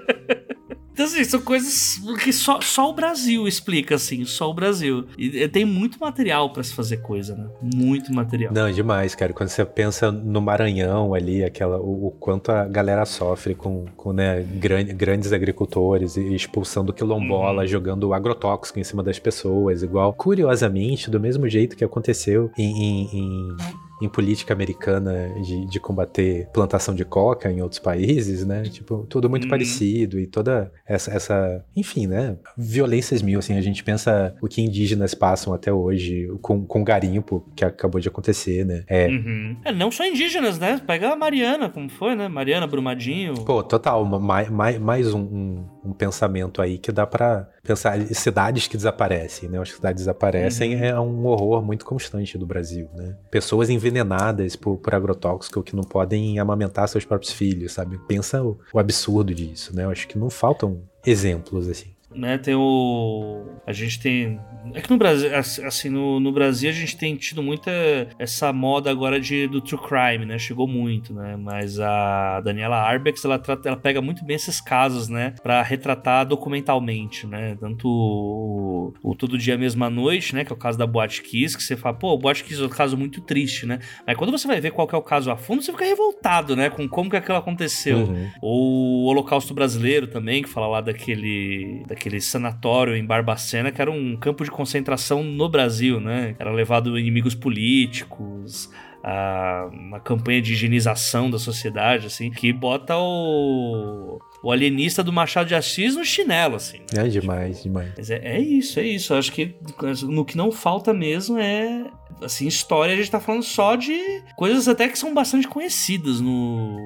Assim, 1.07 1.25
são 1.25 1.41
coisas 1.41 2.01
que 2.23 2.33
só, 2.33 2.61
só 2.61 2.91
o 2.91 2.93
Brasil 2.93 3.47
explica, 3.47 3.95
assim, 3.95 4.25
só 4.25 4.51
o 4.51 4.55
Brasil. 4.55 5.07
E 5.17 5.47
tem 5.49 5.65
muito 5.65 5.99
material 5.99 6.53
para 6.53 6.63
se 6.63 6.75
fazer 6.75 6.99
coisa, 6.99 7.35
né? 7.37 7.47
Muito 7.63 8.13
material. 8.13 8.53
Não, 8.53 8.71
demais, 8.71 9.15
cara. 9.15 9.33
Quando 9.33 9.49
você 9.49 9.65
pensa 9.65 10.11
no 10.11 10.41
Maranhão 10.41 11.15
ali, 11.15 11.45
aquela, 11.45 11.79
o, 11.79 12.09
o 12.09 12.11
quanto 12.11 12.51
a 12.51 12.65
galera 12.65 13.05
sofre 13.05 13.55
com, 13.55 13.85
com 13.97 14.13
né, 14.13 14.43
grande, 14.43 14.93
grandes 14.93 15.33
agricultores 15.33 16.17
e 16.17 16.35
expulsando 16.35 16.93
quilombola, 16.93 17.63
uhum. 17.63 17.69
jogando 17.69 18.13
agrotóxico 18.13 18.79
em 18.79 18.85
cima 18.85 19.03
das 19.03 19.19
pessoas, 19.19 19.83
igual. 19.83 20.13
Curiosamente, 20.13 21.11
do 21.11 21.21
mesmo 21.21 21.49
jeito 21.49 21.77
que 21.77 21.85
aconteceu 21.85 22.51
em, 22.57 22.83
em, 22.83 23.19
em 23.19 23.57
em 24.01 24.09
política 24.09 24.53
americana 24.53 25.33
de, 25.43 25.67
de 25.67 25.81
combater 25.81 26.49
plantação 26.53 26.95
de 26.95 27.05
coca 27.05 27.51
em 27.51 27.63
outros 27.63 27.79
países, 27.79 28.45
né? 28.45 28.63
Tipo, 28.65 29.07
tudo 29.09 29.29
muito 29.31 29.47
hum. 29.47 29.51
parecido 29.51 30.19
e 30.19 30.27
toda 30.27 30.73
essa, 30.87 31.11
essa, 31.13 31.65
enfim, 31.75 32.07
né? 32.07 32.37
Violências 32.57 33.23
mil, 33.23 33.39
assim, 33.39 33.57
a 33.57 33.61
gente 33.61 33.83
pensa 33.83 34.35
o 34.41 34.49
que 34.49 34.61
indígenas 34.61 35.15
passam 35.15 35.53
até 35.55 35.73
hoje 35.73 36.29
com, 36.43 36.65
com 36.65 36.85
garimpo 36.85 37.47
que 37.55 37.65
acabou 37.65 38.01
de 38.01 38.09
acontecer, 38.09 38.65
né? 38.65 38.85
É. 38.87 39.09
Uhum. 39.09 39.57
é 39.65 39.73
não 39.73 39.91
só 39.91 40.05
indígenas, 40.05 40.59
né? 40.59 40.81
Pega 40.87 41.13
a 41.13 41.17
Mariana, 41.17 41.69
como 41.69 41.89
foi, 41.89 42.15
né? 42.15 42.29
Mariana 42.29 42.67
Brumadinho. 42.67 43.35
Pô, 43.45 43.63
total, 43.63 44.05
mais, 44.05 44.51
mais, 44.51 44.79
mais 44.79 45.15
um, 45.15 45.21
um, 45.21 45.65
um 45.87 45.93
pensamento 45.93 46.61
aí 46.61 46.79
que 46.79 46.91
dá 46.93 47.07
para 47.07 47.49
pensar 47.63 48.01
cidades 48.15 48.67
que 48.67 48.77
desaparecem, 48.77 49.49
né? 49.49 49.61
As 49.61 49.73
cidades 49.73 50.03
desaparecem 50.03 50.75
uhum. 50.75 50.85
é 50.85 51.01
um 51.01 51.27
horror 51.27 51.63
muito 51.63 51.85
constante 51.85 52.37
do 52.37 52.47
Brasil, 52.47 52.89
né? 52.95 53.17
Pessoas 53.31 53.71
envenenadas 53.71 54.57
por, 54.57 54.77
por 54.79 54.95
agrotóxico 54.95 55.63
que 55.63 55.77
não 55.77 55.85
podem 55.85 56.39
amamentar 56.39 56.89
seus 56.89 57.05
próprios 57.05 57.33
filhos, 57.33 57.73
sabe? 57.73 57.99
Pensa 58.07 58.43
o, 58.43 58.59
o 58.73 58.79
absurdo 58.79 59.35
disso, 59.35 59.75
né? 59.75 59.85
Eu 59.85 59.91
acho 59.91 60.09
que 60.09 60.19
não 60.19 60.31
faltam 60.31 60.83
exemplos 61.05 61.69
assim 61.69 61.96
né? 62.17 62.39
Tem 62.39 62.55
o. 62.55 63.45
A 63.67 63.73
gente 63.73 64.01
tem. 64.01 64.41
É 64.75 64.81
que 64.81 64.91
no 64.91 64.97
Brasil, 64.97 65.31
assim, 65.37 65.89
no, 65.89 66.19
no 66.19 66.33
Brasil 66.33 66.71
a 66.71 66.73
gente 66.73 66.97
tem 66.97 67.15
tido 67.15 67.43
muita 67.43 67.71
essa 68.19 68.53
moda 68.53 68.91
agora 68.91 69.21
de, 69.21 69.47
do 69.47 69.61
true 69.61 69.81
crime, 69.81 70.27
né? 70.27 70.39
Chegou 70.39 70.67
muito, 70.67 71.15
né? 71.15 71.37
Mas 71.37 71.79
a 71.79 72.41
Daniela 72.41 72.77
Arbex, 72.77 73.25
ela, 73.25 73.39
trata, 73.39 73.69
ela 73.69 73.77
pega 73.77 74.03
muito 74.03 74.25
bem 74.25 74.37
esses 74.37 74.61
casos, 74.61 75.09
né? 75.09 75.35
Pra 75.43 75.63
retratar 75.63 76.27
documentalmente, 76.27 77.27
né? 77.27 77.57
Tanto 77.61 77.89
o, 77.89 78.93
o 79.03 79.15
Todo 79.15 79.39
Dia 79.39 79.57
Mesma 79.57 79.89
Noite, 79.89 80.35
né? 80.35 80.45
Que 80.45 80.53
é 80.53 80.55
o 80.55 80.59
caso 80.59 80.77
da 80.77 80.87
Boate 80.87 81.23
Kiss, 81.23 81.57
que 81.57 81.63
você 81.63 81.77
fala, 81.77 81.95
pô, 81.95 82.13
o 82.13 82.19
Boate 82.19 82.43
Kiss 82.43 82.61
é 82.61 82.67
um 82.67 82.69
caso 82.69 82.97
muito 82.97 83.21
triste, 83.21 83.67
né? 83.67 83.79
Mas 84.07 84.17
quando 84.17 84.31
você 84.31 84.47
vai 84.47 84.61
ver 84.61 84.73
qual 84.73 84.89
é 84.93 84.97
o 84.97 85.03
caso 85.03 85.31
a 85.31 85.37
fundo, 85.37 85.63
você 85.63 85.73
fica 85.73 85.85
revoltado, 85.85 86.57
né? 86.57 86.71
Com 86.71 86.89
como 86.89 87.09
que 87.09 87.17
aquilo 87.17 87.39
aconteceu. 87.39 87.99
Uhum. 87.99 88.31
Ou 88.43 89.05
o 89.05 89.05
Holocausto 89.07 89.55
Brasileiro 89.55 90.07
também, 90.07 90.43
que 90.43 90.49
fala 90.49 90.67
lá 90.67 90.81
daquele, 90.81 91.85
daquele 91.87 92.06
aquele 92.07 92.21
sanatório 92.21 92.95
em 92.95 93.05
Barbacena, 93.05 93.73
que 93.73 93.83
era 93.83 93.91
um 93.91 94.17
campo 94.17 94.45
de 94.45 94.51
concentração 94.51 95.25
no 95.25 95.49
Brasil, 95.49 96.01
né? 96.01 96.37
Era 96.39 96.53
levado 96.53 96.97
inimigos 96.97 97.35
políticos, 97.35 98.71
a, 99.03 99.69
uma 99.73 99.99
campanha 99.99 100.41
de 100.41 100.53
higienização 100.53 101.29
da 101.29 101.39
sociedade, 101.39 102.07
assim, 102.07 102.31
que 102.31 102.53
bota 102.53 102.97
o, 102.97 104.21
o 104.43 104.53
alienista 104.53 105.03
do 105.03 105.13
Machado 105.13 105.49
de 105.49 105.55
Assis 105.57 105.97
no 105.97 106.05
chinelo, 106.05 106.55
assim. 106.55 106.79
É 106.95 107.09
demais, 107.09 107.63
demais. 107.63 107.93
Mas 107.97 108.11
é, 108.11 108.21
é 108.23 108.41
isso, 108.41 108.79
é 108.79 108.85
isso. 108.85 109.13
Eu 109.13 109.19
acho 109.19 109.33
que 109.33 109.57
no 110.05 110.25
que 110.25 110.37
não 110.37 110.53
falta 110.53 110.95
mesmo 110.95 111.39
é. 111.39 111.91
Assim, 112.23 112.47
história, 112.47 112.95
a 112.95 112.97
gente 112.97 113.11
tá 113.11 113.21
falando 113.21 113.43
só 113.43 113.77
de 113.77 114.01
coisas 114.37 114.67
até 114.69 114.89
que 114.89 114.99
são 114.99 115.13
bastante 115.13 115.47
conhecidas 115.47 116.19
no, 116.19 116.79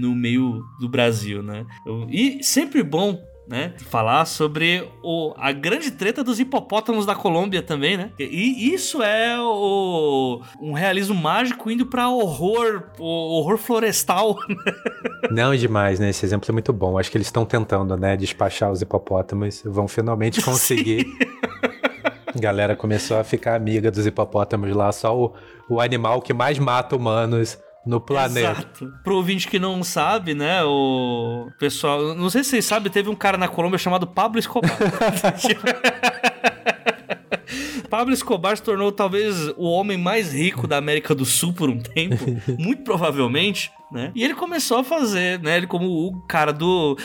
no 0.00 0.14
meio 0.14 0.62
do 0.80 0.88
Brasil, 0.88 1.42
né? 1.42 1.66
Eu, 1.84 2.06
e 2.08 2.42
sempre 2.42 2.82
bom 2.82 3.20
né? 3.48 3.72
Falar 3.86 4.26
sobre 4.26 4.86
o, 5.02 5.32
a 5.36 5.52
grande 5.52 5.90
treta 5.90 6.22
dos 6.22 6.38
hipopótamos 6.38 7.06
da 7.06 7.14
Colômbia 7.14 7.62
também, 7.62 7.96
né? 7.96 8.10
E 8.18 8.72
isso 8.72 9.02
é 9.02 9.40
o, 9.40 10.42
um 10.60 10.72
realismo 10.72 11.14
mágico 11.14 11.70
indo 11.70 11.86
para 11.86 12.08
horror, 12.10 12.84
horror 12.98 13.56
florestal. 13.56 14.36
Não, 15.30 15.56
demais, 15.56 15.98
né? 15.98 16.10
Esse 16.10 16.26
exemplo 16.26 16.50
é 16.50 16.52
muito 16.52 16.72
bom. 16.72 16.98
Acho 16.98 17.10
que 17.10 17.16
eles 17.16 17.28
estão 17.28 17.46
tentando, 17.46 17.96
né, 17.96 18.16
despachar 18.16 18.70
os 18.70 18.82
hipopótamos, 18.82 19.62
vão 19.64 19.88
finalmente 19.88 20.42
conseguir. 20.42 21.06
A 22.34 22.38
galera 22.38 22.76
começou 22.76 23.18
a 23.18 23.24
ficar 23.24 23.54
amiga 23.54 23.90
dos 23.90 24.06
hipopótamos 24.06 24.70
lá, 24.76 24.92
só 24.92 25.18
o, 25.18 25.32
o 25.68 25.80
animal 25.80 26.20
que 26.20 26.34
mais 26.34 26.58
mata 26.58 26.94
humanos 26.94 27.58
no 27.88 28.00
planeta. 28.00 28.50
Exato. 28.50 28.92
Pro 29.02 29.16
ouvinte 29.16 29.48
que 29.48 29.58
não 29.58 29.82
sabe, 29.82 30.34
né, 30.34 30.62
o 30.62 31.50
pessoal, 31.58 32.14
não 32.14 32.28
sei 32.28 32.44
se 32.44 32.50
vocês 32.50 32.66
sabem, 32.66 32.92
teve 32.92 33.08
um 33.08 33.14
cara 33.14 33.38
na 33.38 33.48
Colômbia 33.48 33.78
chamado 33.78 34.06
Pablo 34.06 34.38
Escobar. 34.38 34.70
Pablo 37.88 38.12
Escobar 38.12 38.54
se 38.54 38.62
tornou 38.62 38.92
talvez 38.92 39.48
o 39.56 39.64
homem 39.70 39.96
mais 39.96 40.34
rico 40.34 40.66
da 40.66 40.76
América 40.76 41.14
do 41.14 41.24
Sul 41.24 41.54
por 41.54 41.70
um 41.70 41.78
tempo, 41.78 42.22
muito 42.58 42.82
provavelmente, 42.82 43.72
né? 43.90 44.12
E 44.14 44.22
ele 44.22 44.34
começou 44.34 44.78
a 44.78 44.84
fazer, 44.84 45.40
né? 45.40 45.56
Ele 45.56 45.66
como 45.66 45.86
o 45.86 46.20
cara 46.26 46.52
do... 46.52 46.96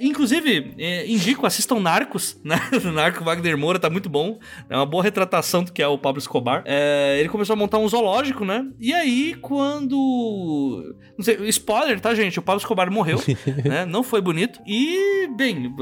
Inclusive, 0.00 0.74
é, 0.78 1.06
indico, 1.06 1.46
assistam 1.46 1.80
Narcos, 1.80 2.38
né? 2.44 2.56
Narco 2.92 3.24
Wagner 3.24 3.56
Moura 3.56 3.78
tá 3.78 3.90
muito 3.90 4.08
bom. 4.08 4.38
É 4.68 4.76
uma 4.76 4.86
boa 4.86 5.02
retratação 5.02 5.62
do 5.62 5.72
que 5.72 5.82
é 5.82 5.86
o 5.86 5.98
Pablo 5.98 6.18
Escobar. 6.18 6.62
É, 6.66 7.18
ele 7.18 7.28
começou 7.28 7.54
a 7.54 7.56
montar 7.56 7.78
um 7.78 7.88
zoológico, 7.88 8.44
né? 8.44 8.66
E 8.80 8.92
aí, 8.92 9.34
quando... 9.40 10.96
Não 11.16 11.24
sei, 11.24 11.36
spoiler, 11.48 12.00
tá, 12.00 12.14
gente? 12.14 12.38
O 12.38 12.42
Pablo 12.42 12.60
Escobar 12.60 12.90
morreu, 12.90 13.18
né? 13.64 13.84
Não 13.84 14.02
foi 14.02 14.20
bonito. 14.20 14.60
E, 14.66 15.28
bem, 15.36 15.74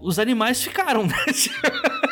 os 0.00 0.18
animais 0.18 0.62
ficaram, 0.62 1.06
né? 1.06 1.14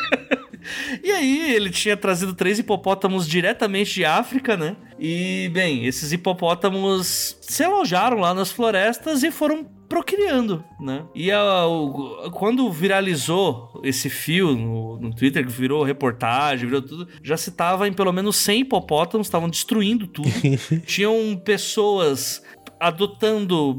E 1.03 1.11
aí, 1.11 1.53
ele 1.53 1.69
tinha 1.69 1.95
trazido 1.95 2.33
três 2.33 2.59
hipopótamos 2.59 3.27
diretamente 3.27 3.93
de 3.93 4.05
África, 4.05 4.57
né? 4.57 4.75
E, 4.99 5.49
bem, 5.53 5.85
esses 5.85 6.11
hipopótamos 6.11 7.37
se 7.41 7.63
alojaram 7.63 8.19
lá 8.19 8.33
nas 8.33 8.51
florestas 8.51 9.23
e 9.23 9.31
foram 9.31 9.65
procriando, 9.87 10.63
né? 10.79 11.05
E 11.15 11.31
a, 11.31 11.65
o, 11.65 12.29
quando 12.31 12.69
viralizou 12.71 13.79
esse 13.83 14.09
fio 14.09 14.55
no, 14.55 14.99
no, 14.99 15.15
Twitter, 15.15 15.45
que 15.45 15.51
virou 15.51 15.83
reportagem, 15.83 16.65
virou 16.67 16.81
tudo, 16.81 17.07
já 17.23 17.37
se 17.37 17.51
tava 17.51 17.87
em 17.87 17.93
pelo 17.93 18.11
menos 18.11 18.35
100 18.35 18.61
hipopótamos, 18.61 19.27
estavam 19.27 19.49
destruindo 19.49 20.07
tudo. 20.07 20.29
Tinham 20.85 21.41
pessoas 21.43 22.43
adotando 22.79 23.77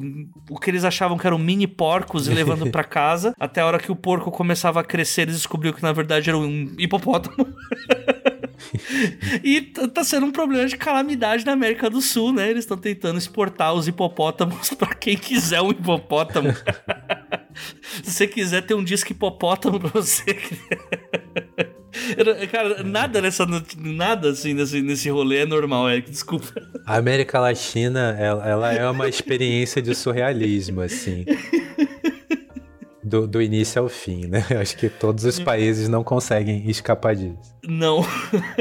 o 0.50 0.58
que 0.58 0.70
eles 0.70 0.84
achavam 0.84 1.18
que 1.18 1.26
eram 1.26 1.38
mini 1.38 1.66
porcos 1.66 2.28
e 2.28 2.32
levando 2.32 2.70
para 2.70 2.84
casa, 2.84 3.34
até 3.38 3.60
a 3.60 3.66
hora 3.66 3.78
que 3.78 3.92
o 3.92 3.96
porco 3.96 4.30
começava 4.30 4.80
a 4.80 4.84
crescer, 4.84 5.22
eles 5.22 5.36
descobriram 5.36 5.76
que 5.76 5.82
na 5.82 5.92
verdade 5.92 6.28
era 6.30 6.38
um 6.38 6.74
hipopótamo. 6.78 7.46
e 9.42 9.60
tá 9.60 10.04
sendo 10.04 10.26
um 10.26 10.32
problema 10.32 10.66
de 10.66 10.76
calamidade 10.76 11.44
na 11.44 11.52
América 11.52 11.88
do 11.88 12.00
Sul, 12.00 12.32
né? 12.32 12.50
Eles 12.50 12.64
estão 12.64 12.76
tentando 12.76 13.18
exportar 13.18 13.72
os 13.74 13.88
hipopótamos 13.88 14.70
para 14.78 14.94
quem 14.94 15.16
quiser 15.16 15.60
um 15.60 15.70
hipopótamo. 15.70 16.54
Se 18.02 18.10
você 18.10 18.26
quiser 18.26 18.62
ter 18.62 18.74
um 18.74 18.84
disco 18.84 19.12
hipopótamo 19.12 19.80
pra 19.80 19.90
você. 19.90 20.36
Cara, 22.50 22.82
nada 22.82 23.20
nessa. 23.20 23.46
Nada 23.76 24.30
assim 24.30 24.54
nesse, 24.54 24.80
nesse 24.82 25.10
rolê 25.10 25.38
é 25.38 25.46
normal, 25.46 25.88
é. 25.88 26.00
Desculpa. 26.00 26.48
A 26.86 26.96
América 26.96 27.38
Latina, 27.40 28.16
ela, 28.18 28.48
ela 28.48 28.72
é 28.72 28.88
uma 28.88 29.08
experiência 29.08 29.80
de 29.82 29.94
surrealismo, 29.94 30.80
assim. 30.80 31.24
Do, 33.02 33.26
do, 33.26 33.40
início 33.40 33.80
ao 33.80 33.88
fim, 33.88 34.26
né? 34.26 34.44
Acho 34.60 34.76
que 34.76 34.90
todos 34.90 35.24
os 35.24 35.40
países 35.40 35.88
não 35.88 36.04
conseguem 36.04 36.68
escapar 36.68 37.16
disso. 37.16 37.56
Não. 37.66 38.04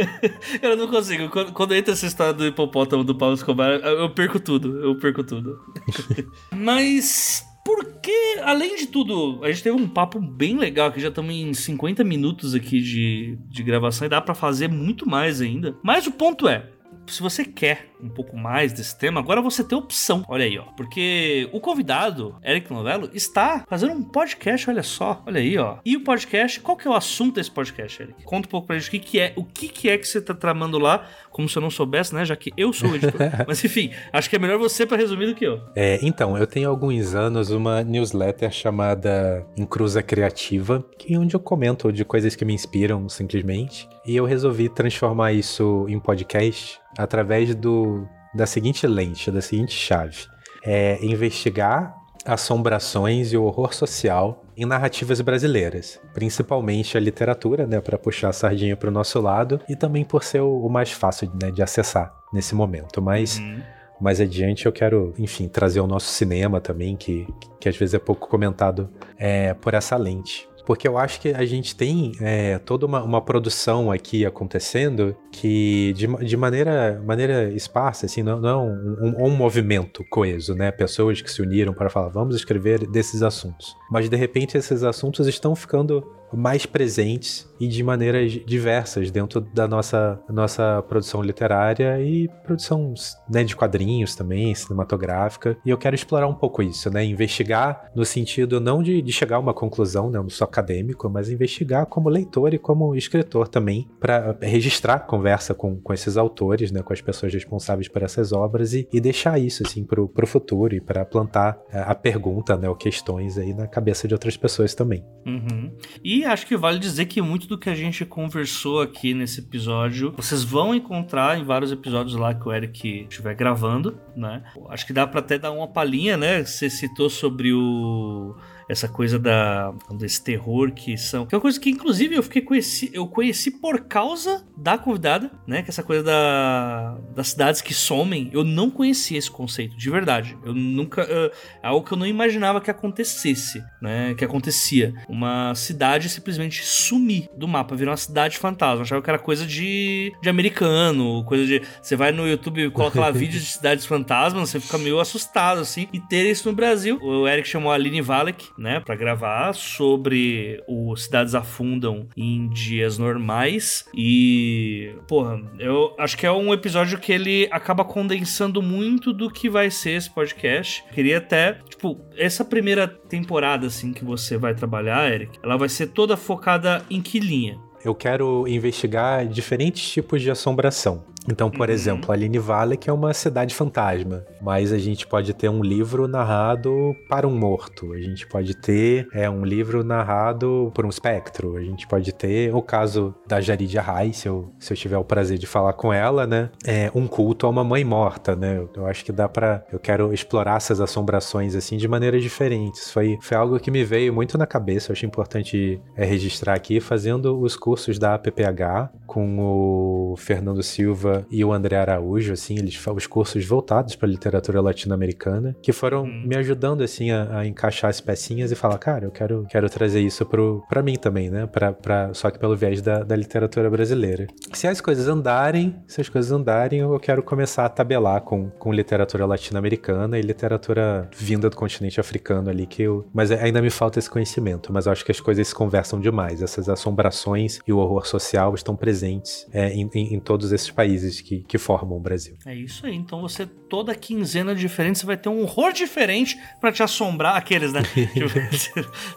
eu 0.61 0.77
não 0.77 0.87
consigo. 0.87 1.29
Quando, 1.29 1.51
quando 1.51 1.75
entra 1.75 1.93
essa 1.93 2.05
história 2.05 2.33
do 2.33 2.45
hipopótamo 2.45 3.03
do 3.03 3.13
Paulo 3.13 3.35
Escobar, 3.35 3.71
eu 3.71 4.09
perco 4.11 4.39
tudo. 4.39 4.79
Eu 4.81 4.97
perco 4.97 5.21
tudo. 5.21 5.59
Mas 6.55 7.43
porque, 7.67 8.39
além 8.43 8.77
de 8.77 8.87
tudo, 8.87 9.43
a 9.43 9.51
gente 9.51 9.61
teve 9.61 9.75
um 9.75 9.89
papo 9.89 10.21
bem 10.21 10.55
legal, 10.55 10.89
que 10.89 11.01
já 11.01 11.09
estamos 11.09 11.35
em 11.35 11.53
50 11.53 12.01
minutos 12.01 12.55
aqui 12.55 12.79
de, 12.79 13.37
de 13.49 13.61
gravação 13.61 14.07
e 14.07 14.09
dá 14.09 14.21
para 14.21 14.33
fazer 14.33 14.69
muito 14.69 15.05
mais 15.05 15.41
ainda. 15.41 15.75
Mas 15.83 16.07
o 16.07 16.11
ponto 16.13 16.47
é, 16.47 16.69
se 17.05 17.21
você 17.21 17.43
quer 17.43 17.89
um 18.01 18.09
pouco 18.09 18.37
mais 18.37 18.73
desse 18.73 18.97
tema, 18.97 19.19
agora 19.19 19.41
você 19.41 19.63
tem 19.63 19.77
opção. 19.77 20.23
Olha 20.27 20.45
aí, 20.45 20.57
ó. 20.57 20.63
Porque 20.75 21.49
o 21.51 21.59
convidado, 21.59 22.35
Eric 22.43 22.71
Novello, 22.71 23.09
está 23.13 23.63
fazendo 23.67 23.93
um 23.93 24.03
podcast, 24.03 24.69
olha 24.69 24.83
só. 24.83 25.21
Olha 25.25 25.39
aí, 25.39 25.57
ó. 25.57 25.77
E 25.85 25.95
o 25.95 26.03
podcast, 26.03 26.59
qual 26.59 26.77
que 26.77 26.87
é 26.87 26.91
o 26.91 26.93
assunto 26.93 27.35
desse 27.35 27.51
podcast, 27.51 28.01
Eric? 28.01 28.23
Conta 28.23 28.47
um 28.47 28.51
pouco 28.51 28.67
pra 28.67 28.77
gente 28.77 28.87
o 28.87 28.91
que, 28.91 28.99
que 28.99 29.19
é, 29.19 29.33
o 29.35 29.43
que, 29.43 29.67
que 29.67 29.89
é 29.89 29.97
que 29.97 30.07
você 30.07 30.21
tá 30.21 30.33
tramando 30.33 30.77
lá, 30.77 31.07
como 31.31 31.47
se 31.47 31.57
eu 31.57 31.61
não 31.61 31.69
soubesse, 31.69 32.13
né? 32.13 32.25
Já 32.25 32.35
que 32.35 32.51
eu 32.57 32.71
sou 32.73 32.89
o 32.89 32.95
editor. 32.95 33.19
Mas 33.47 33.63
enfim, 33.63 33.91
acho 34.11 34.29
que 34.29 34.35
é 34.35 34.39
melhor 34.39 34.57
você 34.57 34.85
para 34.85 34.97
resumir 34.97 35.27
do 35.27 35.35
que 35.35 35.45
eu. 35.45 35.61
É, 35.75 35.99
então, 36.01 36.37
eu 36.37 36.47
tenho 36.47 36.69
alguns 36.69 37.13
anos 37.15 37.49
uma 37.49 37.83
newsletter 37.83 38.51
chamada 38.51 39.45
Encruza 39.57 40.01
Criativa, 40.01 40.83
que 40.97 41.13
é 41.13 41.19
onde 41.19 41.35
eu 41.35 41.39
comento 41.39 41.91
de 41.91 42.03
coisas 42.05 42.35
que 42.35 42.45
me 42.45 42.53
inspiram 42.53 43.07
simplesmente. 43.09 43.87
E 44.05 44.15
eu 44.15 44.25
resolvi 44.25 44.69
transformar 44.69 45.33
isso 45.33 45.85
em 45.89 45.99
podcast 45.99 46.79
através 46.97 47.53
do, 47.53 47.86
da 48.33 48.45
seguinte 48.45 48.85
lente, 48.85 49.31
da 49.31 49.41
seguinte 49.41 49.73
chave. 49.73 50.25
É 50.63 51.03
investigar 51.03 51.95
assombrações 52.27 53.31
e 53.31 53.37
o 53.37 53.43
horror 53.43 53.73
social 53.73 54.43
em 54.55 54.65
narrativas 54.65 55.21
brasileiras, 55.21 55.99
principalmente 56.13 56.97
a 56.97 56.99
literatura, 56.99 57.65
né, 57.65 57.79
para 57.79 57.97
puxar 57.97 58.29
a 58.29 58.33
sardinha 58.33 58.75
para 58.75 58.89
o 58.89 58.91
nosso 58.91 59.21
lado 59.21 59.61
e 59.69 59.75
também 59.75 60.03
por 60.03 60.23
ser 60.23 60.41
o, 60.41 60.65
o 60.65 60.69
mais 60.69 60.91
fácil 60.91 61.31
né, 61.41 61.51
de 61.51 61.63
acessar 61.63 62.13
nesse 62.33 62.53
momento. 62.53 63.01
Mas 63.01 63.37
uhum. 63.37 63.61
mais 64.01 64.19
adiante 64.19 64.65
eu 64.65 64.73
quero, 64.73 65.13
enfim, 65.17 65.47
trazer 65.47 65.79
o 65.79 65.87
nosso 65.87 66.07
cinema 66.07 66.59
também, 66.59 66.97
que, 66.97 67.25
que 67.59 67.69
às 67.69 67.77
vezes 67.77 67.93
é 67.93 67.99
pouco 67.99 68.27
comentado 68.27 68.89
é, 69.17 69.53
por 69.53 69.73
essa 69.73 69.95
lente. 69.95 70.49
Porque 70.67 70.85
eu 70.85 70.97
acho 70.97 71.21
que 71.21 71.29
a 71.29 71.45
gente 71.45 71.73
tem 71.73 72.11
é, 72.19 72.59
toda 72.59 72.85
uma, 72.85 73.01
uma, 73.01 73.21
produção 73.21 73.89
aqui 73.89 74.25
acontecendo 74.25 75.15
que 75.31 75.93
de, 75.93 76.07
de 76.25 76.35
maneira, 76.35 77.01
maneira 77.05 77.49
esparsa, 77.53 78.05
assim, 78.05 78.21
não, 78.21 78.37
não 78.41 78.49
é 78.49 78.57
um, 78.57 78.97
um, 78.99 79.27
um, 79.27 79.29
movimento 79.29 80.03
coeso, 80.09 80.53
né? 80.53 80.69
Pessoas 80.69 81.21
que 81.21 81.31
se 81.31 81.41
uniram 81.41 81.73
para 81.73 81.89
falar, 81.89 82.09
vamos 82.09 82.35
escrever 82.35 82.85
desses 82.85 83.23
assuntos. 83.23 83.77
Mas 83.89 84.09
de 84.09 84.17
repente 84.17 84.57
esses 84.57 84.83
assuntos 84.83 85.25
estão 85.25 85.55
ficando 85.55 86.05
mais 86.33 86.65
presentes 86.65 87.47
e 87.59 87.67
de 87.67 87.83
maneiras 87.83 88.31
diversas 88.45 89.09
dentro 89.09 89.41
da 89.41 89.67
nossa, 89.67 90.19
nossa 90.29 90.83
produção 90.87 91.21
literária 91.21 91.99
e 92.01 92.27
produção 92.43 92.93
né, 93.29 93.43
de 93.43 93.55
quadrinhos 93.55 94.15
também, 94.15 94.53
cinematográfica. 94.53 95.57
E 95.65 95.69
eu 95.69 95.77
quero 95.77 95.95
explorar 95.95 96.27
um 96.27 96.33
pouco 96.33 96.61
isso, 96.61 96.89
né? 96.89 97.03
Investigar 97.03 97.91
no 97.95 98.05
sentido 98.05 98.59
não 98.59 98.83
de, 98.83 99.01
de 99.01 99.11
chegar 99.11 99.37
a 99.37 99.39
uma 99.39 99.53
conclusão, 99.53 100.09
né, 100.09 100.19
não 100.19 100.29
só 100.29 100.43
acadêmico, 100.43 101.09
mas 101.09 101.29
investigar 101.29 101.85
como 101.85 102.09
leitor 102.09 102.53
e 102.53 102.59
como 102.59 102.95
escritor 102.95 103.47
também, 103.47 103.87
para 103.99 104.37
registrar 104.41 104.99
conversa 104.99 105.53
com, 105.53 105.79
com 105.79 105.93
esses 105.93 106.17
autores, 106.17 106.71
né, 106.71 106.81
com 106.81 106.93
as 106.93 107.01
pessoas 107.01 107.33
responsáveis 107.33 107.87
por 107.87 108.03
essas 108.03 108.31
obras 108.31 108.73
e, 108.73 108.87
e 108.91 108.99
deixar 108.99 109.39
isso 109.39 109.63
assim 109.65 109.83
para 109.83 110.01
o 110.01 110.27
futuro 110.27 110.75
e 110.75 110.81
para 110.81 111.05
plantar 111.05 111.57
a, 111.71 111.77
é, 111.77 111.81
a 111.81 111.95
pergunta, 111.95 112.57
né, 112.57 112.69
ou 112.69 112.75
questões 112.75 113.37
aí 113.37 113.53
na 113.53 113.67
cabeça 113.67 114.07
de 114.07 114.13
outras 114.13 114.37
pessoas 114.37 114.75
também. 114.75 115.03
Uhum. 115.25 115.71
E 116.03 116.16
acho 116.25 116.45
que 116.45 116.55
vale 116.55 116.79
dizer 116.79 117.05
que 117.05 117.21
muito 117.21 117.47
do 117.47 117.57
que 117.57 117.69
a 117.69 117.75
gente 117.75 118.05
conversou 118.05 118.81
aqui 118.81 119.13
nesse 119.13 119.39
episódio, 119.39 120.13
vocês 120.15 120.43
vão 120.43 120.73
encontrar 120.73 121.37
em 121.37 121.43
vários 121.43 121.71
episódios 121.71 122.15
lá 122.15 122.33
que 122.33 122.47
o 122.47 122.53
Eric 122.53 123.07
estiver 123.09 123.35
gravando, 123.35 123.99
né? 124.15 124.43
Acho 124.69 124.85
que 124.85 124.93
dá 124.93 125.05
para 125.05 125.19
até 125.19 125.37
dar 125.37 125.51
uma 125.51 125.67
palhinha, 125.67 126.17
né? 126.17 126.43
Você 126.43 126.69
citou 126.69 127.09
sobre 127.09 127.53
o 127.53 128.35
essa 128.69 128.87
coisa 128.87 129.17
da 129.17 129.73
desse 129.91 130.23
terror 130.23 130.71
que 130.71 130.97
são. 130.97 131.25
Que 131.25 131.33
é 131.33 131.37
uma 131.37 131.41
coisa 131.41 131.59
que, 131.59 131.69
inclusive, 131.69 132.15
eu 132.15 132.23
fiquei 132.23 132.41
conheci, 132.41 132.89
eu 132.93 133.07
conheci 133.07 133.51
por 133.51 133.81
causa 133.81 134.45
da 134.55 134.77
convidada, 134.77 135.31
né? 135.45 135.61
Que 135.61 135.69
é 135.69 135.71
essa 135.71 135.83
coisa 135.83 136.03
da, 136.03 136.97
das 137.15 137.29
cidades 137.29 137.61
que 137.61 137.73
somem. 137.73 138.29
Eu 138.33 138.43
não 138.43 138.69
conhecia 138.69 139.17
esse 139.17 139.31
conceito, 139.31 139.77
de 139.77 139.89
verdade. 139.89 140.37
Eu 140.43 140.53
nunca. 140.53 141.03
Uh, 141.03 141.31
é 141.63 141.67
algo 141.67 141.85
que 141.85 141.93
eu 141.93 141.97
não 141.97 142.05
imaginava 142.05 142.59
que 142.59 142.69
acontecesse, 142.69 143.63
né? 143.81 144.13
Que 144.15 144.25
acontecia. 144.25 144.93
Uma 145.07 145.55
cidade 145.55 146.09
simplesmente 146.09 146.63
sumir 146.63 147.29
do 147.37 147.47
mapa, 147.47 147.75
virar 147.75 147.91
uma 147.91 147.97
cidade 147.97 148.37
fantasma. 148.37 148.79
Eu 148.79 148.81
achava 148.81 149.01
que 149.01 149.09
era 149.09 149.19
coisa 149.19 149.45
de, 149.45 150.13
de 150.21 150.29
americano, 150.29 151.23
coisa 151.25 151.45
de. 151.45 151.61
Você 151.81 151.95
vai 151.95 152.11
no 152.11 152.27
YouTube 152.27 152.65
e 152.65 152.71
coloca 152.71 152.99
lá 152.99 153.11
vídeos 153.11 153.43
de 153.43 153.49
cidades 153.49 153.85
fantasmas, 153.85 154.49
você 154.49 154.59
fica 154.59 154.77
meio 154.77 154.99
assustado, 154.99 155.59
assim. 155.61 155.87
E 155.93 155.99
ter 155.99 156.29
isso 156.29 156.49
no 156.49 156.55
Brasil. 156.55 156.99
O 157.01 157.27
Eric 157.27 157.47
chamou 157.47 157.71
a 157.71 157.75
Aline 157.75 158.01
Valek, 158.01 158.47
né, 158.57 158.79
para 158.79 158.95
gravar 158.95 159.53
sobre 159.53 160.63
o 160.67 160.95
Cidades 160.95 161.35
Afundam 161.35 162.07
em 162.15 162.49
dias 162.49 162.97
normais 162.97 163.85
e, 163.93 164.93
porra, 165.07 165.41
eu 165.59 165.93
acho 165.97 166.17
que 166.17 166.25
é 166.25 166.31
um 166.31 166.53
episódio 166.53 166.99
que 166.99 167.11
ele 167.11 167.47
acaba 167.51 167.85
condensando 167.85 168.61
muito 168.61 169.13
do 169.13 169.29
que 169.29 169.49
vai 169.49 169.69
ser 169.69 169.91
esse 169.91 170.09
podcast. 170.09 170.83
Queria 170.93 171.17
até, 171.19 171.59
tipo, 171.69 171.99
essa 172.15 172.43
primeira 172.43 172.87
temporada 172.87 173.67
assim 173.67 173.93
que 173.93 174.03
você 174.03 174.37
vai 174.37 174.53
trabalhar, 174.53 175.11
Eric, 175.11 175.39
ela 175.43 175.57
vai 175.57 175.69
ser 175.69 175.87
toda 175.87 176.17
focada 176.17 176.83
em 176.89 177.01
que 177.01 177.19
linha? 177.19 177.59
Eu 177.83 177.95
quero 177.95 178.47
investigar 178.47 179.25
diferentes 179.27 179.89
tipos 179.89 180.21
de 180.21 180.29
assombração. 180.31 181.05
Então, 181.29 181.49
por 181.49 181.67
uhum. 181.67 181.73
exemplo, 181.73 182.11
Aline 182.11 182.39
Vale, 182.39 182.77
que 182.77 182.89
é 182.89 182.93
uma 182.93 183.13
cidade 183.13 183.53
fantasma, 183.53 184.25
mas 184.41 184.71
a 184.71 184.77
gente 184.77 185.05
pode 185.05 185.33
ter 185.33 185.49
um 185.49 185.61
livro 185.61 186.07
narrado 186.07 186.95
para 187.09 187.27
um 187.27 187.35
morto, 187.35 187.93
a 187.93 187.99
gente 187.99 188.25
pode 188.27 188.55
ter 188.55 189.07
é, 189.11 189.29
um 189.29 189.43
livro 189.43 189.83
narrado 189.83 190.71
por 190.73 190.85
um 190.85 190.89
espectro, 190.89 191.57
a 191.57 191.61
gente 191.61 191.85
pode 191.87 192.13
ter 192.13 192.53
o 192.53 192.61
caso 192.61 193.13
da 193.27 193.41
Jaridia 193.41 193.81
Rai, 193.81 194.13
se 194.13 194.27
eu, 194.27 194.51
se 194.57 194.71
eu 194.71 194.77
tiver 194.77 194.97
o 194.97 195.03
prazer 195.03 195.37
de 195.37 195.45
falar 195.45 195.73
com 195.73 195.91
ela, 195.91 196.25
né? 196.25 196.49
É 196.65 196.89
um 196.95 197.07
culto 197.07 197.45
a 197.45 197.49
uma 197.49 197.63
mãe 197.63 197.83
morta, 197.83 198.35
né? 198.35 198.57
Eu, 198.57 198.69
eu 198.75 198.85
acho 198.85 199.03
que 199.03 199.11
dá 199.11 199.27
para 199.27 199.65
Eu 199.71 199.79
quero 199.79 200.13
explorar 200.13 200.57
essas 200.57 200.79
assombrações 200.79 201.55
assim 201.55 201.77
de 201.77 201.87
maneiras 201.87 202.23
diferentes. 202.23 202.89
Foi, 202.89 203.17
foi 203.21 203.35
algo 203.35 203.59
que 203.59 203.69
me 203.69 203.83
veio 203.83 204.13
muito 204.13 204.37
na 204.37 204.45
cabeça, 204.45 204.91
eu 204.91 204.93
acho 204.93 205.05
importante 205.05 205.81
é, 205.95 206.05
registrar 206.05 206.53
aqui, 206.53 206.79
fazendo 206.79 207.39
os 207.39 207.55
cursos 207.55 207.99
da 207.99 208.13
APPH 208.13 208.91
com 209.05 209.39
o 209.39 210.15
Fernando 210.17 210.61
Silva 210.63 211.16
e 211.29 211.43
o 211.43 211.53
André 211.53 211.77
Araújo, 211.77 212.33
assim, 212.33 212.57
eles 212.57 212.75
os 212.97 213.07
cursos 213.07 213.45
voltados 213.45 213.95
para 213.95 214.07
literatura 214.07 214.61
latino-americana, 214.61 215.55
que 215.61 215.71
foram 215.71 216.03
hum. 216.03 216.23
me 216.25 216.35
ajudando 216.35 216.83
assim 216.83 217.11
a, 217.11 217.39
a, 217.39 217.45
encaixar 217.45 217.89
as 217.89 218.01
pecinhas 218.01 218.51
e 218.51 218.55
falar, 218.55 218.77
cara, 218.77 219.05
eu 219.05 219.11
quero, 219.11 219.45
quero 219.49 219.69
trazer 219.69 220.01
isso 220.01 220.25
para 220.67 220.81
mim 220.81 220.95
também, 220.95 221.29
né? 221.29 221.45
Pra, 221.45 221.73
pra, 221.73 222.13
só 222.13 222.29
que 222.29 222.39
pelo 222.39 222.55
viés 222.55 222.81
da, 222.81 223.03
da 223.03 223.15
literatura 223.15 223.69
brasileira. 223.69 224.27
Se 224.53 224.67
as 224.67 224.81
coisas 224.81 225.07
andarem, 225.07 225.75
se 225.87 226.01
as 226.01 226.09
coisas 226.09 226.31
andarem, 226.31 226.79
eu 226.79 226.99
quero 226.99 227.21
começar 227.21 227.65
a 227.65 227.69
tabelar 227.69 228.21
com, 228.21 228.49
com 228.49 228.73
literatura 228.73 229.25
latino-americana 229.25 230.17
e 230.17 230.21
literatura 230.21 231.09
vinda 231.15 231.49
do 231.49 231.55
continente 231.55 231.99
africano 231.99 232.49
ali, 232.49 232.65
que 232.65 232.83
eu, 232.83 233.07
mas 233.13 233.31
ainda 233.31 233.61
me 233.61 233.69
falta 233.69 233.99
esse 233.99 234.09
conhecimento, 234.09 234.71
mas 234.71 234.85
eu 234.85 234.91
acho 234.91 235.05
que 235.05 235.11
as 235.11 235.19
coisas 235.19 235.47
se 235.47 235.55
conversam 235.55 235.99
demais. 235.99 236.41
Essas 236.41 236.69
assombrações 236.69 237.59
e 237.67 237.73
o 237.73 237.77
horror 237.77 238.07
social 238.07 238.53
estão 238.55 238.75
presentes 238.75 239.47
é, 239.51 239.71
em, 239.73 239.89
em, 239.93 240.15
em 240.15 240.19
todos 240.19 240.51
esses 240.51 240.71
países 240.71 240.96
países 240.97 241.21
que, 241.21 241.39
que 241.41 241.57
formam 241.57 241.97
o 241.97 241.99
Brasil. 241.99 242.35
É 242.45 242.55
isso 242.55 242.85
aí. 242.85 242.95
Então 242.95 243.21
você, 243.21 243.45
toda 243.45 243.93
quinzena 243.93 244.55
diferente, 244.55 244.99
você 244.99 245.05
vai 245.05 245.17
ter 245.17 245.29
um 245.29 245.43
horror 245.43 245.71
diferente 245.71 246.37
para 246.59 246.71
te 246.71 246.81
assombrar. 246.81 247.35
Aqueles, 247.35 247.71
né? 247.71 247.81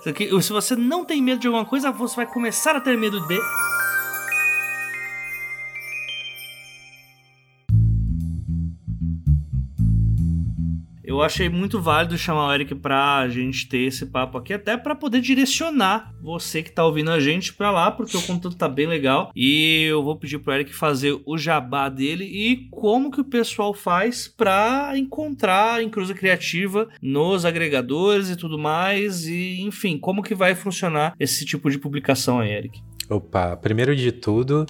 Tipo, 0.07 0.43
se 0.43 0.53
você 0.53 0.76
não 0.76 1.05
tem 1.05 1.22
medo 1.22 1.41
de 1.41 1.47
alguma 1.47 1.64
coisa, 1.64 1.91
você 1.91 2.16
vai 2.16 2.26
começar 2.26 2.76
a 2.76 2.81
ter 2.81 2.97
medo 2.97 3.20
de. 3.26 3.39
Eu 11.11 11.23
achei 11.23 11.49
muito 11.49 11.81
válido 11.81 12.17
chamar 12.17 12.49
o 12.49 12.55
Eric 12.55 12.75
pra 12.77 13.29
gente 13.29 13.69
ter 13.69 13.81
esse 13.81 14.07
papo 14.07 14.39
aqui, 14.39 14.55
até 14.55 14.77
para 14.77 14.95
poder 14.95 15.21
direcionar 15.21 16.15
você 16.23 16.63
que 16.63 16.71
tá 16.71 16.85
ouvindo 16.85 17.11
a 17.11 17.19
gente 17.19 17.53
pra 17.53 17.71
lá, 17.71 17.91
porque 17.91 18.17
o 18.17 18.23
conteúdo 18.23 18.55
tá 18.55 18.69
bem 18.69 18.87
legal. 18.87 19.33
E 19.35 19.87
eu 19.91 20.03
vou 20.03 20.17
pedir 20.17 20.39
pro 20.39 20.53
Eric 20.53 20.73
fazer 20.73 21.21
o 21.27 21.37
jabá 21.37 21.89
dele 21.89 22.25
e 22.25 22.69
como 22.71 23.11
que 23.11 23.21
o 23.21 23.25
pessoal 23.25 23.75
faz 23.75 24.29
pra 24.29 24.93
encontrar 24.97 25.75
a 25.75 25.83
Encruza 25.83 26.15
Criativa 26.15 26.89
nos 27.03 27.45
agregadores 27.45 28.31
e 28.31 28.37
tudo 28.37 28.57
mais. 28.57 29.27
E, 29.27 29.61
enfim, 29.63 29.99
como 29.99 30.23
que 30.23 30.35
vai 30.35 30.55
funcionar 30.55 31.15
esse 31.19 31.45
tipo 31.45 31.71
de 31.71 31.79
publicação 31.79 32.39
aí, 32.39 32.53
Eric? 32.53 32.81
Opa, 33.09 33.57
primeiro 33.57 33.97
de 33.97 34.13
tudo, 34.13 34.65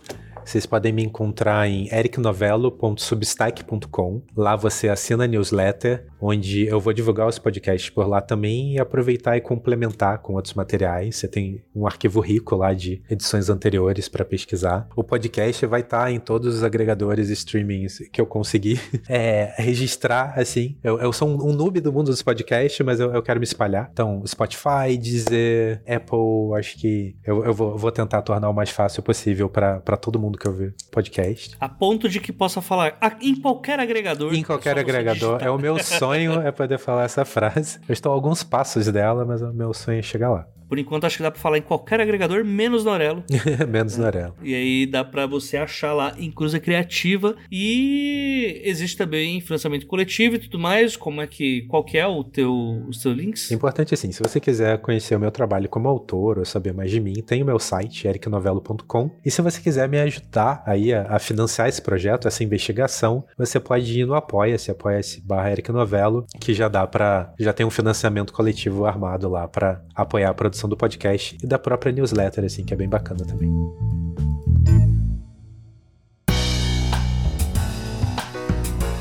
vocês 0.51 0.67
podem 0.67 0.93
me 0.93 1.05
encontrar 1.05 1.69
em 1.69 1.89
ericnovello.substack.com. 1.95 4.23
Lá 4.37 4.57
você 4.57 4.89
assina 4.89 5.23
a 5.23 5.27
newsletter, 5.29 6.09
onde 6.21 6.67
eu 6.67 6.81
vou 6.81 6.93
divulgar 6.93 7.29
os 7.29 7.39
podcasts 7.39 7.89
por 7.89 8.09
lá 8.09 8.21
também 8.21 8.75
e 8.75 8.81
aproveitar 8.81 9.37
e 9.37 9.41
complementar 9.41 10.19
com 10.19 10.35
outros 10.35 10.55
materiais. 10.55 11.15
Você 11.15 11.29
tem 11.29 11.63
um 11.73 11.87
arquivo 11.87 12.19
rico 12.19 12.57
lá 12.57 12.75
de 12.75 13.01
edições 13.09 13.49
anteriores 13.49 14.09
para 14.09 14.25
pesquisar. 14.25 14.89
O 14.97 15.05
podcast 15.05 15.65
vai 15.67 15.83
estar 15.83 16.07
tá 16.07 16.11
em 16.11 16.19
todos 16.19 16.57
os 16.57 16.65
agregadores 16.65 17.31
streamings 17.31 18.01
que 18.13 18.21
eu 18.21 18.27
conseguir 18.27 18.81
é, 19.09 19.55
registrar, 19.57 20.37
assim. 20.37 20.77
Eu, 20.83 20.99
eu 20.99 21.13
sou 21.13 21.29
um, 21.29 21.51
um, 21.51 21.53
noob 21.53 21.81
do 21.81 21.93
mundo 21.93 22.07
dos 22.07 22.23
podcasts, 22.23 22.85
mas 22.85 22.99
eu, 22.99 23.15
eu, 23.15 23.23
quero 23.23 23.39
me 23.39 23.45
espalhar. 23.45 23.89
Então, 23.93 24.27
Spotify, 24.27 24.99
Deezer, 25.01 25.81
Apple, 25.87 26.59
acho 26.59 26.77
que 26.77 27.15
eu, 27.25 27.45
eu 27.45 27.55
vou, 27.55 27.79
vou 27.79 27.93
tentar 27.93 28.21
tornar 28.23 28.49
o 28.49 28.53
mais 28.53 28.71
fácil 28.71 29.01
possível 29.01 29.49
para 29.49 29.97
todo 29.97 30.19
mundo 30.19 30.40
que 30.41 30.49
ouvir 30.49 30.75
podcast. 30.91 31.57
A 31.61 31.69
ponto 31.69 32.09
de 32.09 32.19
que 32.19 32.33
possa 32.33 32.63
falar 32.63 32.99
em 33.21 33.39
qualquer 33.41 33.79
agregador. 33.79 34.35
Em 34.35 34.43
qualquer 34.43 34.79
agregador. 34.79 35.43
É 35.43 35.51
o 35.51 35.59
meu 35.59 35.79
sonho 35.85 36.41
é 36.41 36.51
poder 36.51 36.79
falar 36.79 37.05
essa 37.05 37.25
frase. 37.25 37.79
Eu 37.89 37.93
estou 37.93 38.11
a 38.11 38.15
alguns 38.15 38.43
passos 38.43 38.87
dela, 38.87 39.25
mas 39.25 39.43
o 39.43 39.53
meu 39.53 39.75
sonho 39.75 39.99
é 39.99 40.03
chegar 40.03 40.31
lá. 40.31 40.49
Por 40.71 40.79
enquanto, 40.79 41.05
acho 41.05 41.17
que 41.17 41.25
dá 41.25 41.33
pra 41.33 41.41
falar 41.41 41.59
em 41.59 41.63
qualquer 41.63 42.01
agregador, 42.01 42.45
menos 42.45 42.85
no 42.85 42.93
Aurelo. 42.93 43.25
menos 43.69 43.97
no 43.97 44.05
Aurelo. 44.05 44.37
E 44.41 44.55
aí 44.55 44.87
dá 44.87 45.03
pra 45.03 45.27
você 45.27 45.57
achar 45.57 45.93
lá 45.93 46.15
em 46.17 46.31
Cruza 46.31 46.61
Criativa. 46.61 47.35
E 47.51 48.63
existe 48.65 48.97
também 48.97 49.41
financiamento 49.41 49.85
coletivo 49.89 50.37
e 50.37 50.39
tudo 50.39 50.61
mais. 50.61 50.97
Como 50.97 51.21
é 51.21 51.27
que. 51.27 51.63
Qual 51.63 51.83
que 51.83 51.99
é 51.99 52.07
o 52.07 52.23
teu, 52.23 52.85
os 52.89 52.99
teus 53.03 53.17
links? 53.17 53.51
Importante 53.51 53.95
assim, 53.95 54.13
se 54.13 54.23
você 54.23 54.39
quiser 54.39 54.79
conhecer 54.79 55.17
o 55.17 55.19
meu 55.19 55.33
trabalho 55.33 55.69
como 55.69 55.89
autor 55.89 56.39
ou 56.39 56.45
saber 56.45 56.73
mais 56.73 56.89
de 56.89 57.01
mim, 57.01 57.15
tem 57.15 57.43
o 57.43 57.47
meu 57.47 57.59
site, 57.59 58.07
ericnovelo.com. 58.07 59.11
E 59.25 59.31
se 59.31 59.43
você 59.43 59.61
quiser 59.61 59.89
me 59.89 59.99
ajudar 59.99 60.63
aí 60.65 60.95
a, 60.95 61.17
a, 61.17 61.19
financiar 61.19 61.69
esse 61.69 61.83
projeto, 61.83 62.29
essa 62.29 62.45
investigação, 62.45 63.25
você 63.37 63.59
pode 63.59 63.99
ir 63.99 64.07
no 64.07 64.15
Apoia-se, 64.15 64.71
apoia-se 64.71 65.21
barra 65.21 65.51
Eric 65.51 65.73
Novelo, 65.73 66.25
que 66.39 66.55
já 66.55 66.69
dá 66.69 66.87
para 66.87 67.35
Já 67.41 67.53
tem 67.53 67.67
um 67.67 67.71
financiamento 67.71 68.33
coletivo 68.33 68.87
armado 68.87 69.29
lá 69.29 69.49
para 69.49 69.83
apoiar 69.95 70.31
a 70.31 70.35
produção 70.35 70.60
do 70.69 70.77
podcast 70.77 71.39
e 71.43 71.47
da 71.47 71.59
própria 71.59 71.93
newsletter, 71.93 72.45
assim, 72.45 72.65
que 72.65 72.75
é 72.75 72.77
bem 72.77 72.89
bacana 72.89 73.25
também. 73.25 73.51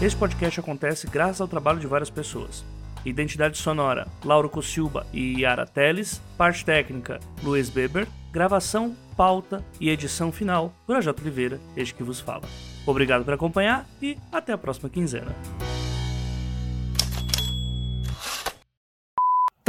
Esse 0.02 0.16
podcast 0.16 0.60
acontece 0.60 1.08
graças 1.08 1.42
ao 1.42 1.48
trabalho 1.48 1.80
de 1.80 1.88
várias 1.88 2.10
pessoas. 2.10 2.64
Identidade 3.06 3.58
sonora, 3.58 4.08
Lauro 4.24 4.50
Cossilba 4.50 5.06
e 5.12 5.42
Yara 5.42 5.66
Teles. 5.66 6.22
Parte 6.38 6.64
técnica, 6.64 7.20
Luiz 7.44 7.70
Beber. 7.70 8.08
Gravação, 8.32 8.96
pauta 9.18 9.64
e 9.82 9.90
edição 9.90 10.32
final, 10.32 10.72
Projota 10.86 11.22
Oliveira, 11.22 11.60
este 11.76 11.96
que 11.96 12.04
vos 12.04 12.20
fala. 12.20 12.44
Obrigado 12.86 13.26
por 13.26 13.34
acompanhar 13.34 13.88
e 14.02 14.18
até 14.32 14.54
a 14.54 14.58
próxima 14.58 14.90
quinzena. 14.90 15.36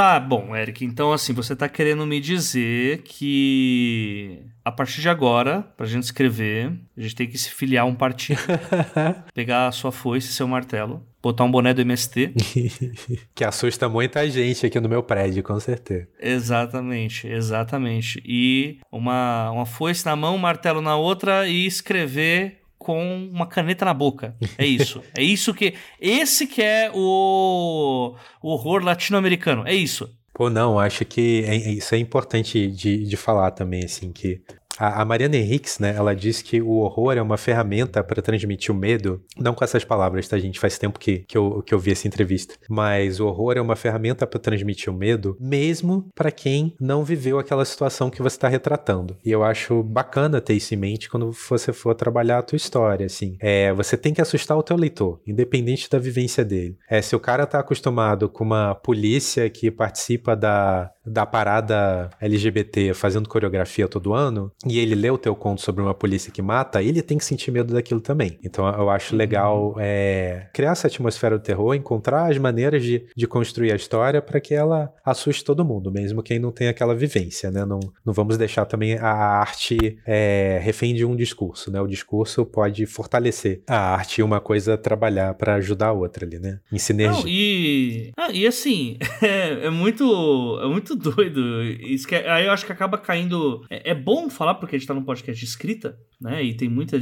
Tá 0.00 0.18
bom, 0.18 0.56
Eric. 0.56 0.82
Então, 0.82 1.12
assim, 1.12 1.34
você 1.34 1.54
tá 1.54 1.68
querendo 1.68 2.06
me 2.06 2.20
dizer 2.20 3.02
que 3.02 4.40
a 4.64 4.72
partir 4.72 5.02
de 5.02 5.10
agora, 5.10 5.60
pra 5.76 5.86
gente 5.86 6.04
escrever, 6.04 6.72
a 6.96 7.00
gente 7.02 7.14
tem 7.14 7.28
que 7.28 7.36
se 7.36 7.50
filiar 7.50 7.84
a 7.84 7.86
um 7.86 7.94
partido. 7.94 8.40
pegar 9.34 9.68
a 9.68 9.72
sua 9.72 9.92
foice 9.92 10.30
e 10.30 10.32
seu 10.32 10.48
martelo, 10.48 11.04
botar 11.22 11.44
um 11.44 11.50
boné 11.50 11.74
do 11.74 11.82
MST. 11.82 12.32
que 13.34 13.44
assusta 13.44 13.90
muita 13.90 14.26
gente 14.30 14.64
aqui 14.64 14.80
no 14.80 14.88
meu 14.88 15.02
prédio, 15.02 15.42
com 15.42 15.60
certeza. 15.60 16.08
Exatamente, 16.18 17.28
exatamente. 17.28 18.22
E 18.24 18.78
uma, 18.90 19.50
uma 19.50 19.66
foice 19.66 20.06
na 20.06 20.16
mão, 20.16 20.36
um 20.36 20.38
martelo 20.38 20.80
na 20.80 20.96
outra 20.96 21.46
e 21.46 21.66
escrever 21.66 22.59
com 22.80 23.28
uma 23.30 23.46
caneta 23.46 23.84
na 23.84 23.92
boca. 23.92 24.34
É 24.56 24.64
isso. 24.64 25.02
é 25.14 25.22
isso 25.22 25.52
que. 25.52 25.74
Esse 26.00 26.46
que 26.46 26.62
é 26.62 26.90
o, 26.94 28.16
o 28.42 28.48
horror 28.48 28.82
latino-americano. 28.82 29.64
É 29.66 29.74
isso. 29.74 30.10
Pô, 30.32 30.48
não, 30.48 30.78
acho 30.78 31.04
que 31.04 31.44
é, 31.46 31.54
isso 31.54 31.94
é 31.94 31.98
importante 31.98 32.68
de, 32.68 33.04
de 33.04 33.16
falar 33.18 33.50
também, 33.50 33.84
assim, 33.84 34.10
que 34.10 34.40
a, 34.80 35.02
a 35.02 35.04
Mariana 35.04 35.36
Henriques, 35.36 35.78
né, 35.78 35.94
ela 35.94 36.16
diz 36.16 36.40
que 36.40 36.62
o 36.62 36.78
horror 36.78 37.12
é 37.12 37.22
uma 37.22 37.36
ferramenta 37.36 38.02
para 38.02 38.22
transmitir 38.22 38.74
o 38.74 38.78
medo, 38.78 39.22
não 39.36 39.52
com 39.52 39.62
essas 39.62 39.84
palavras, 39.84 40.26
tá, 40.26 40.38
gente? 40.38 40.58
Faz 40.58 40.78
tempo 40.78 40.98
que, 40.98 41.18
que, 41.28 41.36
eu, 41.36 41.62
que 41.62 41.74
eu 41.74 41.78
vi 41.78 41.92
essa 41.92 42.08
entrevista. 42.08 42.54
Mas 42.68 43.20
o 43.20 43.26
horror 43.26 43.58
é 43.58 43.60
uma 43.60 43.76
ferramenta 43.76 44.26
para 44.26 44.40
transmitir 44.40 44.90
o 44.90 44.96
medo, 44.96 45.36
mesmo 45.38 46.08
para 46.14 46.30
quem 46.30 46.74
não 46.80 47.04
viveu 47.04 47.38
aquela 47.38 47.64
situação 47.64 48.08
que 48.08 48.22
você 48.22 48.36
está 48.36 48.48
retratando. 48.48 49.16
E 49.22 49.30
eu 49.30 49.44
acho 49.44 49.82
bacana 49.82 50.40
ter 50.40 50.54
isso 50.54 50.72
em 50.72 50.78
mente 50.78 51.10
quando 51.10 51.30
você 51.30 51.72
for 51.72 51.94
trabalhar 51.94 52.38
a 52.38 52.42
tua 52.42 52.56
história, 52.56 53.04
assim. 53.04 53.36
É, 53.40 53.72
você 53.74 53.98
tem 53.98 54.14
que 54.14 54.22
assustar 54.22 54.56
o 54.56 54.62
teu 54.62 54.76
leitor, 54.76 55.20
independente 55.26 55.90
da 55.90 55.98
vivência 55.98 56.42
dele. 56.42 56.78
É, 56.88 57.02
se 57.02 57.14
o 57.14 57.20
cara 57.20 57.46
tá 57.46 57.58
acostumado 57.58 58.28
com 58.28 58.44
uma 58.44 58.74
polícia 58.74 59.50
que 59.50 59.70
participa 59.70 60.34
da, 60.34 60.90
da 61.10 61.26
parada 61.26 62.10
LGBT 62.20 62.94
fazendo 62.94 63.28
coreografia 63.28 63.88
todo 63.88 64.14
ano, 64.14 64.52
e 64.66 64.78
ele 64.78 64.94
lê 64.94 65.10
o 65.10 65.18
teu 65.18 65.34
conto 65.34 65.60
sobre 65.60 65.82
uma 65.82 65.94
polícia 65.94 66.32
que 66.32 66.42
mata, 66.42 66.82
ele 66.82 67.02
tem 67.02 67.18
que 67.18 67.24
sentir 67.24 67.50
medo 67.50 67.74
daquilo 67.74 68.00
também. 68.00 68.38
Então 68.44 68.68
eu 68.68 68.88
acho 68.90 69.16
legal 69.16 69.72
uhum. 69.72 69.74
é, 69.78 70.48
criar 70.52 70.72
essa 70.72 70.86
atmosfera 70.86 71.38
do 71.38 71.42
terror, 71.42 71.74
encontrar 71.74 72.30
as 72.30 72.38
maneiras 72.38 72.82
de, 72.82 73.06
de 73.16 73.26
construir 73.26 73.72
a 73.72 73.76
história 73.76 74.22
para 74.22 74.40
que 74.40 74.54
ela 74.54 74.92
assuste 75.04 75.44
todo 75.44 75.64
mundo, 75.64 75.90
mesmo 75.90 76.22
quem 76.22 76.38
não 76.38 76.52
tem 76.52 76.68
aquela 76.68 76.94
vivência, 76.94 77.50
né? 77.50 77.64
Não, 77.64 77.80
não 78.04 78.12
vamos 78.12 78.36
deixar 78.36 78.64
também 78.64 78.98
a 78.98 79.10
arte 79.10 79.98
é, 80.06 80.60
refém 80.62 80.94
de 80.94 81.04
um 81.04 81.16
discurso, 81.16 81.70
né? 81.70 81.80
O 81.80 81.86
discurso 81.86 82.44
pode 82.44 82.86
fortalecer 82.86 83.62
a 83.68 83.94
arte 83.94 84.20
e 84.20 84.22
uma 84.22 84.40
coisa 84.40 84.76
trabalhar 84.76 85.34
para 85.34 85.54
ajudar 85.56 85.88
a 85.88 85.92
outra 85.92 86.24
ali, 86.24 86.38
né? 86.38 86.60
Em 86.72 86.78
sinergia. 86.78 87.20
Não, 87.20 87.28
e, 87.28 88.12
ah, 88.16 88.30
e 88.32 88.46
assim, 88.46 88.96
é, 89.22 89.66
é, 89.66 89.70
muito, 89.70 90.60
é 90.62 90.66
muito 90.66 90.96
doido. 91.14 91.62
Isso 91.62 92.06
que, 92.06 92.14
é, 92.14 92.30
aí 92.30 92.46
eu 92.46 92.52
acho 92.52 92.66
que 92.66 92.72
acaba 92.72 92.98
caindo. 92.98 93.64
É, 93.70 93.90
é 93.90 93.94
bom 93.94 94.28
falar 94.28 94.54
porque 94.54 94.76
a 94.76 94.78
gente 94.78 94.86
tá 94.86 94.94
num 94.94 95.02
podcast 95.04 95.38
de 95.38 95.50
escrita, 95.50 95.98
né? 96.20 96.42
E 96.42 96.54
tem 96.54 96.68
muita. 96.68 96.98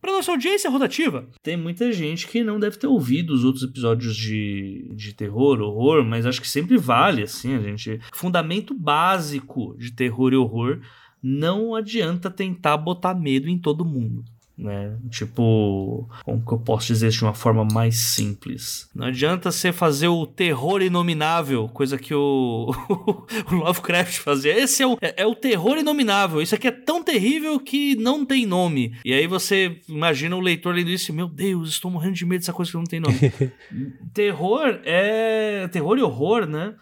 Para 0.00 0.12
nossa 0.12 0.30
audiência 0.30 0.70
rotativa, 0.70 1.28
tem 1.42 1.56
muita 1.56 1.92
gente 1.92 2.26
que 2.26 2.44
não 2.44 2.60
deve 2.60 2.76
ter 2.76 2.86
ouvido 2.86 3.32
os 3.32 3.44
outros 3.44 3.64
episódios 3.64 4.16
de, 4.16 4.92
de 4.94 5.14
terror, 5.14 5.60
horror, 5.60 6.04
mas 6.04 6.26
acho 6.26 6.40
que 6.40 6.48
sempre 6.48 6.76
vale, 6.76 7.22
assim, 7.22 7.54
a 7.54 7.60
gente. 7.60 8.00
Fundamento 8.12 8.74
básico 8.74 9.76
de 9.78 9.92
terror 9.92 10.32
e 10.32 10.36
horror. 10.36 10.80
Não 11.20 11.74
adianta 11.74 12.30
tentar 12.30 12.76
botar 12.76 13.12
medo 13.12 13.48
em 13.48 13.58
todo 13.58 13.84
mundo 13.84 14.24
né? 14.58 14.96
Tipo, 15.08 16.08
como 16.24 16.44
que 16.44 16.52
eu 16.52 16.58
posso 16.58 16.88
dizer 16.88 17.08
isso 17.08 17.18
de 17.18 17.24
uma 17.24 17.34
forma 17.34 17.64
mais 17.64 17.96
simples? 17.96 18.90
Não 18.94 19.06
adianta 19.06 19.52
você 19.52 19.72
fazer 19.72 20.08
o 20.08 20.26
terror 20.26 20.82
inominável, 20.82 21.68
coisa 21.68 21.96
que 21.96 22.12
o, 22.12 22.74
o 23.50 23.54
Lovecraft 23.54 24.18
fazia. 24.18 24.58
Esse 24.58 24.82
é 24.82 24.86
o, 24.86 24.98
é, 25.00 25.22
é, 25.22 25.26
o 25.26 25.34
terror 25.34 25.78
inominável. 25.78 26.42
Isso 26.42 26.56
aqui 26.56 26.66
é 26.66 26.72
tão 26.72 27.02
terrível 27.02 27.60
que 27.60 27.94
não 27.96 28.26
tem 28.26 28.44
nome. 28.44 28.96
E 29.04 29.12
aí 29.12 29.26
você 29.28 29.78
imagina 29.88 30.34
o 30.34 30.40
leitor 30.40 30.74
lendo 30.74 30.90
isso, 30.90 31.12
meu 31.12 31.28
Deus, 31.28 31.68
estou 31.70 31.90
morrendo 31.90 32.14
de 32.14 32.26
medo 32.26 32.40
dessa 32.40 32.52
coisa 32.52 32.70
que 32.70 32.76
não 32.76 32.84
tem 32.84 33.00
nome. 33.00 33.18
terror 34.12 34.80
é 34.84 35.68
terror 35.68 35.96
e 35.98 36.02
horror, 36.02 36.46
né? 36.46 36.74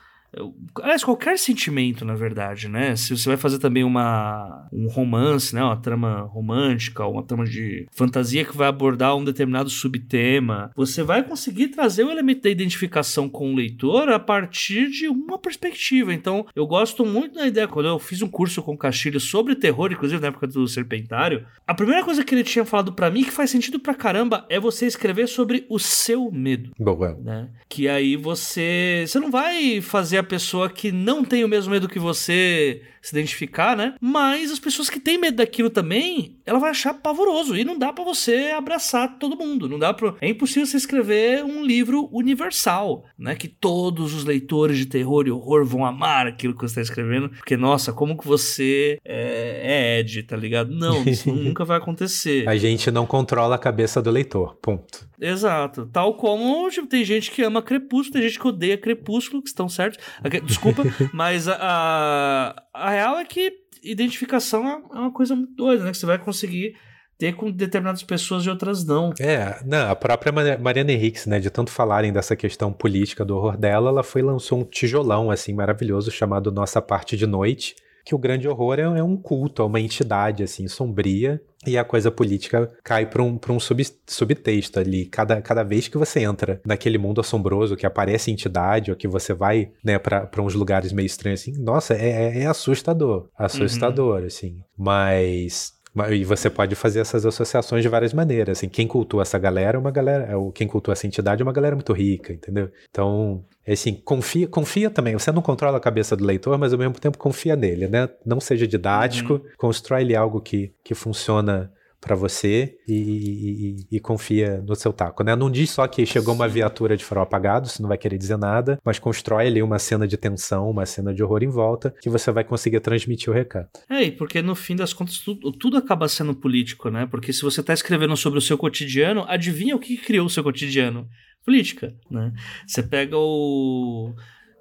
Aliás, 0.83 1.03
qualquer 1.03 1.39
sentimento, 1.39 2.05
na 2.05 2.15
verdade, 2.15 2.69
né? 2.69 2.95
Se 2.97 3.17
você 3.17 3.29
vai 3.29 3.37
fazer 3.37 3.59
também 3.59 3.85
uma, 3.85 4.69
um 4.73 4.89
romance, 4.89 5.55
né? 5.55 5.63
Uma 5.63 5.77
trama 5.77 6.21
romântica, 6.23 7.07
uma 7.07 7.23
trama 7.23 7.45
de 7.45 7.87
fantasia 7.93 8.45
que 8.45 8.57
vai 8.57 8.69
abordar 8.69 9.17
um 9.17 9.25
determinado 9.25 9.71
subtema, 9.71 10.71
você 10.77 11.03
vai 11.03 11.23
conseguir 11.23 11.69
trazer 11.69 12.05
o 12.05 12.11
elemento 12.11 12.43
da 12.43 12.51
identificação 12.51 13.29
com 13.29 13.53
o 13.53 13.57
leitor 13.57 14.09
a 14.09 14.19
partir 14.19 14.91
de 14.91 15.09
uma 15.09 15.39
perspectiva. 15.39 16.13
Então, 16.13 16.47
eu 16.55 16.67
gosto 16.67 17.05
muito 17.05 17.35
da 17.35 17.47
ideia, 17.47 17.69
quando 17.69 17.87
eu 17.87 17.99
fiz 17.99 18.23
um 18.23 18.29
curso 18.29 18.63
com 18.63 18.75
o 18.75 18.79
Castilho 18.79 19.21
sobre 19.21 19.55
terror, 19.55 19.93
inclusive 19.93 20.21
na 20.21 20.29
época 20.29 20.47
do 20.47 20.67
Serpentário, 20.69 21.47
a 21.67 21.75
primeira 21.75 22.05
coisa 22.05 22.25
que 22.25 22.35
ele 22.35 22.45
tinha 22.45 22.65
falado 22.65 22.93
para 22.93 23.11
mim, 23.11 23.25
que 23.25 23.31
faz 23.31 23.51
sentido 23.51 23.81
pra 23.81 23.95
caramba, 23.95 24.45
é 24.49 24.61
você 24.61 24.87
escrever 24.87 25.27
sobre 25.29 25.65
o 25.69 25.79
seu 25.79 26.31
medo. 26.31 26.71
Boa. 26.79 27.19
Né? 27.23 27.49
Que 27.69 27.89
aí 27.89 28.17
você. 28.17 29.05
Você 29.07 29.19
não 29.19 29.31
vai 29.31 29.81
fazer 29.81 30.19
a 30.19 30.26
pessoa 30.27 30.69
que 30.69 30.93
não 30.93 31.25
tem 31.25 31.45
o 31.45 31.49
mesmo 31.49 31.71
medo 31.71 31.89
que 31.89 31.99
você 31.99 32.83
se 33.07 33.15
identificar, 33.15 33.77
né? 33.77 33.95
Mas 34.01 34.51
as 34.51 34.59
pessoas 34.59 34.91
que 34.91 34.99
têm 34.99 35.19
medo 35.19 35.37
daquilo 35.37 35.71
também, 35.71 36.37
ela 36.45 36.59
vai 36.59 36.71
achar 36.71 36.93
pavoroso. 36.95 37.57
E 37.57 37.65
não 37.65 37.79
dá 37.79 37.93
para 37.93 38.05
você 38.05 38.53
abraçar 38.57 39.19
todo 39.19 39.37
mundo. 39.37 39.69
Não 39.69 39.79
dá 39.79 39.95
pra... 39.95 40.15
É 40.21 40.29
impossível 40.29 40.67
você 40.67 40.77
escrever 40.77 41.45
um 41.45 41.65
livro 41.65 42.09
universal, 42.13 43.05
né? 43.17 43.37
Que 43.37 43.47
todos 43.47 44.13
os 44.13 44.25
leitores 44.25 44.77
de 44.79 44.87
terror 44.87 45.27
e 45.27 45.31
horror 45.31 45.65
vão 45.65 45.85
amar 45.85 46.27
aquilo 46.27 46.55
que 46.55 46.61
você 46.61 46.81
está 46.81 46.83
escrevendo. 46.83 47.29
Porque, 47.29 47.57
nossa, 47.57 47.93
como 47.93 48.19
que 48.19 48.27
você 48.27 48.99
é, 49.05 49.97
é 49.97 50.01
Ed, 50.01 50.25
tá 50.25 50.37
ligado? 50.37 50.71
Não, 50.75 51.05
isso 51.05 51.31
nunca 51.33 51.65
vai 51.65 51.79
acontecer. 51.79 52.49
A 52.49 52.57
gente 52.57 52.91
não 52.91 53.07
controla 53.07 53.55
a 53.55 53.59
cabeça 53.59 54.03
do 54.03 54.11
leitor. 54.11 54.57
Ponto. 54.57 55.09
Exato. 55.21 55.89
Tal 55.93 56.15
como 56.15 56.69
tipo, 56.71 56.87
tem 56.87 57.05
gente 57.05 57.31
que 57.31 57.43
ama 57.43 57.63
Crepúsculo, 57.63 58.15
tem 58.15 58.23
gente 58.23 58.39
que 58.39 58.47
odeia 58.47 58.77
Crepúsculo, 58.77 59.43
que 59.43 59.49
estão 59.49 59.69
certos. 59.69 60.05
Desculpa, 60.45 60.83
mas 61.13 61.49
a, 61.49 61.57
a, 61.57 62.55
a 62.75 62.96
real 62.97 63.19
é 63.19 63.25
que 63.25 63.53
identificação 63.83 64.67
é 64.93 64.99
uma 64.99 65.13
coisa 65.13 65.37
muito 65.37 65.55
doida, 65.55 65.85
né? 65.85 65.91
Que 65.91 65.99
você 65.99 66.07
vai 66.07 66.19
conseguir 66.19 66.77
ter 67.19 67.35
com 67.35 67.51
determinadas 67.51 68.03
pessoas 68.03 68.45
e 68.45 68.51
outras 68.51 68.85
não. 68.85 69.13
É, 69.19 69.59
não, 69.65 69.91
a 69.91 69.97
própria 69.97 70.33
Mariana 70.59 70.93
Henriques, 70.93 71.27
né, 71.27 71.39
de 71.39 71.51
tanto 71.51 71.71
falarem 71.71 72.13
dessa 72.13 72.37
questão 72.37 72.73
política 72.73 73.25
do 73.25 73.37
horror 73.37 73.57
dela, 73.57 73.89
ela 73.89 74.03
foi 74.03 74.21
lançou 74.21 74.61
um 74.61 74.65
tijolão 74.65 75.31
assim 75.31 75.55
maravilhoso 75.55 76.11
chamado 76.11 76.53
Nossa 76.53 76.83
Parte 76.83 77.17
de 77.17 77.27
Noite, 77.27 77.75
que 78.07 78.15
o 78.15 78.19
grande 78.19 78.49
horror 78.49 78.79
é, 78.79 78.83
é 78.83 79.03
um 79.03 79.17
culto, 79.17 79.63
é 79.63 79.65
uma 79.65 79.81
entidade 79.81 80.45
assim 80.45 80.69
sombria 80.69 81.43
e 81.67 81.77
a 81.77 81.83
coisa 81.83 82.09
política 82.09 82.71
cai 82.85 83.05
para 83.05 83.21
um, 83.21 83.37
pra 83.37 83.53
um 83.53 83.59
sub, 83.59 83.85
subtexto 84.07 84.79
ali. 84.79 85.07
Cada, 85.07 85.43
cada 85.43 85.65
vez 85.65 85.89
que 85.89 85.99
você 85.99 86.21
entra 86.21 86.61
naquele 86.65 86.99
mundo 86.99 87.21
assombroso, 87.21 87.75
que 87.75 87.85
aparece 87.85 88.31
entidade, 88.31 88.93
ou 88.93 88.97
que 88.97 89.09
você 89.09 89.35
vai 89.35 89.73
né, 89.83 89.99
para 89.99 90.41
uns 90.41 90.55
lugares 90.55 90.93
meio 90.93 91.07
estranhos, 91.07 91.41
assim, 91.41 91.61
nossa, 91.61 91.95
é, 91.95 92.09
é, 92.09 92.43
é 92.43 92.47
assustador. 92.47 93.29
Assustador, 93.37 94.21
uhum. 94.21 94.27
assim. 94.27 94.61
Mas 94.79 95.75
e 96.13 96.25
você 96.25 96.51
pode 96.51 96.75
fazer 96.75 97.01
essas 97.01 97.25
associações 97.25 97.83
de 97.83 97.89
várias 97.89 98.13
maneiras. 98.13 98.59
Assim, 98.59 98.69
quem 98.69 98.87
cultua 98.87 99.23
essa 99.23 99.39
galera 99.39 99.79
é 99.79 99.81
uma 99.81 99.91
galera, 99.91 100.25
é 100.31 100.53
quem 100.55 100.69
cultua 100.69 100.93
essa 100.93 101.07
entidade 101.07 101.43
é 101.43 101.45
uma 101.45 101.53
galera 101.53 101.75
muito 101.75 101.93
rica, 101.93 102.33
entendeu? 102.33 102.71
Então, 102.91 103.43
assim, 103.73 103.95
confia, 103.95 104.47
confia 104.47 104.89
também. 104.89 105.15
Você 105.15 105.33
não 105.33 105.43
controla 105.43 105.79
a 105.79 105.81
cabeça 105.81 106.17
do 106.17 106.25
leitor, 106.25 106.57
mas 106.57 106.73
ao 106.73 106.79
mesmo 106.79 106.95
tempo 106.95 107.19
confia 107.19 107.57
nele, 107.57 107.89
né? 107.89 108.09
Não 108.25 108.41
seja 108.41 108.67
didático, 108.67 109.35
uhum. 109.35 109.41
constrói 109.59 110.03
ele 110.03 110.15
algo 110.15 110.41
que, 110.41 110.73
que 110.85 110.95
funciona 110.95 111.73
para 112.01 112.15
você 112.15 112.77
e, 112.87 112.95
e, 112.95 113.97
e, 113.97 114.01
confia 114.01 114.63
no 114.63 114.75
seu 114.75 114.93
taco, 114.93 115.25
né? 115.25 115.35
Não 115.35 115.51
diz 115.51 115.71
só 115.71 115.87
que 115.87 116.07
chegou 116.07 116.35
uma 116.35 116.49
viatura 116.49 116.97
de 116.97 117.05
farol 117.05 117.25
apagado, 117.25 117.67
isso 117.67 117.83
não 117.83 117.89
vai 117.89 117.99
querer 117.99 118.19
dizer 118.19 118.37
nada, 118.37 118.79
mas 118.85 118.99
constrói 118.99 119.47
ali 119.47 119.63
uma 119.63 119.79
cena 119.79 120.07
de 120.07 120.17
tensão, 120.17 120.71
uma 120.71 120.87
cena 120.87 121.13
de 121.13 121.23
horror 121.23 121.43
em 121.43 121.49
volta, 121.49 121.95
que 122.01 122.11
você 122.11 122.31
vai 122.31 122.45
conseguir 122.45 122.81
transmitir 122.81 123.31
o 123.31 123.35
recado. 123.35 123.69
É, 123.91 124.03
e 124.03 124.13
porque 124.13 124.43
no 124.43 124.55
fim 124.55 124.77
das 124.77 124.93
contas 124.93 125.19
tudo, 125.19 125.53
tudo 125.53 125.77
acaba 125.77 126.09
sendo 126.09 126.35
político, 126.35 126.91
né? 126.91 127.07
Porque 127.11 127.33
se 127.33 127.43
você 127.43 127.63
tá 127.63 127.73
escrevendo 127.73 128.17
sobre 128.17 128.39
o 128.39 128.43
seu 128.43 128.57
cotidiano, 128.57 129.25
adivinha 129.29 129.75
o 129.75 129.81
que 129.81 129.97
criou 129.97 130.27
o 130.27 130.31
seu 130.31 130.43
cotidiano? 130.43 131.09
Política, 131.45 131.95
né? 132.11 132.33
Você 132.67 132.83
pega 132.83 133.17
o 133.17 134.15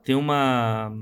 Tem 0.06 0.16
uma. 0.16 0.94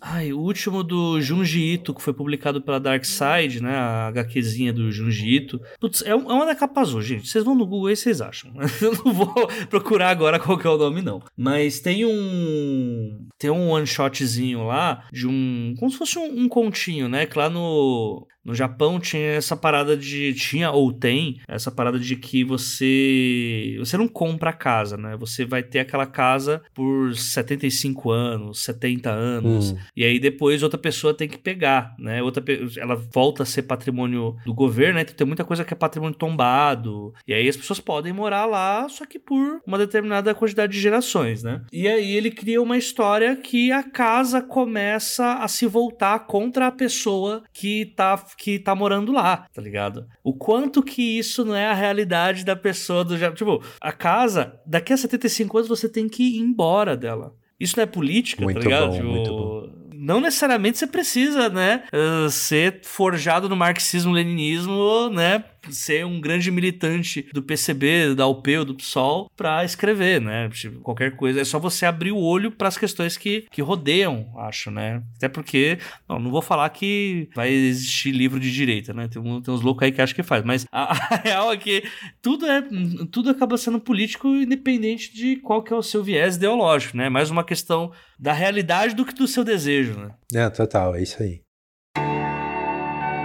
Ai, 0.00 0.32
o 0.32 0.40
último 0.40 0.82
do 0.82 1.20
Junji 1.20 1.74
Ito, 1.74 1.94
que 1.94 2.02
foi 2.02 2.12
publicado 2.12 2.60
pela 2.60 2.80
Dark 2.80 3.04
Side, 3.04 3.62
né? 3.62 3.76
A 3.76 4.08
HQzinha 4.08 4.72
do 4.72 4.90
Junji 4.90 5.36
Ito. 5.36 5.60
Putz, 5.80 6.02
é, 6.02 6.10
é 6.10 6.14
uma 6.14 6.44
da 6.44 6.56
capa 6.56 6.80
azul, 6.80 7.00
gente. 7.00 7.28
Vocês 7.28 7.44
vão 7.44 7.54
no 7.54 7.64
Google 7.64 7.90
e 7.90 7.96
vocês 7.96 8.20
acham. 8.20 8.50
Eu 8.82 8.92
não 9.04 9.12
vou 9.12 9.32
procurar 9.70 10.10
agora 10.10 10.40
qual 10.40 10.60
é 10.60 10.68
o 10.68 10.76
nome, 10.76 11.02
não. 11.02 11.22
Mas 11.36 11.78
tem 11.78 12.04
um. 12.04 13.28
Tem 13.38 13.48
um 13.48 13.70
one 13.70 13.86
shotzinho 13.86 14.64
lá 14.64 15.04
de 15.12 15.28
um. 15.28 15.74
Como 15.78 15.92
se 15.92 15.96
fosse 15.96 16.18
um, 16.18 16.40
um 16.40 16.48
continho, 16.48 17.08
né? 17.08 17.26
Que 17.26 17.38
lá 17.38 17.48
no. 17.48 18.26
No 18.48 18.54
Japão 18.54 18.98
tinha 18.98 19.32
essa 19.32 19.54
parada 19.54 19.94
de. 19.94 20.32
Tinha 20.32 20.70
ou 20.70 20.90
tem 20.90 21.38
essa 21.46 21.70
parada 21.70 21.98
de 21.98 22.16
que 22.16 22.42
você. 22.42 23.76
Você 23.78 23.98
não 23.98 24.08
compra 24.08 24.48
a 24.48 24.54
casa, 24.54 24.96
né? 24.96 25.18
Você 25.18 25.44
vai 25.44 25.62
ter 25.62 25.80
aquela 25.80 26.06
casa 26.06 26.62
por 26.72 27.14
75 27.14 28.10
anos, 28.10 28.64
70 28.64 29.10
anos. 29.10 29.72
Hum. 29.72 29.78
E 29.94 30.02
aí 30.02 30.18
depois 30.18 30.62
outra 30.62 30.78
pessoa 30.78 31.12
tem 31.12 31.28
que 31.28 31.36
pegar, 31.36 31.94
né? 31.98 32.22
Outra, 32.22 32.42
ela 32.78 32.96
volta 32.96 33.42
a 33.42 33.46
ser 33.46 33.64
patrimônio 33.64 34.34
do 34.46 34.54
governo, 34.54 34.94
né? 34.94 35.02
Então 35.02 35.14
tem 35.14 35.26
muita 35.26 35.44
coisa 35.44 35.62
que 35.62 35.74
é 35.74 35.76
patrimônio 35.76 36.16
tombado. 36.16 37.12
E 37.26 37.34
aí 37.34 37.46
as 37.46 37.56
pessoas 37.56 37.80
podem 37.80 38.14
morar 38.14 38.46
lá, 38.46 38.88
só 38.88 39.04
que 39.04 39.18
por 39.18 39.60
uma 39.66 39.76
determinada 39.76 40.34
quantidade 40.34 40.72
de 40.72 40.80
gerações, 40.80 41.42
né? 41.42 41.60
E 41.70 41.86
aí 41.86 42.12
ele 42.12 42.30
cria 42.30 42.62
uma 42.62 42.78
história 42.78 43.36
que 43.36 43.70
a 43.70 43.82
casa 43.82 44.40
começa 44.40 45.34
a 45.34 45.48
se 45.48 45.66
voltar 45.66 46.20
contra 46.20 46.68
a 46.68 46.72
pessoa 46.72 47.42
que 47.52 47.92
tá 47.94 48.16
que 48.38 48.58
tá 48.58 48.74
morando 48.74 49.10
lá, 49.10 49.48
tá 49.52 49.60
ligado? 49.60 50.06
O 50.22 50.32
quanto 50.32 50.82
que 50.82 51.18
isso 51.18 51.44
não 51.44 51.56
é 51.56 51.66
a 51.66 51.74
realidade 51.74 52.44
da 52.44 52.54
pessoa 52.54 53.04
do 53.04 53.18
Tipo, 53.34 53.62
a 53.80 53.92
casa, 53.92 54.58
daqui 54.64 54.92
a 54.92 54.96
75 54.96 55.58
anos 55.58 55.68
você 55.68 55.88
tem 55.88 56.08
que 56.08 56.22
ir 56.22 56.38
embora 56.38 56.96
dela. 56.96 57.34
Isso 57.58 57.76
não 57.76 57.82
é 57.82 57.86
política, 57.86 58.40
tá 58.40 58.44
muito 58.44 58.60
tá 58.60 58.64
ligado? 58.64 58.86
Bom, 58.86 58.92
tipo, 58.92 59.08
muito 59.08 59.30
bom 59.30 59.78
não 60.00 60.20
necessariamente 60.20 60.78
você 60.78 60.86
precisa, 60.86 61.48
né, 61.48 61.82
uh, 61.92 62.30
ser 62.30 62.80
forjado 62.84 63.48
no 63.48 63.56
marxismo-leninismo, 63.56 65.10
né, 65.10 65.44
ser 65.70 66.04
um 66.04 66.20
grande 66.20 66.50
militante 66.50 67.28
do 67.32 67.42
PCB, 67.42 68.14
da 68.14 68.26
UP 68.26 68.56
ou 68.56 68.64
do 68.64 68.74
PSOL 68.74 69.30
para 69.36 69.64
escrever, 69.64 70.20
né? 70.20 70.48
Tipo, 70.50 70.80
qualquer 70.80 71.16
coisa. 71.16 71.40
É 71.40 71.44
só 71.44 71.58
você 71.58 71.86
abrir 71.86 72.12
o 72.12 72.18
olho 72.18 72.50
para 72.50 72.68
as 72.68 72.78
questões 72.78 73.16
que, 73.16 73.46
que 73.50 73.62
rodeiam, 73.62 74.32
acho, 74.38 74.70
né? 74.70 75.02
Até 75.16 75.28
porque, 75.28 75.78
não, 76.08 76.18
não 76.18 76.30
vou 76.30 76.42
falar 76.42 76.68
que 76.70 77.28
vai 77.34 77.50
existir 77.50 78.10
livro 78.10 78.38
de 78.40 78.52
direita, 78.52 78.92
né? 78.92 79.08
Tem, 79.08 79.22
tem 79.22 79.54
uns 79.54 79.62
loucos 79.62 79.84
aí 79.84 79.92
que 79.92 80.00
acham 80.00 80.14
que 80.14 80.22
faz, 80.22 80.44
mas 80.44 80.66
a, 80.72 80.92
a, 81.14 81.16
real 81.16 81.52
é 81.52 81.56
que 81.56 81.82
tudo, 82.22 82.46
é, 82.46 82.62
tudo 83.10 83.30
acaba 83.30 83.56
sendo 83.56 83.80
político 83.80 84.28
independente 84.28 85.12
de 85.12 85.36
qual 85.36 85.62
que 85.62 85.72
é 85.72 85.76
o 85.76 85.82
seu 85.82 86.02
viés 86.02 86.36
ideológico, 86.36 86.96
né? 86.96 87.08
Mais 87.08 87.30
uma 87.30 87.44
questão 87.44 87.92
da 88.18 88.32
realidade 88.32 88.94
do 88.94 89.04
que 89.04 89.14
do 89.14 89.28
seu 89.28 89.44
desejo, 89.44 89.98
né? 89.98 90.10
É, 90.34 90.48
total, 90.50 90.94
é 90.94 91.02
isso 91.02 91.22
aí. 91.22 91.40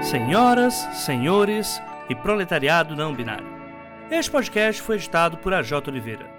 Senhoras, 0.04 0.74
senhores 0.94 1.82
e 2.10 2.16
proletariado 2.16 2.96
não 2.96 3.14
binário. 3.14 3.48
Este 4.10 4.32
podcast 4.32 4.82
foi 4.82 4.96
editado 4.96 5.38
por 5.38 5.54
AJ 5.54 5.88
Oliveira. 5.88 6.33